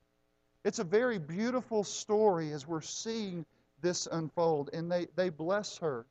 It's 0.64 0.80
a 0.80 0.84
very 0.84 1.18
beautiful 1.18 1.84
story 1.84 2.52
as 2.52 2.66
we're 2.66 2.80
seeing 2.80 3.46
this 3.80 4.08
unfold. 4.10 4.70
And 4.72 4.90
they, 4.90 5.06
they 5.14 5.28
bless 5.28 5.78
her. 5.78 6.04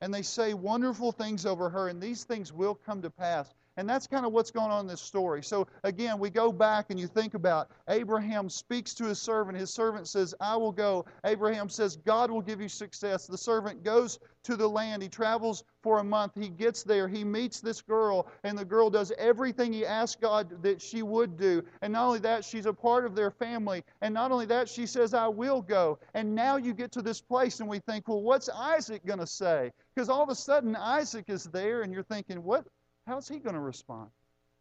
And 0.00 0.14
they 0.14 0.22
say 0.22 0.54
wonderful 0.54 1.12
things 1.12 1.44
over 1.44 1.68
her, 1.68 1.88
and 1.88 2.00
these 2.00 2.24
things 2.24 2.52
will 2.52 2.74
come 2.74 3.02
to 3.02 3.10
pass. 3.10 3.52
And 3.80 3.88
that's 3.88 4.06
kind 4.06 4.26
of 4.26 4.32
what's 4.32 4.50
going 4.50 4.70
on 4.70 4.82
in 4.82 4.86
this 4.86 5.00
story. 5.00 5.42
So 5.42 5.66
again, 5.84 6.18
we 6.18 6.28
go 6.28 6.52
back 6.52 6.90
and 6.90 7.00
you 7.00 7.06
think 7.06 7.32
about 7.32 7.70
Abraham 7.88 8.50
speaks 8.50 8.92
to 8.96 9.04
his 9.06 9.18
servant. 9.18 9.56
His 9.56 9.72
servant 9.72 10.06
says, 10.06 10.34
I 10.38 10.54
will 10.54 10.70
go. 10.70 11.06
Abraham 11.24 11.70
says, 11.70 11.96
God 11.96 12.30
will 12.30 12.42
give 12.42 12.60
you 12.60 12.68
success. 12.68 13.26
The 13.26 13.38
servant 13.38 13.82
goes 13.82 14.18
to 14.44 14.56
the 14.56 14.68
land. 14.68 15.02
He 15.02 15.08
travels 15.08 15.64
for 15.82 16.00
a 16.00 16.04
month. 16.04 16.32
He 16.38 16.50
gets 16.50 16.82
there. 16.82 17.08
He 17.08 17.24
meets 17.24 17.60
this 17.60 17.80
girl, 17.80 18.28
and 18.44 18.58
the 18.58 18.66
girl 18.66 18.90
does 18.90 19.12
everything 19.16 19.72
he 19.72 19.86
asked 19.86 20.20
God 20.20 20.62
that 20.62 20.82
she 20.82 21.02
would 21.02 21.38
do. 21.38 21.62
And 21.80 21.94
not 21.94 22.06
only 22.06 22.18
that, 22.18 22.44
she's 22.44 22.66
a 22.66 22.74
part 22.74 23.06
of 23.06 23.14
their 23.14 23.30
family. 23.30 23.82
And 24.02 24.12
not 24.12 24.30
only 24.30 24.44
that, 24.46 24.68
she 24.68 24.84
says, 24.84 25.14
I 25.14 25.28
will 25.28 25.62
go. 25.62 25.98
And 26.12 26.34
now 26.34 26.58
you 26.58 26.74
get 26.74 26.92
to 26.92 27.02
this 27.02 27.22
place, 27.22 27.60
and 27.60 27.68
we 27.68 27.78
think, 27.78 28.08
well, 28.08 28.20
what's 28.20 28.50
Isaac 28.50 29.06
going 29.06 29.20
to 29.20 29.26
say? 29.26 29.72
Because 29.94 30.10
all 30.10 30.22
of 30.22 30.28
a 30.28 30.34
sudden, 30.34 30.76
Isaac 30.76 31.24
is 31.28 31.44
there, 31.44 31.80
and 31.80 31.94
you're 31.94 32.02
thinking, 32.02 32.42
what? 32.42 32.66
How's 33.10 33.26
he 33.26 33.40
going 33.40 33.56
to 33.56 33.60
respond? 33.60 34.08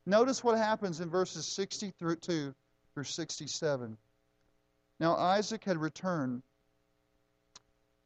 Notice 0.08 0.44
what 0.44 0.58
happens 0.58 1.02
in 1.02 1.10
verses 1.12 1.46
60 1.46 1.94
through 2.00 2.16
2 2.16 2.56
through 2.96 3.04
67. 3.04 3.96
Now 5.00 5.16
Isaac 5.16 5.64
had 5.64 5.78
returned 5.78 6.42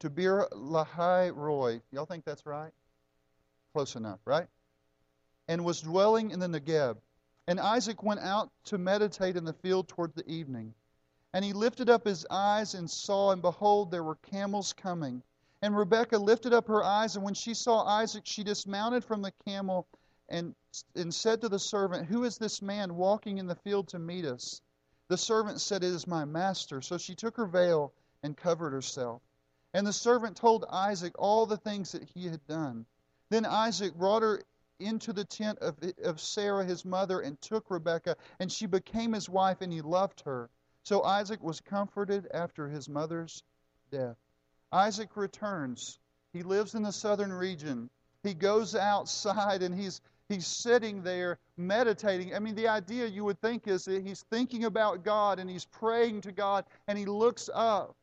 to 0.00 0.10
Beer 0.10 0.46
Lahai 0.52 1.34
Roi. 1.34 1.80
Y'all 1.90 2.04
think 2.04 2.26
that's 2.26 2.44
right? 2.44 2.72
Close 3.72 3.96
enough, 3.96 4.18
right? 4.26 4.46
And 5.48 5.64
was 5.64 5.80
dwelling 5.80 6.30
in 6.30 6.40
the 6.40 6.46
Negeb. 6.46 6.98
And 7.48 7.58
Isaac 7.58 8.02
went 8.02 8.20
out 8.20 8.50
to 8.64 8.76
meditate 8.76 9.38
in 9.38 9.46
the 9.46 9.54
field 9.54 9.88
toward 9.88 10.14
the 10.14 10.30
evening. 10.30 10.74
And 11.32 11.42
he 11.42 11.54
lifted 11.54 11.88
up 11.88 12.04
his 12.04 12.26
eyes 12.30 12.74
and 12.74 12.90
saw, 12.90 13.30
and 13.30 13.40
behold, 13.40 13.90
there 13.90 14.04
were 14.04 14.16
camels 14.16 14.74
coming. 14.74 15.22
And 15.62 15.74
Rebekah 15.74 16.18
lifted 16.18 16.52
up 16.52 16.68
her 16.68 16.84
eyes, 16.84 17.16
and 17.16 17.24
when 17.24 17.32
she 17.32 17.54
saw 17.54 17.82
Isaac, 17.86 18.24
she 18.26 18.44
dismounted 18.44 19.04
from 19.04 19.22
the 19.22 19.32
camel 19.46 19.86
and, 20.34 20.52
and 20.96 21.14
said 21.14 21.40
to 21.40 21.48
the 21.48 21.60
servant, 21.60 22.06
Who 22.06 22.24
is 22.24 22.38
this 22.38 22.60
man 22.60 22.96
walking 22.96 23.38
in 23.38 23.46
the 23.46 23.54
field 23.54 23.86
to 23.88 24.00
meet 24.00 24.24
us? 24.24 24.60
The 25.06 25.16
servant 25.16 25.60
said, 25.60 25.84
It 25.84 25.92
is 25.92 26.08
my 26.08 26.24
master. 26.24 26.82
So 26.82 26.98
she 26.98 27.14
took 27.14 27.36
her 27.36 27.46
veil 27.46 27.92
and 28.24 28.36
covered 28.36 28.72
herself. 28.72 29.22
And 29.74 29.86
the 29.86 29.92
servant 29.92 30.36
told 30.36 30.64
Isaac 30.68 31.14
all 31.18 31.46
the 31.46 31.56
things 31.56 31.92
that 31.92 32.02
he 32.02 32.26
had 32.26 32.44
done. 32.48 32.84
Then 33.30 33.46
Isaac 33.46 33.94
brought 33.94 34.22
her 34.22 34.42
into 34.80 35.12
the 35.12 35.24
tent 35.24 35.60
of, 35.60 35.78
of 36.02 36.20
Sarah 36.20 36.64
his 36.64 36.84
mother 36.84 37.20
and 37.20 37.40
took 37.40 37.70
Rebekah, 37.70 38.16
and 38.40 38.50
she 38.50 38.66
became 38.66 39.12
his 39.12 39.28
wife, 39.28 39.60
and 39.60 39.72
he 39.72 39.82
loved 39.82 40.20
her. 40.22 40.50
So 40.82 41.04
Isaac 41.04 41.42
was 41.44 41.60
comforted 41.60 42.26
after 42.34 42.68
his 42.68 42.88
mother's 42.88 43.44
death. 43.92 44.16
Isaac 44.72 45.16
returns. 45.16 46.00
He 46.32 46.42
lives 46.42 46.74
in 46.74 46.82
the 46.82 46.92
southern 46.92 47.32
region. 47.32 47.88
He 48.24 48.34
goes 48.34 48.74
outside 48.74 49.62
and 49.62 49.72
he's 49.72 50.00
he's 50.28 50.46
sitting 50.46 51.02
there 51.02 51.38
meditating. 51.56 52.34
I 52.34 52.38
mean, 52.38 52.54
the 52.54 52.68
idea 52.68 53.06
you 53.06 53.24
would 53.24 53.40
think 53.40 53.68
is 53.68 53.84
that 53.84 54.06
he's 54.06 54.24
thinking 54.30 54.64
about 54.64 55.04
God 55.04 55.38
and 55.38 55.48
he's 55.48 55.64
praying 55.64 56.22
to 56.22 56.32
God 56.32 56.64
and 56.88 56.98
he 56.98 57.04
looks 57.04 57.50
up 57.52 57.96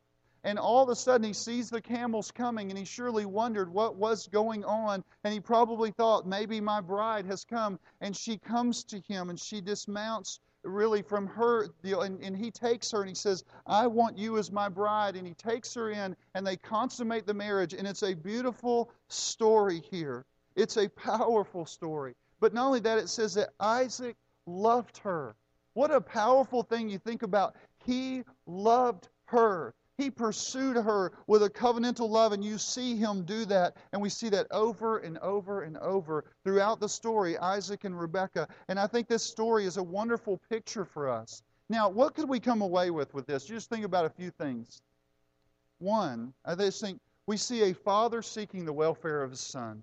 and 0.44 0.58
all 0.58 0.82
of 0.82 0.88
a 0.88 0.96
sudden 0.96 1.24
he 1.24 1.32
sees 1.32 1.70
the 1.70 1.80
camels 1.80 2.30
coming 2.30 2.70
and 2.70 2.78
he 2.78 2.84
surely 2.84 3.24
wondered 3.24 3.72
what 3.72 3.96
was 3.96 4.26
going 4.28 4.64
on 4.64 5.04
and 5.24 5.32
he 5.32 5.40
probably 5.40 5.92
thought 5.92 6.26
maybe 6.26 6.60
my 6.60 6.80
bride 6.80 7.26
has 7.26 7.44
come 7.44 7.78
and 8.00 8.16
she 8.16 8.38
comes 8.38 8.82
to 8.84 8.98
him 9.00 9.30
and 9.30 9.38
she 9.38 9.60
dismounts 9.60 10.40
really 10.64 11.02
from 11.02 11.26
her 11.26 11.68
deal. 11.82 12.02
And, 12.02 12.22
and 12.22 12.36
he 12.36 12.50
takes 12.50 12.90
her 12.92 13.00
and 13.00 13.08
he 13.08 13.14
says, 13.14 13.44
I 13.66 13.86
want 13.86 14.18
you 14.18 14.38
as 14.38 14.52
my 14.52 14.68
bride. 14.68 15.16
And 15.16 15.26
he 15.26 15.34
takes 15.34 15.74
her 15.74 15.90
in 15.90 16.16
and 16.34 16.46
they 16.46 16.56
consummate 16.56 17.26
the 17.26 17.34
marriage. 17.34 17.74
And 17.74 17.86
it's 17.86 18.02
a 18.02 18.14
beautiful 18.14 18.90
story 19.08 19.82
here. 19.90 20.24
It's 20.56 20.76
a 20.76 20.88
powerful 20.88 21.66
story. 21.66 22.14
But 22.40 22.52
not 22.52 22.66
only 22.66 22.80
that, 22.80 22.98
it 22.98 23.08
says 23.08 23.34
that 23.34 23.50
Isaac 23.60 24.16
loved 24.46 24.98
her. 24.98 25.34
What 25.74 25.90
a 25.90 26.00
powerful 26.00 26.62
thing 26.62 26.88
you 26.88 26.98
think 26.98 27.22
about. 27.22 27.54
He 27.84 28.24
loved 28.46 29.08
her. 29.26 29.74
He 29.98 30.10
pursued 30.10 30.76
her 30.76 31.12
with 31.26 31.42
a 31.42 31.50
covenantal 31.50 32.08
love, 32.08 32.32
and 32.32 32.44
you 32.44 32.58
see 32.58 32.96
him 32.96 33.24
do 33.24 33.44
that. 33.46 33.76
And 33.92 34.02
we 34.02 34.08
see 34.08 34.28
that 34.30 34.46
over 34.50 34.98
and 34.98 35.18
over 35.18 35.62
and 35.62 35.76
over 35.78 36.24
throughout 36.44 36.80
the 36.80 36.88
story, 36.88 37.38
Isaac 37.38 37.84
and 37.84 37.98
Rebekah. 37.98 38.48
And 38.68 38.80
I 38.80 38.86
think 38.86 39.06
this 39.06 39.22
story 39.22 39.64
is 39.64 39.76
a 39.76 39.82
wonderful 39.82 40.40
picture 40.50 40.84
for 40.84 41.08
us. 41.08 41.42
Now, 41.68 41.88
what 41.88 42.14
could 42.14 42.28
we 42.28 42.40
come 42.40 42.62
away 42.62 42.90
with 42.90 43.14
with 43.14 43.26
this? 43.26 43.44
Just 43.44 43.70
think 43.70 43.84
about 43.84 44.04
a 44.04 44.10
few 44.10 44.30
things. 44.30 44.82
One, 45.78 46.34
I 46.44 46.54
just 46.54 46.80
think 46.80 47.00
we 47.26 47.36
see 47.36 47.70
a 47.70 47.74
father 47.74 48.22
seeking 48.22 48.64
the 48.64 48.72
welfare 48.72 49.22
of 49.22 49.30
his 49.30 49.40
son. 49.40 49.82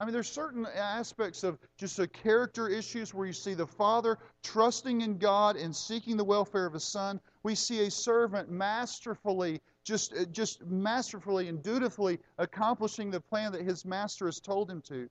I 0.00 0.06
mean, 0.06 0.14
there's 0.14 0.30
certain 0.30 0.66
aspects 0.74 1.44
of 1.44 1.58
just 1.76 1.98
the 1.98 2.08
character 2.08 2.68
issues 2.68 3.12
where 3.12 3.26
you 3.26 3.34
see 3.34 3.52
the 3.52 3.66
father 3.66 4.16
trusting 4.42 5.02
in 5.02 5.18
God 5.18 5.56
and 5.56 5.76
seeking 5.76 6.16
the 6.16 6.24
welfare 6.24 6.64
of 6.64 6.72
his 6.72 6.84
son. 6.84 7.20
We 7.42 7.54
see 7.54 7.86
a 7.86 7.90
servant 7.90 8.50
masterfully, 8.50 9.60
just, 9.84 10.14
uh, 10.14 10.24
just 10.32 10.64
masterfully 10.64 11.48
and 11.48 11.62
dutifully 11.62 12.18
accomplishing 12.38 13.10
the 13.10 13.20
plan 13.20 13.52
that 13.52 13.60
his 13.60 13.84
master 13.84 14.24
has 14.24 14.40
told 14.40 14.70
him 14.70 14.80
to. 14.82 15.06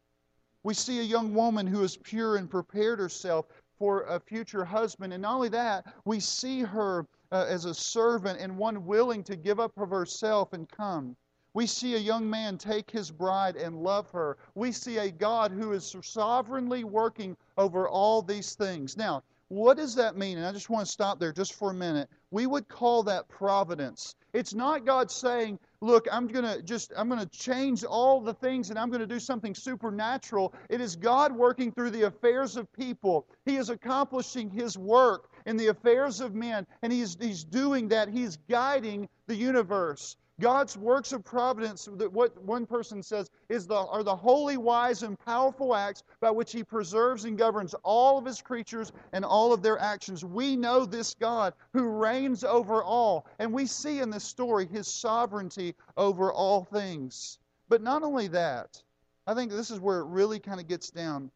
We 0.63 0.73
see 0.73 0.99
a 0.99 1.03
young 1.03 1.35
woman 1.35 1.67
who 1.67 1.83
is 1.83 1.95
pure 1.95 2.37
and 2.37 2.49
prepared 2.49 2.97
herself 2.97 3.45
for 3.77 4.01
a 4.03 4.19
future 4.19 4.65
husband. 4.65 5.13
And 5.13 5.21
not 5.21 5.35
only 5.35 5.49
that, 5.49 5.85
we 6.05 6.19
see 6.19 6.61
her 6.61 7.05
uh, 7.31 7.45
as 7.47 7.65
a 7.65 7.75
servant 7.75 8.39
and 8.39 8.57
one 8.57 8.85
willing 8.87 9.23
to 9.25 9.35
give 9.35 9.59
up 9.59 9.77
of 9.77 9.91
herself 9.91 10.53
and 10.53 10.67
come. 10.67 11.15
We 11.53 11.65
see 11.65 11.95
a 11.95 11.99
young 11.99 12.29
man 12.29 12.57
take 12.57 12.91
his 12.91 13.09
bride 13.09 13.55
and 13.55 13.81
love 13.81 14.11
her. 14.11 14.37
We 14.53 14.71
see 14.71 14.97
a 14.97 15.09
God 15.09 15.51
who 15.51 15.71
is 15.71 15.95
sovereignly 16.01 16.83
working 16.83 17.35
over 17.57 17.89
all 17.89 18.21
these 18.21 18.53
things. 18.53 18.95
Now, 18.95 19.23
what 19.49 19.77
does 19.77 19.95
that 19.95 20.15
mean? 20.15 20.37
And 20.37 20.45
I 20.45 20.51
just 20.51 20.69
want 20.69 20.85
to 20.85 20.91
stop 20.91 21.19
there 21.19 21.33
just 21.33 21.55
for 21.55 21.71
a 21.71 21.73
minute. 21.73 22.07
We 22.29 22.45
would 22.45 22.67
call 22.67 23.01
that 23.03 23.27
providence. 23.29 24.13
It's 24.31 24.53
not 24.53 24.85
God 24.85 25.09
saying, 25.09 25.57
"Look, 25.81 26.07
I'm 26.11 26.27
going 26.27 26.45
to 26.45 26.61
just 26.61 26.93
I'm 26.95 27.09
going 27.09 27.19
to 27.19 27.37
change 27.37 27.83
all 27.83 28.21
the 28.21 28.35
things 28.35 28.69
and 28.69 28.77
I'm 28.77 28.89
going 28.89 29.01
to 29.01 29.07
do 29.07 29.19
something 29.19 29.55
supernatural." 29.55 30.53
It 30.69 30.81
is 30.81 30.95
God 30.95 31.35
working 31.35 31.71
through 31.71 31.89
the 31.89 32.03
affairs 32.03 32.57
of 32.57 32.71
people. 32.73 33.25
He 33.45 33.57
is 33.57 33.71
accomplishing 33.71 34.51
his 34.51 34.77
work 34.77 35.31
in 35.47 35.57
the 35.57 35.67
affairs 35.67 36.21
of 36.21 36.35
men, 36.35 36.67
and 36.83 36.93
he's 36.93 37.17
he's 37.19 37.43
doing 37.43 37.87
that. 37.87 38.07
He's 38.07 38.37
guiding 38.49 39.09
the 39.25 39.35
universe. 39.35 40.15
God's 40.39 40.77
works 40.77 41.11
of 41.11 41.23
providence, 41.23 41.89
that 41.97 42.11
what 42.11 42.41
one 42.43 42.65
person 42.65 43.03
says, 43.03 43.29
is 43.49 43.67
the, 43.67 43.75
are 43.75 44.03
the 44.03 44.15
holy, 44.15 44.57
wise, 44.57 45.03
and 45.03 45.19
powerful 45.19 45.75
acts 45.75 46.03
by 46.21 46.31
which 46.31 46.51
He 46.51 46.63
preserves 46.63 47.25
and 47.25 47.37
governs 47.37 47.73
all 47.83 48.17
of 48.17 48.25
His 48.25 48.41
creatures 48.41 48.91
and 49.11 49.25
all 49.25 49.53
of 49.53 49.61
their 49.61 49.77
actions. 49.79 50.23
We 50.23 50.55
know 50.55 50.85
this 50.85 51.13
God 51.13 51.53
who 51.73 51.87
reigns 51.87 52.43
over 52.43 52.83
all, 52.83 53.25
and 53.39 53.53
we 53.53 53.65
see 53.65 53.99
in 53.99 54.09
this 54.09 54.23
story 54.23 54.65
His 54.65 54.87
sovereignty 54.87 55.75
over 55.97 56.31
all 56.31 56.63
things. 56.63 57.39
But 57.67 57.81
not 57.81 58.03
only 58.03 58.27
that, 58.29 58.81
I 59.27 59.33
think 59.33 59.51
this 59.51 59.71
is 59.71 59.79
where 59.79 59.99
it 59.99 60.07
really 60.07 60.39
kind 60.39 60.59
of 60.59 60.67
gets 60.67 60.89
down. 60.89 61.31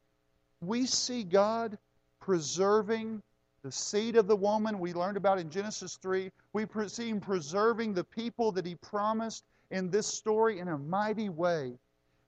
We 0.61 0.85
see 0.85 1.23
God 1.23 1.77
preserving 2.19 3.21
the 3.63 3.71
seed 3.71 4.17
of 4.17 4.27
the 4.27 4.35
woman 4.35 4.77
we 4.77 4.93
learned 4.93 5.15
about 5.15 5.39
in 5.39 5.49
Genesis 5.49 5.97
3. 6.01 6.29
We 6.51 6.65
see 6.87 7.09
him 7.09 7.21
preserving 7.21 7.93
the 7.93 8.03
people 8.03 8.51
that 8.51 8.65
he 8.65 8.75
promised 8.75 9.45
in 9.71 9.89
this 9.89 10.05
story 10.05 10.59
in 10.59 10.67
a 10.67 10.77
mighty 10.77 11.29
way. 11.29 11.77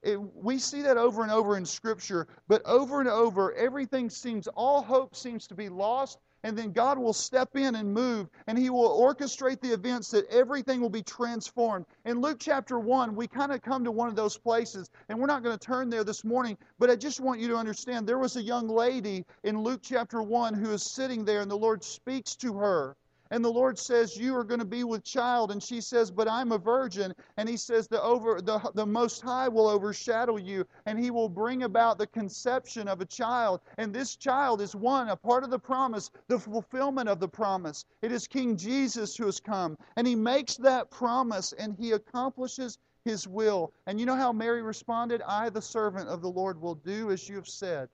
It, 0.02 0.20
we 0.20 0.58
see 0.58 0.82
that 0.82 0.96
over 0.96 1.22
and 1.22 1.32
over 1.32 1.56
in 1.56 1.64
Scripture, 1.64 2.28
but 2.48 2.62
over 2.64 3.00
and 3.00 3.08
over, 3.08 3.52
everything 3.54 4.10
seems, 4.10 4.46
all 4.48 4.82
hope 4.82 5.16
seems 5.16 5.46
to 5.48 5.54
be 5.54 5.68
lost 5.68 6.18
and 6.46 6.56
then 6.56 6.70
God 6.70 6.96
will 6.96 7.12
step 7.12 7.56
in 7.56 7.74
and 7.74 7.92
move, 7.92 8.28
and 8.46 8.56
He 8.56 8.70
will 8.70 9.00
orchestrate 9.00 9.60
the 9.60 9.72
events 9.72 10.12
that 10.12 10.28
everything 10.28 10.80
will 10.80 10.88
be 10.88 11.02
transformed. 11.02 11.86
In 12.04 12.20
Luke 12.20 12.36
chapter 12.38 12.78
1, 12.78 13.16
we 13.16 13.26
kind 13.26 13.50
of 13.50 13.62
come 13.62 13.82
to 13.82 13.90
one 13.90 14.08
of 14.08 14.14
those 14.14 14.38
places, 14.38 14.88
and 15.08 15.18
we're 15.18 15.26
not 15.26 15.42
going 15.42 15.58
to 15.58 15.66
turn 15.66 15.90
there 15.90 16.04
this 16.04 16.22
morning, 16.22 16.56
but 16.78 16.88
I 16.88 16.94
just 16.94 17.18
want 17.18 17.40
you 17.40 17.48
to 17.48 17.56
understand 17.56 18.06
there 18.06 18.20
was 18.20 18.36
a 18.36 18.42
young 18.42 18.68
lady 18.68 19.24
in 19.42 19.60
Luke 19.60 19.80
chapter 19.82 20.22
1 20.22 20.54
who 20.54 20.70
is 20.70 20.84
sitting 20.84 21.24
there, 21.24 21.40
and 21.40 21.50
the 21.50 21.58
Lord 21.58 21.82
speaks 21.82 22.36
to 22.36 22.54
her. 22.58 22.96
And 23.30 23.44
the 23.44 23.52
Lord 23.52 23.78
says, 23.78 24.16
You 24.16 24.36
are 24.36 24.44
going 24.44 24.60
to 24.60 24.66
be 24.66 24.84
with 24.84 25.02
child. 25.02 25.50
And 25.50 25.62
she 25.62 25.80
says, 25.80 26.10
But 26.10 26.28
I'm 26.28 26.52
a 26.52 26.58
virgin. 26.58 27.14
And 27.36 27.48
he 27.48 27.56
says, 27.56 27.88
the, 27.88 28.02
over, 28.02 28.40
the, 28.40 28.58
the 28.74 28.86
Most 28.86 29.20
High 29.20 29.48
will 29.48 29.68
overshadow 29.68 30.36
you, 30.36 30.66
and 30.86 30.98
he 30.98 31.10
will 31.10 31.28
bring 31.28 31.64
about 31.64 31.98
the 31.98 32.06
conception 32.06 32.88
of 32.88 33.00
a 33.00 33.06
child. 33.06 33.60
And 33.78 33.92
this 33.92 34.16
child 34.16 34.60
is 34.60 34.74
one, 34.74 35.08
a 35.08 35.16
part 35.16 35.44
of 35.44 35.50
the 35.50 35.58
promise, 35.58 36.10
the 36.28 36.38
fulfillment 36.38 37.08
of 37.08 37.20
the 37.20 37.28
promise. 37.28 37.84
It 38.02 38.12
is 38.12 38.26
King 38.26 38.56
Jesus 38.56 39.16
who 39.16 39.26
has 39.26 39.40
come. 39.40 39.76
And 39.96 40.06
he 40.06 40.14
makes 40.14 40.56
that 40.56 40.90
promise, 40.90 41.52
and 41.52 41.74
he 41.78 41.92
accomplishes 41.92 42.78
his 43.04 43.26
will. 43.26 43.72
And 43.86 44.00
you 44.00 44.06
know 44.06 44.16
how 44.16 44.32
Mary 44.32 44.62
responded? 44.62 45.22
I, 45.22 45.48
the 45.48 45.62
servant 45.62 46.08
of 46.08 46.22
the 46.22 46.30
Lord, 46.30 46.60
will 46.60 46.74
do 46.74 47.10
as 47.10 47.28
you 47.28 47.36
have 47.36 47.48
said. 47.48 47.88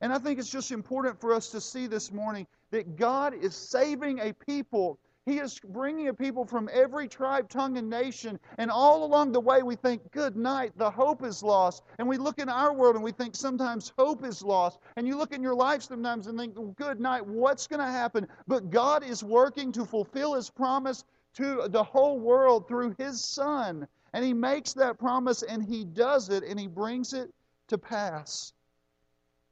And 0.00 0.12
I 0.12 0.18
think 0.18 0.38
it's 0.38 0.50
just 0.50 0.70
important 0.70 1.20
for 1.20 1.34
us 1.34 1.50
to 1.50 1.60
see 1.60 1.86
this 1.86 2.12
morning 2.12 2.46
that 2.70 2.96
God 2.96 3.34
is 3.34 3.54
saving 3.54 4.20
a 4.20 4.32
people. 4.32 4.98
He 5.26 5.40
is 5.40 5.60
bringing 5.60 6.08
a 6.08 6.14
people 6.14 6.46
from 6.46 6.70
every 6.72 7.06
tribe, 7.06 7.50
tongue, 7.50 7.76
and 7.76 7.90
nation. 7.90 8.40
And 8.56 8.70
all 8.70 9.04
along 9.04 9.32
the 9.32 9.40
way, 9.40 9.62
we 9.62 9.76
think, 9.76 10.10
good 10.10 10.36
night, 10.36 10.72
the 10.76 10.90
hope 10.90 11.22
is 11.22 11.42
lost. 11.42 11.82
And 11.98 12.08
we 12.08 12.16
look 12.16 12.38
in 12.38 12.48
our 12.48 12.72
world 12.72 12.94
and 12.94 13.04
we 13.04 13.12
think 13.12 13.36
sometimes 13.36 13.92
hope 13.98 14.24
is 14.24 14.42
lost. 14.42 14.78
And 14.96 15.06
you 15.06 15.18
look 15.18 15.34
in 15.34 15.42
your 15.42 15.54
life 15.54 15.82
sometimes 15.82 16.28
and 16.28 16.38
think, 16.38 16.54
good 16.76 16.98
night, 16.98 17.26
what's 17.26 17.66
going 17.66 17.80
to 17.80 17.92
happen? 17.92 18.26
But 18.46 18.70
God 18.70 19.04
is 19.04 19.22
working 19.22 19.70
to 19.72 19.84
fulfill 19.84 20.32
His 20.34 20.48
promise 20.48 21.04
to 21.34 21.68
the 21.68 21.84
whole 21.84 22.18
world 22.18 22.66
through 22.66 22.94
His 22.96 23.22
Son. 23.22 23.86
And 24.14 24.24
He 24.24 24.32
makes 24.32 24.72
that 24.74 24.98
promise 24.98 25.42
and 25.42 25.62
He 25.62 25.84
does 25.84 26.30
it 26.30 26.42
and 26.42 26.58
He 26.58 26.68
brings 26.68 27.12
it 27.12 27.30
to 27.68 27.76
pass. 27.76 28.54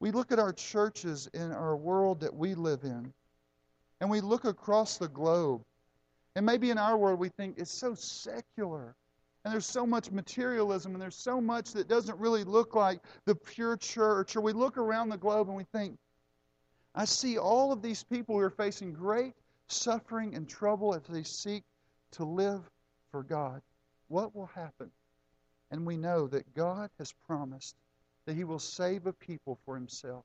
We 0.01 0.11
look 0.11 0.33
at 0.33 0.39
our 0.39 0.53
churches 0.53 1.29
in 1.33 1.53
our 1.53 1.77
world 1.77 2.21
that 2.21 2.35
we 2.35 2.55
live 2.55 2.85
in, 2.85 3.13
and 4.01 4.11
we 4.11 4.21
look 4.21 4.45
across 4.45 4.99
the 4.99 5.09
globe. 5.09 5.63
And 6.35 6.45
maybe 6.45 6.71
in 6.71 6.79
our 6.79 6.99
world 6.99 7.19
we 7.19 7.31
think 7.31 7.59
it's 7.59 7.71
so 7.71 7.95
secular, 7.95 8.95
and 9.45 9.53
there's 9.53 9.67
so 9.67 9.87
much 9.87 10.11
materialism, 10.11 10.93
and 10.93 11.01
there's 11.01 11.17
so 11.17 11.41
much 11.41 11.73
that 11.73 11.89
doesn't 11.89 12.19
really 12.19 12.45
look 12.45 12.75
like 12.75 13.01
the 13.25 13.35
pure 13.35 13.77
church. 13.77 14.37
Or 14.37 14.41
we 14.41 14.53
look 14.53 14.77
around 14.77 15.09
the 15.09 15.17
globe 15.17 15.49
and 15.49 15.57
we 15.57 15.65
think, 15.73 15.97
I 16.95 17.05
see 17.05 17.39
all 17.39 17.73
of 17.73 17.81
these 17.81 18.03
people 18.03 18.35
who 18.35 18.41
are 18.41 18.51
facing 18.51 18.93
great 18.93 19.35
suffering 19.69 20.35
and 20.35 20.49
trouble 20.49 20.95
as 20.95 21.03
they 21.09 21.23
seek 21.23 21.63
to 22.13 22.25
live 22.25 22.63
for 23.11 23.23
God. 23.23 23.63
What 24.09 24.35
will 24.35 24.47
happen? 24.47 24.91
And 25.71 25.87
we 25.87 25.97
know 25.97 26.27
that 26.29 26.55
God 26.55 26.91
has 26.99 27.13
promised 27.27 27.77
that 28.27 28.37
he 28.37 28.45
will 28.45 28.59
save 28.59 29.07
a 29.07 29.13
people 29.13 29.59
for 29.65 29.75
himself. 29.75 30.25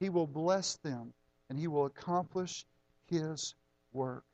He 0.00 0.10
will 0.10 0.26
bless 0.26 0.76
them 0.76 1.12
and 1.48 1.58
he 1.58 1.68
will 1.68 1.86
accomplish 1.86 2.66
his 3.06 3.54
work. 3.92 4.24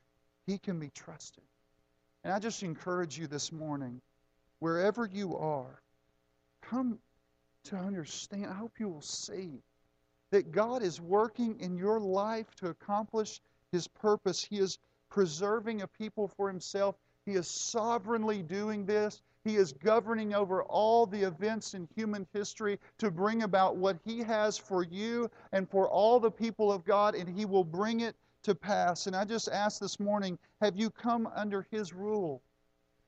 He 0.46 0.58
can 0.58 0.80
be 0.80 0.90
trusted. 0.90 1.44
And 2.24 2.32
I 2.32 2.38
just 2.38 2.62
encourage 2.62 3.18
you 3.18 3.26
this 3.26 3.52
morning, 3.52 4.00
wherever 4.58 5.06
you 5.06 5.36
are, 5.36 5.80
come 6.62 6.98
to 7.64 7.76
understand. 7.76 8.46
I 8.46 8.54
hope 8.54 8.72
you 8.78 8.88
will 8.88 9.02
see 9.02 9.62
that 10.30 10.52
God 10.52 10.82
is 10.82 11.00
working 11.00 11.60
in 11.60 11.76
your 11.76 12.00
life 12.00 12.54
to 12.56 12.68
accomplish 12.68 13.40
His 13.72 13.88
purpose. 13.88 14.42
He 14.42 14.58
is 14.58 14.78
preserving 15.10 15.82
a 15.82 15.86
people 15.86 16.28
for 16.28 16.48
Himself. 16.48 16.96
He 17.24 17.32
is 17.32 17.48
sovereignly 17.48 18.42
doing 18.42 18.84
this. 18.84 19.20
He 19.44 19.56
is 19.56 19.72
governing 19.72 20.34
over 20.34 20.62
all 20.64 21.06
the 21.06 21.22
events 21.22 21.74
in 21.74 21.88
human 21.94 22.26
history 22.32 22.78
to 22.98 23.10
bring 23.10 23.42
about 23.42 23.76
what 23.76 23.98
He 24.04 24.20
has 24.20 24.58
for 24.58 24.82
you 24.82 25.30
and 25.52 25.68
for 25.68 25.88
all 25.88 26.20
the 26.20 26.30
people 26.30 26.72
of 26.72 26.84
God, 26.84 27.14
and 27.14 27.28
He 27.28 27.44
will 27.44 27.64
bring 27.64 28.00
it 28.00 28.16
to 28.42 28.54
pass. 28.54 29.06
And 29.06 29.16
I 29.16 29.24
just 29.24 29.48
ask 29.48 29.80
this 29.80 30.00
morning 30.00 30.38
have 30.60 30.76
you 30.76 30.90
come 30.90 31.28
under 31.34 31.66
His 31.70 31.92
rule? 31.92 32.42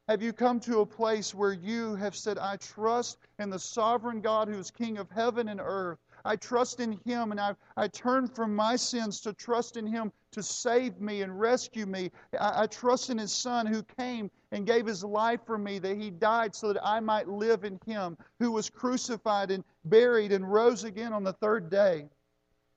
Have 0.08 0.22
you 0.22 0.32
come 0.32 0.58
to 0.60 0.80
a 0.80 0.86
place 0.86 1.34
where 1.34 1.52
you 1.52 1.94
have 1.94 2.16
said, 2.16 2.36
I 2.36 2.56
trust 2.56 3.18
in 3.38 3.48
the 3.48 3.58
sovereign 3.58 4.20
God 4.20 4.48
who 4.48 4.58
is 4.58 4.70
King 4.70 4.98
of 4.98 5.08
heaven 5.10 5.48
and 5.48 5.60
earth? 5.62 5.98
I 6.24 6.36
trust 6.36 6.80
in 6.80 6.98
Him 7.04 7.30
and 7.30 7.40
I, 7.40 7.54
I 7.76 7.86
turn 7.88 8.26
from 8.26 8.54
my 8.54 8.76
sins 8.76 9.20
to 9.20 9.32
trust 9.32 9.76
in 9.76 9.86
Him 9.86 10.12
to 10.32 10.42
save 10.42 11.00
me 11.00 11.22
and 11.22 11.38
rescue 11.38 11.86
me. 11.86 12.10
I, 12.38 12.62
I 12.62 12.66
trust 12.66 13.10
in 13.10 13.18
His 13.18 13.32
Son 13.32 13.66
who 13.66 13.82
came 13.82 14.30
and 14.52 14.66
gave 14.66 14.86
His 14.86 15.04
life 15.04 15.40
for 15.46 15.58
me, 15.58 15.78
that 15.78 15.96
He 15.96 16.10
died 16.10 16.54
so 16.54 16.72
that 16.72 16.84
I 16.84 17.00
might 17.00 17.28
live 17.28 17.64
in 17.64 17.78
Him, 17.86 18.16
who 18.38 18.52
was 18.52 18.70
crucified 18.70 19.50
and 19.50 19.64
buried 19.84 20.32
and 20.32 20.50
rose 20.50 20.84
again 20.84 21.12
on 21.12 21.24
the 21.24 21.32
third 21.34 21.70
day. 21.70 22.08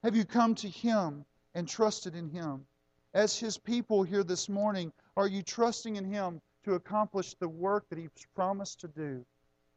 Have 0.02 0.14
you 0.16 0.24
come 0.24 0.54
to 0.56 0.68
Him 0.68 1.24
and 1.54 1.66
trusted 1.66 2.14
in 2.14 2.28
Him? 2.28 2.66
As 3.14 3.38
His 3.38 3.58
people 3.58 4.02
here 4.02 4.24
this 4.24 4.48
morning, 4.48 4.92
are 5.16 5.28
you 5.28 5.42
trusting 5.42 5.96
in 5.96 6.04
Him 6.04 6.40
to 6.64 6.74
accomplish 6.74 7.34
the 7.34 7.48
work 7.48 7.88
that 7.88 7.98
He's 7.98 8.10
promised 8.34 8.80
to 8.80 8.88
do? 8.88 9.24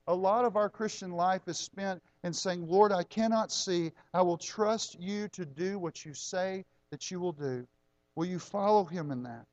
A 0.08 0.16
lot 0.16 0.46
of 0.46 0.56
our 0.56 0.70
Christian 0.70 1.12
life 1.12 1.42
is 1.48 1.58
spent 1.58 2.02
in 2.24 2.32
saying, 2.32 2.66
Lord, 2.66 2.94
I 2.94 3.04
cannot 3.04 3.52
see. 3.52 3.92
I 4.14 4.22
will 4.22 4.38
trust 4.38 5.00
you 5.00 5.28
to 5.30 5.46
do 5.46 5.78
what 5.78 6.06
you 6.06 6.14
say 6.14 6.64
that 6.92 7.12
you 7.12 7.20
will 7.20 7.34
do. 7.34 7.68
Will 8.16 8.26
you 8.26 8.40
follow 8.40 8.86
him 8.86 9.12
in 9.12 9.24
that? 9.24 9.46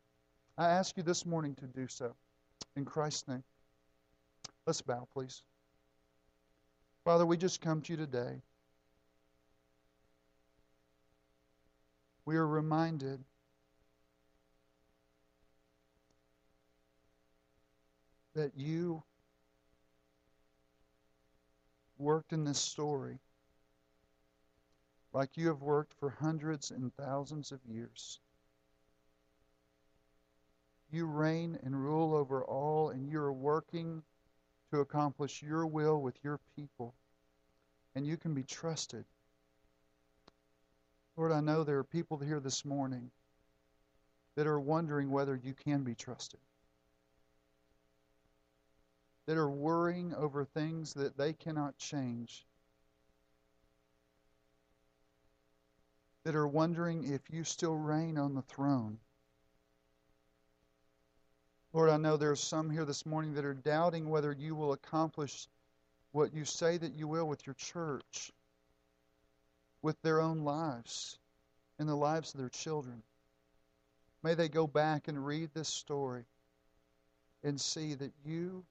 I 0.57 0.69
ask 0.71 0.97
you 0.97 1.03
this 1.03 1.27
morning 1.27 1.57
to 1.57 1.67
do 1.67 1.89
so. 1.89 2.15
In 2.77 2.85
Christ's 2.85 3.29
name. 3.29 3.45
Let's 4.67 4.81
bow, 4.81 5.07
please. 5.13 5.43
Father, 7.05 7.27
we 7.27 7.37
just 7.37 7.61
come 7.61 7.83
to 7.83 7.93
you 7.93 7.97
today. 7.97 8.41
We 12.25 12.37
are 12.37 12.47
reminded 12.47 13.23
that 18.35 18.53
you 18.57 19.03
worked 21.99 22.33
in 22.33 22.45
this 22.45 22.59
story 22.59 23.19
like 25.13 25.37
you 25.37 25.47
have 25.49 25.63
worked 25.63 25.95
for 26.01 26.11
hundreds 26.11 26.71
and 26.71 26.93
thousands 26.97 27.53
of 27.53 27.61
years. 27.67 28.19
You 30.95 31.07
reign 31.07 31.59
and 31.65 31.75
rule 31.75 32.15
over 32.15 32.45
all, 32.45 32.91
and 32.91 33.11
you 33.11 33.19
are 33.19 33.33
working 33.33 34.03
to 34.71 34.79
accomplish 34.79 35.43
your 35.43 35.67
will 35.67 36.01
with 36.01 36.17
your 36.23 36.39
people. 36.55 36.95
And 37.97 38.07
you 38.07 38.17
can 38.17 38.33
be 38.33 38.45
trusted. 38.45 39.05
Lord, 41.17 41.33
I 41.33 41.41
know 41.41 41.65
there 41.65 41.79
are 41.79 41.85
people 41.85 42.19
here 42.19 42.39
this 42.39 42.65
morning 42.65 43.11
that 44.37 44.47
are 44.47 44.61
wondering 44.61 45.11
whether 45.11 45.35
you 45.35 45.55
can 45.55 45.83
be 45.83 45.95
trusted 45.95 46.41
that 49.27 49.37
are 49.37 49.51
worrying 49.51 50.15
over 50.15 50.45
things 50.45 50.95
that 50.95 51.17
they 51.17 51.33
cannot 51.33 51.79
change, 51.79 52.45
that 56.25 56.35
are 56.35 56.47
wondering 56.47 57.05
if 57.13 57.23
you 57.31 57.45
still 57.45 57.75
reign 57.75 58.19
on 58.19 58.35
the 58.35 58.43
throne. 58.43 58.99
Lord, 61.75 61.91
I 61.91 61.97
know 61.97 62.17
there 62.17 62.31
are 62.31 62.37
some 62.37 62.71
here 62.71 62.85
this 62.85 63.05
morning 63.05 63.35
that 63.35 63.45
are 63.45 63.53
doubting 63.53 64.09
whether 64.09 64.31
you 64.31 64.55
will 64.55 64.73
accomplish 64.73 65.49
what 66.13 66.33
you 66.33 66.45
say 66.45 66.77
that 66.77 66.95
you 66.95 67.09
will 67.09 67.27
with 67.27 67.45
your 67.49 67.55
church, 67.55 68.31
with 69.83 70.01
their 70.03 70.21
own 70.21 70.45
lives, 70.45 71.19
and 71.81 71.89
the 71.89 71.97
lives 71.97 72.33
of 72.33 72.39
their 72.39 72.49
children. 72.49 73.03
May 74.23 74.35
they 74.35 74.49
go 74.49 74.69
back 74.69 75.09
and 75.09 75.27
read 75.27 75.51
this 75.53 75.69
story 75.69 76.27
and 77.43 77.61
see 77.61 77.95
that 77.95 78.13
you 78.25 78.65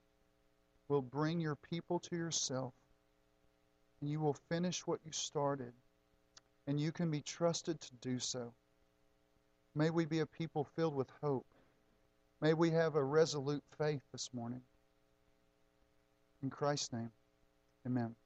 will 0.87 1.01
bring 1.01 1.41
your 1.41 1.57
people 1.57 1.99
to 1.99 2.15
yourself, 2.15 2.73
and 3.99 4.09
you 4.09 4.21
will 4.21 4.37
finish 4.47 4.87
what 4.87 5.01
you 5.05 5.11
started, 5.11 5.73
and 6.67 6.79
you 6.79 6.93
can 6.93 7.11
be 7.11 7.19
trusted 7.19 7.81
to 7.81 7.91
do 8.01 8.19
so. 8.19 8.53
May 9.75 9.89
we 9.89 10.05
be 10.05 10.21
a 10.21 10.25
people 10.25 10.63
filled 10.77 10.95
with 10.95 11.11
hope. 11.21 11.45
May 12.43 12.53
we 12.53 12.71
have 12.71 12.95
a 12.95 13.03
resolute 13.03 13.63
faith 13.77 14.01
this 14.11 14.29
morning. 14.33 14.59
In 16.41 16.49
Christ's 16.49 16.91
name, 16.91 17.09
amen. 17.87 18.17